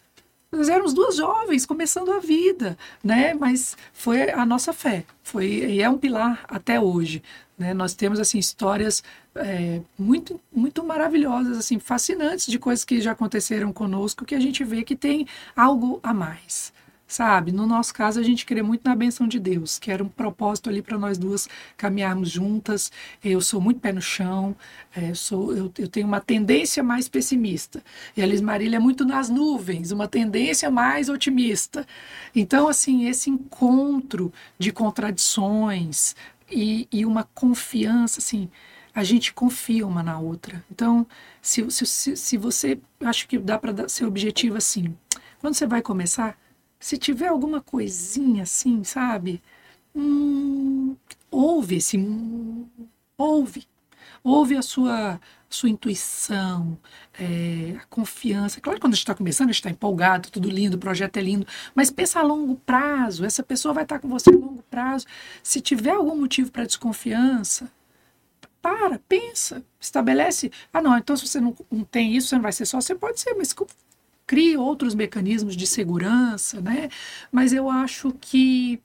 nós 0.51 0.67
éramos 0.67 0.93
duas 0.93 1.15
jovens 1.15 1.63
começando 1.65 2.11
a 2.11 2.19
vida, 2.19 2.75
né? 3.03 3.35
Mas 3.35 3.77
foi 3.93 4.31
a 4.31 4.43
nossa 4.45 4.73
fé, 4.73 5.05
foi 5.21 5.45
e 5.45 5.81
é 5.81 5.87
um 5.89 5.97
pilar 5.97 6.43
até 6.47 6.79
hoje, 6.79 7.21
né? 7.57 7.71
Nós 7.73 7.93
temos 7.93 8.19
assim 8.19 8.39
histórias 8.39 9.03
é, 9.35 9.79
muito 9.97 10.41
muito 10.51 10.83
maravilhosas, 10.83 11.57
assim 11.57 11.77
fascinantes 11.77 12.47
de 12.47 12.57
coisas 12.57 12.83
que 12.83 12.99
já 12.99 13.11
aconteceram 13.11 13.71
conosco 13.71 14.25
que 14.25 14.33
a 14.33 14.39
gente 14.39 14.63
vê 14.63 14.83
que 14.83 14.95
tem 14.95 15.27
algo 15.55 15.99
a 16.01 16.13
mais, 16.15 16.73
sabe? 17.09 17.51
No 17.51 17.65
nosso 17.65 17.91
caso, 17.91 18.19
a 18.19 18.23
gente 18.23 18.45
crê 18.45 18.61
muito 18.61 18.87
na 18.87 18.95
benção 18.95 19.27
de 19.27 19.39
Deus, 19.39 19.79
que 19.79 19.91
era 19.91 20.03
um 20.03 20.07
propósito 20.07 20.69
ali 20.69 20.79
para 20.79 20.95
nós 20.95 21.17
duas 21.17 21.49
caminharmos 21.75 22.29
juntas. 22.29 22.91
Eu 23.23 23.41
sou 23.41 23.59
muito 23.59 23.79
pé 23.79 23.91
no 23.91 23.99
chão, 24.01 24.55
é, 24.95 25.13
sou, 25.15 25.55
eu, 25.55 25.73
eu, 25.79 25.87
tenho 25.87 26.05
uma 26.05 26.21
tendência 26.21 26.83
mais 26.83 27.09
pessimista. 27.09 27.83
E 28.15 28.21
a 28.21 28.27
Liz 28.27 28.41
Marília 28.41 28.77
é 28.77 28.79
muito 28.79 29.03
nas 29.03 29.27
nuvens, 29.27 29.91
uma 29.91 30.07
tendência 30.07 30.69
mais 30.69 31.09
otimista. 31.09 31.85
Então, 32.35 32.67
assim, 32.67 33.07
esse 33.07 33.27
encontro 33.31 34.31
de 34.59 34.71
contradições 34.71 36.15
e, 36.51 36.87
e 36.91 37.07
uma 37.07 37.23
confiança, 37.33 38.19
assim, 38.19 38.51
a 38.93 39.03
gente 39.03 39.33
confia 39.33 39.85
uma 39.87 40.03
na 40.03 40.19
outra. 40.19 40.63
Então, 40.71 41.07
se, 41.41 41.69
se, 41.71 41.87
se, 41.87 42.15
se 42.15 42.37
você, 42.37 42.79
acho 43.01 43.27
que 43.27 43.39
dá 43.39 43.57
para 43.57 43.89
ser 43.89 44.05
objetivo 44.05 44.57
assim, 44.57 44.95
quando 45.41 45.55
você 45.55 45.65
vai 45.65 45.81
começar, 45.81 46.37
se 46.79 46.97
tiver 46.97 47.27
alguma 47.27 47.61
coisinha 47.61 48.43
assim, 48.43 48.83
sabe? 48.83 49.41
Hum, 49.95 50.95
ouve 51.31 51.77
esse. 51.77 51.97
Hum, 51.97 52.67
ouve. 53.17 53.67
Ouve 54.23 54.57
a 54.57 54.61
sua, 54.61 55.19
sua 55.49 55.69
intuição, 55.69 56.77
é, 57.19 57.75
a 57.81 57.85
confiança. 57.85 58.59
Claro, 58.61 58.79
quando 58.79 58.93
a 58.93 58.95
gente 58.95 59.03
está 59.03 59.15
começando, 59.15 59.49
a 59.49 59.51
gente 59.51 59.59
está 59.61 59.69
empolgado, 59.69 60.29
tudo 60.29 60.49
lindo, 60.49 60.75
o 60.77 60.79
projeto 60.79 61.17
é 61.17 61.21
lindo, 61.21 61.47
mas 61.73 61.89
pensa 61.89 62.19
a 62.19 62.23
longo 62.23 62.55
prazo. 62.55 63.25
Essa 63.25 63.43
pessoa 63.43 63.73
vai 63.73 63.83
estar 63.83 63.99
com 63.99 64.09
você 64.09 64.29
a 64.29 64.33
longo 64.33 64.63
prazo. 64.63 65.05
Se 65.41 65.61
tiver 65.61 65.91
algum 65.91 66.15
motivo 66.17 66.51
para 66.51 66.65
desconfiança, 66.65 67.71
para, 68.61 68.99
pensa, 69.07 69.63
estabelece. 69.79 70.51
Ah, 70.73 70.81
não, 70.81 70.97
então 70.97 71.15
se 71.15 71.27
você 71.27 71.39
não, 71.39 71.55
não 71.71 71.83
tem 71.83 72.15
isso, 72.15 72.27
você 72.27 72.35
não 72.35 72.41
vai 72.43 72.51
ser 72.51 72.65
só, 72.65 72.81
você 72.81 72.95
pode 72.95 73.19
ser, 73.19 73.33
mas 73.35 73.53
crie 74.29 74.55
outros 74.55 74.93
mecanismos 74.93 75.57
de 75.57 75.65
segurança, 75.65 76.61
né? 76.61 76.89
Mas 77.31 77.51
eu 77.51 77.67
acho 77.67 78.13
que. 78.21 78.79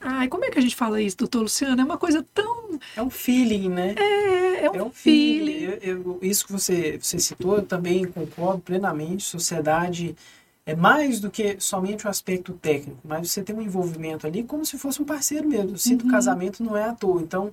Ai, 0.00 0.26
como 0.28 0.46
é 0.46 0.50
que 0.50 0.58
a 0.58 0.62
gente 0.62 0.74
fala 0.74 1.02
isso, 1.02 1.18
doutor 1.18 1.42
Luciano? 1.42 1.78
É 1.78 1.84
uma 1.84 1.98
coisa 1.98 2.26
tão. 2.32 2.80
É 2.96 3.02
um 3.02 3.10
feeling, 3.10 3.68
né? 3.68 3.94
É, 3.98 4.64
é 4.64 4.70
um, 4.70 4.74
é 4.74 4.82
um 4.82 4.90
feeling. 4.90 5.52
feeling. 5.52 5.78
Eu, 5.82 6.02
eu, 6.02 6.18
isso 6.22 6.46
que 6.46 6.52
você, 6.52 6.98
você 6.98 7.18
citou, 7.18 7.56
eu 7.56 7.62
também 7.62 8.06
concordo 8.06 8.62
plenamente. 8.62 9.22
Sociedade 9.24 10.16
é 10.64 10.74
mais 10.74 11.20
do 11.20 11.30
que 11.30 11.56
somente 11.60 12.06
o 12.06 12.08
aspecto 12.08 12.54
técnico, 12.54 13.00
mas 13.04 13.30
você 13.30 13.42
tem 13.42 13.54
um 13.54 13.60
envolvimento 13.60 14.26
ali 14.26 14.42
como 14.42 14.64
se 14.64 14.78
fosse 14.78 15.02
um 15.02 15.04
parceiro 15.04 15.46
mesmo. 15.46 15.76
Sinto 15.76 16.06
uhum. 16.06 16.10
casamento 16.10 16.64
não 16.64 16.74
é 16.74 16.84
à 16.84 16.94
toa. 16.94 17.20
Então, 17.20 17.52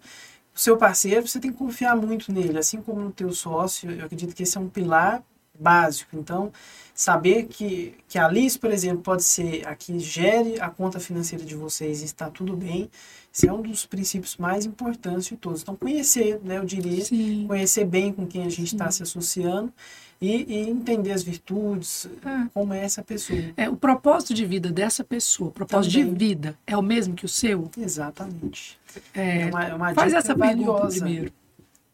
o 0.56 0.60
seu 0.60 0.78
parceiro, 0.78 1.28
você 1.28 1.42
tem 1.42 1.52
que 1.52 1.58
confiar 1.58 1.94
muito 1.98 2.32
nele, 2.32 2.58
assim 2.58 2.82
como 2.82 3.02
no 3.02 3.12
teu 3.12 3.34
sócio. 3.34 3.92
Eu 3.92 4.06
acredito 4.06 4.34
que 4.34 4.44
esse 4.44 4.58
é 4.58 4.62
um 4.62 4.70
pilar 4.70 5.22
básico. 5.60 6.18
Então, 6.18 6.52
saber 6.94 7.46
que, 7.46 7.96
que 8.08 8.18
a 8.18 8.26
Alice, 8.26 8.58
por 8.58 8.72
exemplo, 8.72 9.04
pode 9.04 9.24
ser 9.24 9.68
a 9.68 9.76
que 9.76 9.98
gere 10.00 10.60
a 10.60 10.70
conta 10.70 11.00
financeira 11.00 11.46
de 11.46 11.56
vocês 11.56 12.02
e 12.02 12.06
está 12.06 12.30
tudo 12.30 12.56
bem, 12.56 12.90
esse 13.34 13.48
é 13.48 13.54
um 13.54 13.62
dos 13.62 13.86
princípios 13.86 14.36
mais 14.38 14.66
importantes 14.66 15.28
de 15.28 15.38
todos. 15.38 15.62
Então, 15.62 15.76
conhecer, 15.76 16.40
né, 16.44 16.58
eu 16.58 16.66
diria, 16.66 17.06
Sim. 17.06 17.46
conhecer 17.48 17.86
bem 17.86 18.12
com 18.12 18.26
quem 18.26 18.44
a 18.44 18.50
gente 18.50 18.74
está 18.74 18.90
se 18.90 19.04
associando 19.04 19.72
e, 20.20 20.56
e, 20.56 20.70
entender 20.70 21.12
as 21.12 21.22
virtudes, 21.22 22.10
é. 22.26 22.48
como 22.52 22.74
é 22.74 22.84
essa 22.84 23.04
pessoa. 23.04 23.40
É, 23.56 23.70
o 23.70 23.78
propósito 23.78 24.34
de 24.34 24.44
vida 24.44 24.72
dessa 24.72 25.04
pessoa, 25.04 25.50
o 25.50 25.54
propósito 25.54 25.94
Também. 25.94 26.14
de 26.14 26.26
vida, 26.26 26.58
é 26.66 26.76
o 26.76 26.82
mesmo 26.82 27.14
que 27.14 27.26
o 27.26 27.30
seu? 27.30 27.70
Exatamente. 27.78 28.80
É, 29.14 29.42
é 29.42 29.46
uma, 29.46 29.66
é 29.66 29.74
uma 29.76 29.94
faz 29.94 30.14
essa 30.14 30.34
valiosa. 30.34 30.66
pergunta 30.66 30.88
primeiro. 30.88 31.34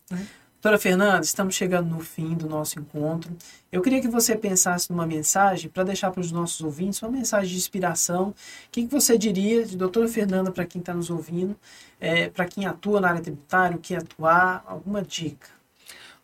Né? 0.09 0.28
Doutora 0.64 0.80
Fernanda, 0.80 1.26
estamos 1.26 1.55
chegando 1.55 1.89
no 1.89 1.99
fim 1.99 2.36
do 2.36 2.47
nosso 2.47 2.80
encontro. 2.80 3.36
Eu 3.70 3.82
queria 3.82 3.99
que 3.99 4.07
você 4.07 4.34
pensasse 4.34 4.89
numa 4.89 5.05
mensagem 5.05 5.70
para 5.70 5.84
deixar 5.84 6.09
para 6.09 6.22
os 6.22 6.32
nossos 6.32 6.61
ouvintes, 6.61 7.01
uma 7.01 7.11
mensagem 7.11 7.49
de 7.49 7.57
inspiração. 7.57 8.30
O 8.30 8.36
que, 8.72 8.86
você 8.86 9.18
diria 9.18 9.66
de 9.66 9.76
doutora 9.76 10.07
Fernanda 10.07 10.51
para 10.51 10.64
quem 10.64 10.80
está 10.80 10.93
nos 10.93 11.09
ouvindo, 11.09 11.53
é, 11.99 12.30
para 12.30 12.45
quem 12.45 12.66
atua 12.66 13.01
na 13.01 13.09
área 13.09 13.22
tributária, 13.22 13.76
o 13.76 13.80
que 13.82 13.93
atuar, 13.93 14.64
alguma 14.66 15.01
dica? 15.01 15.49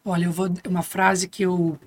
Olha, 0.05 0.23
eu 0.23 0.31
vou 0.31 0.49
uma 0.69 0.83
frase 0.83 1.27
que 1.27 1.43
eu 1.43 1.77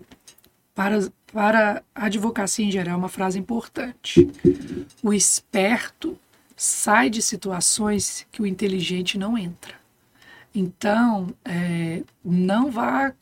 para 0.74 1.10
para 1.32 1.82
a 1.94 2.04
advocacia 2.04 2.66
em 2.66 2.70
geral 2.70 2.96
é 2.96 2.98
uma 2.98 3.08
frase 3.08 3.38
importante. 3.38 4.30
O 5.02 5.14
esperto 5.14 6.18
sai 6.54 7.08
de 7.08 7.22
situações 7.22 8.26
que 8.30 8.42
o 8.42 8.46
inteligente 8.46 9.16
não 9.16 9.38
entra. 9.38 9.81
Então, 10.54 11.34
é, 11.44 12.02
não 12.24 12.70
vá 12.70 13.14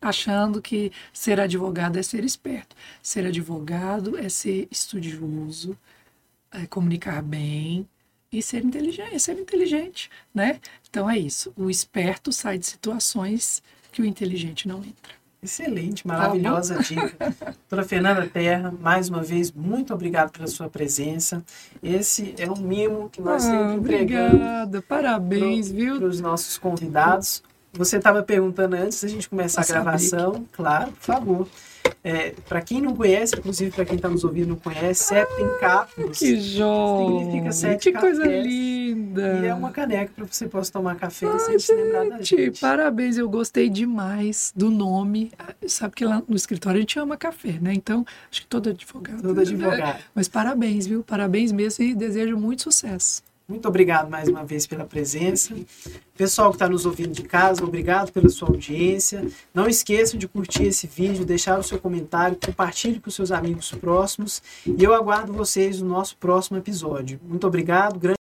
achando 0.00 0.60
que 0.60 0.92
ser 1.12 1.40
advogado 1.40 1.98
é 1.98 2.02
ser 2.02 2.24
esperto. 2.24 2.76
Ser 3.02 3.26
advogado 3.26 4.18
é 4.18 4.28
ser 4.28 4.68
estudioso, 4.70 5.76
é 6.52 6.66
comunicar 6.66 7.22
bem 7.22 7.88
e 8.30 8.42
ser 8.42 8.64
inteligente, 8.64 9.14
é 9.14 9.18
ser 9.18 9.38
inteligente, 9.38 10.10
né? 10.34 10.60
Então 10.88 11.08
é 11.08 11.18
isso. 11.18 11.52
O 11.56 11.70
esperto 11.70 12.32
sai 12.32 12.58
de 12.58 12.66
situações 12.66 13.62
que 13.90 14.02
o 14.02 14.04
inteligente 14.04 14.68
não 14.68 14.78
entra. 14.78 15.23
Excelente, 15.44 16.06
maravilhosa 16.06 16.78
dica. 16.82 17.34
Doutora 17.68 17.84
Fernanda 17.86 18.26
Terra, 18.26 18.72
mais 18.80 19.10
uma 19.10 19.22
vez, 19.22 19.52
muito 19.52 19.92
obrigado 19.92 20.30
pela 20.30 20.46
sua 20.46 20.70
presença. 20.70 21.44
Esse 21.82 22.34
é 22.38 22.50
um 22.50 22.56
mimo 22.56 23.10
que 23.10 23.20
nós 23.20 23.44
ah, 23.44 23.50
sempre 23.50 23.74
entregamos. 23.74 24.32
Obrigada, 24.32 24.82
parabéns, 24.82 25.68
pro, 25.68 25.76
viu? 25.76 25.96
Para 25.98 26.06
os 26.06 26.18
nossos 26.18 26.56
convidados. 26.56 27.42
Você 27.74 27.98
estava 27.98 28.22
perguntando 28.22 28.74
antes 28.74 29.02
da 29.02 29.08
gente 29.08 29.28
começar 29.28 29.60
a 29.60 29.66
gravação. 29.66 30.46
Claro, 30.50 30.92
por 30.92 31.02
favor. 31.02 31.48
É, 32.06 32.34
para 32.46 32.60
quem 32.60 32.82
não 32.82 32.94
conhece, 32.94 33.34
inclusive 33.34 33.70
para 33.70 33.86
quem 33.86 33.96
está 33.96 34.10
nos 34.10 34.24
ouvindo 34.24 34.48
não 34.48 34.56
conhece, 34.56 35.04
Septem 35.04 35.46
Cápsulas. 35.58 36.18
Que 36.18 36.38
joia! 36.38 37.18
Significa 37.18 37.52
sete 37.52 37.92
Que 37.92 37.98
coisa 37.98 38.26
linda! 38.26 39.40
E 39.42 39.46
é 39.46 39.54
uma 39.54 39.70
caneca 39.70 40.12
para 40.14 40.26
você 40.26 40.46
possa 40.46 40.70
tomar 40.70 40.96
café 40.96 41.26
ah, 41.26 41.38
sem 41.38 41.52
gente, 41.52 41.62
se 41.62 41.74
lembrar 41.74 42.08
da 42.10 42.20
gente. 42.20 42.60
Parabéns, 42.60 43.16
eu 43.16 43.26
gostei 43.26 43.70
demais 43.70 44.52
do 44.54 44.70
nome. 44.70 45.32
Ah, 45.38 45.54
sabe 45.66 45.94
que 45.94 46.04
lá 46.04 46.22
no 46.28 46.36
escritório 46.36 46.76
a 46.76 46.80
gente 46.80 46.98
ama 46.98 47.16
café, 47.16 47.58
né? 47.58 47.72
Então, 47.72 48.04
acho 48.30 48.42
que 48.42 48.48
todo 48.48 48.68
advogado. 48.68 49.22
Todo 49.22 49.40
advogado. 49.40 50.04
Mas 50.14 50.28
parabéns, 50.28 50.86
viu? 50.86 51.02
Parabéns 51.02 51.52
mesmo 51.52 51.82
e 51.82 51.94
desejo 51.94 52.36
muito 52.36 52.64
sucesso. 52.64 53.22
Muito 53.46 53.68
obrigado 53.68 54.10
mais 54.10 54.26
uma 54.26 54.42
vez 54.42 54.66
pela 54.66 54.86
presença. 54.86 55.54
Pessoal 56.16 56.48
que 56.48 56.56
está 56.56 56.66
nos 56.66 56.86
ouvindo 56.86 57.10
de 57.10 57.22
casa, 57.24 57.62
obrigado 57.62 58.10
pela 58.10 58.30
sua 58.30 58.48
audiência. 58.48 59.26
Não 59.52 59.68
esqueçam 59.68 60.18
de 60.18 60.26
curtir 60.26 60.64
esse 60.64 60.86
vídeo, 60.86 61.26
deixar 61.26 61.58
o 61.58 61.62
seu 61.62 61.78
comentário, 61.78 62.38
compartilhe 62.42 62.98
com 62.98 63.10
seus 63.10 63.30
amigos 63.30 63.70
próximos. 63.72 64.42
E 64.64 64.82
eu 64.82 64.94
aguardo 64.94 65.32
vocês 65.32 65.82
no 65.82 65.88
nosso 65.88 66.16
próximo 66.16 66.56
episódio. 66.56 67.20
Muito 67.22 67.46
obrigado. 67.46 67.98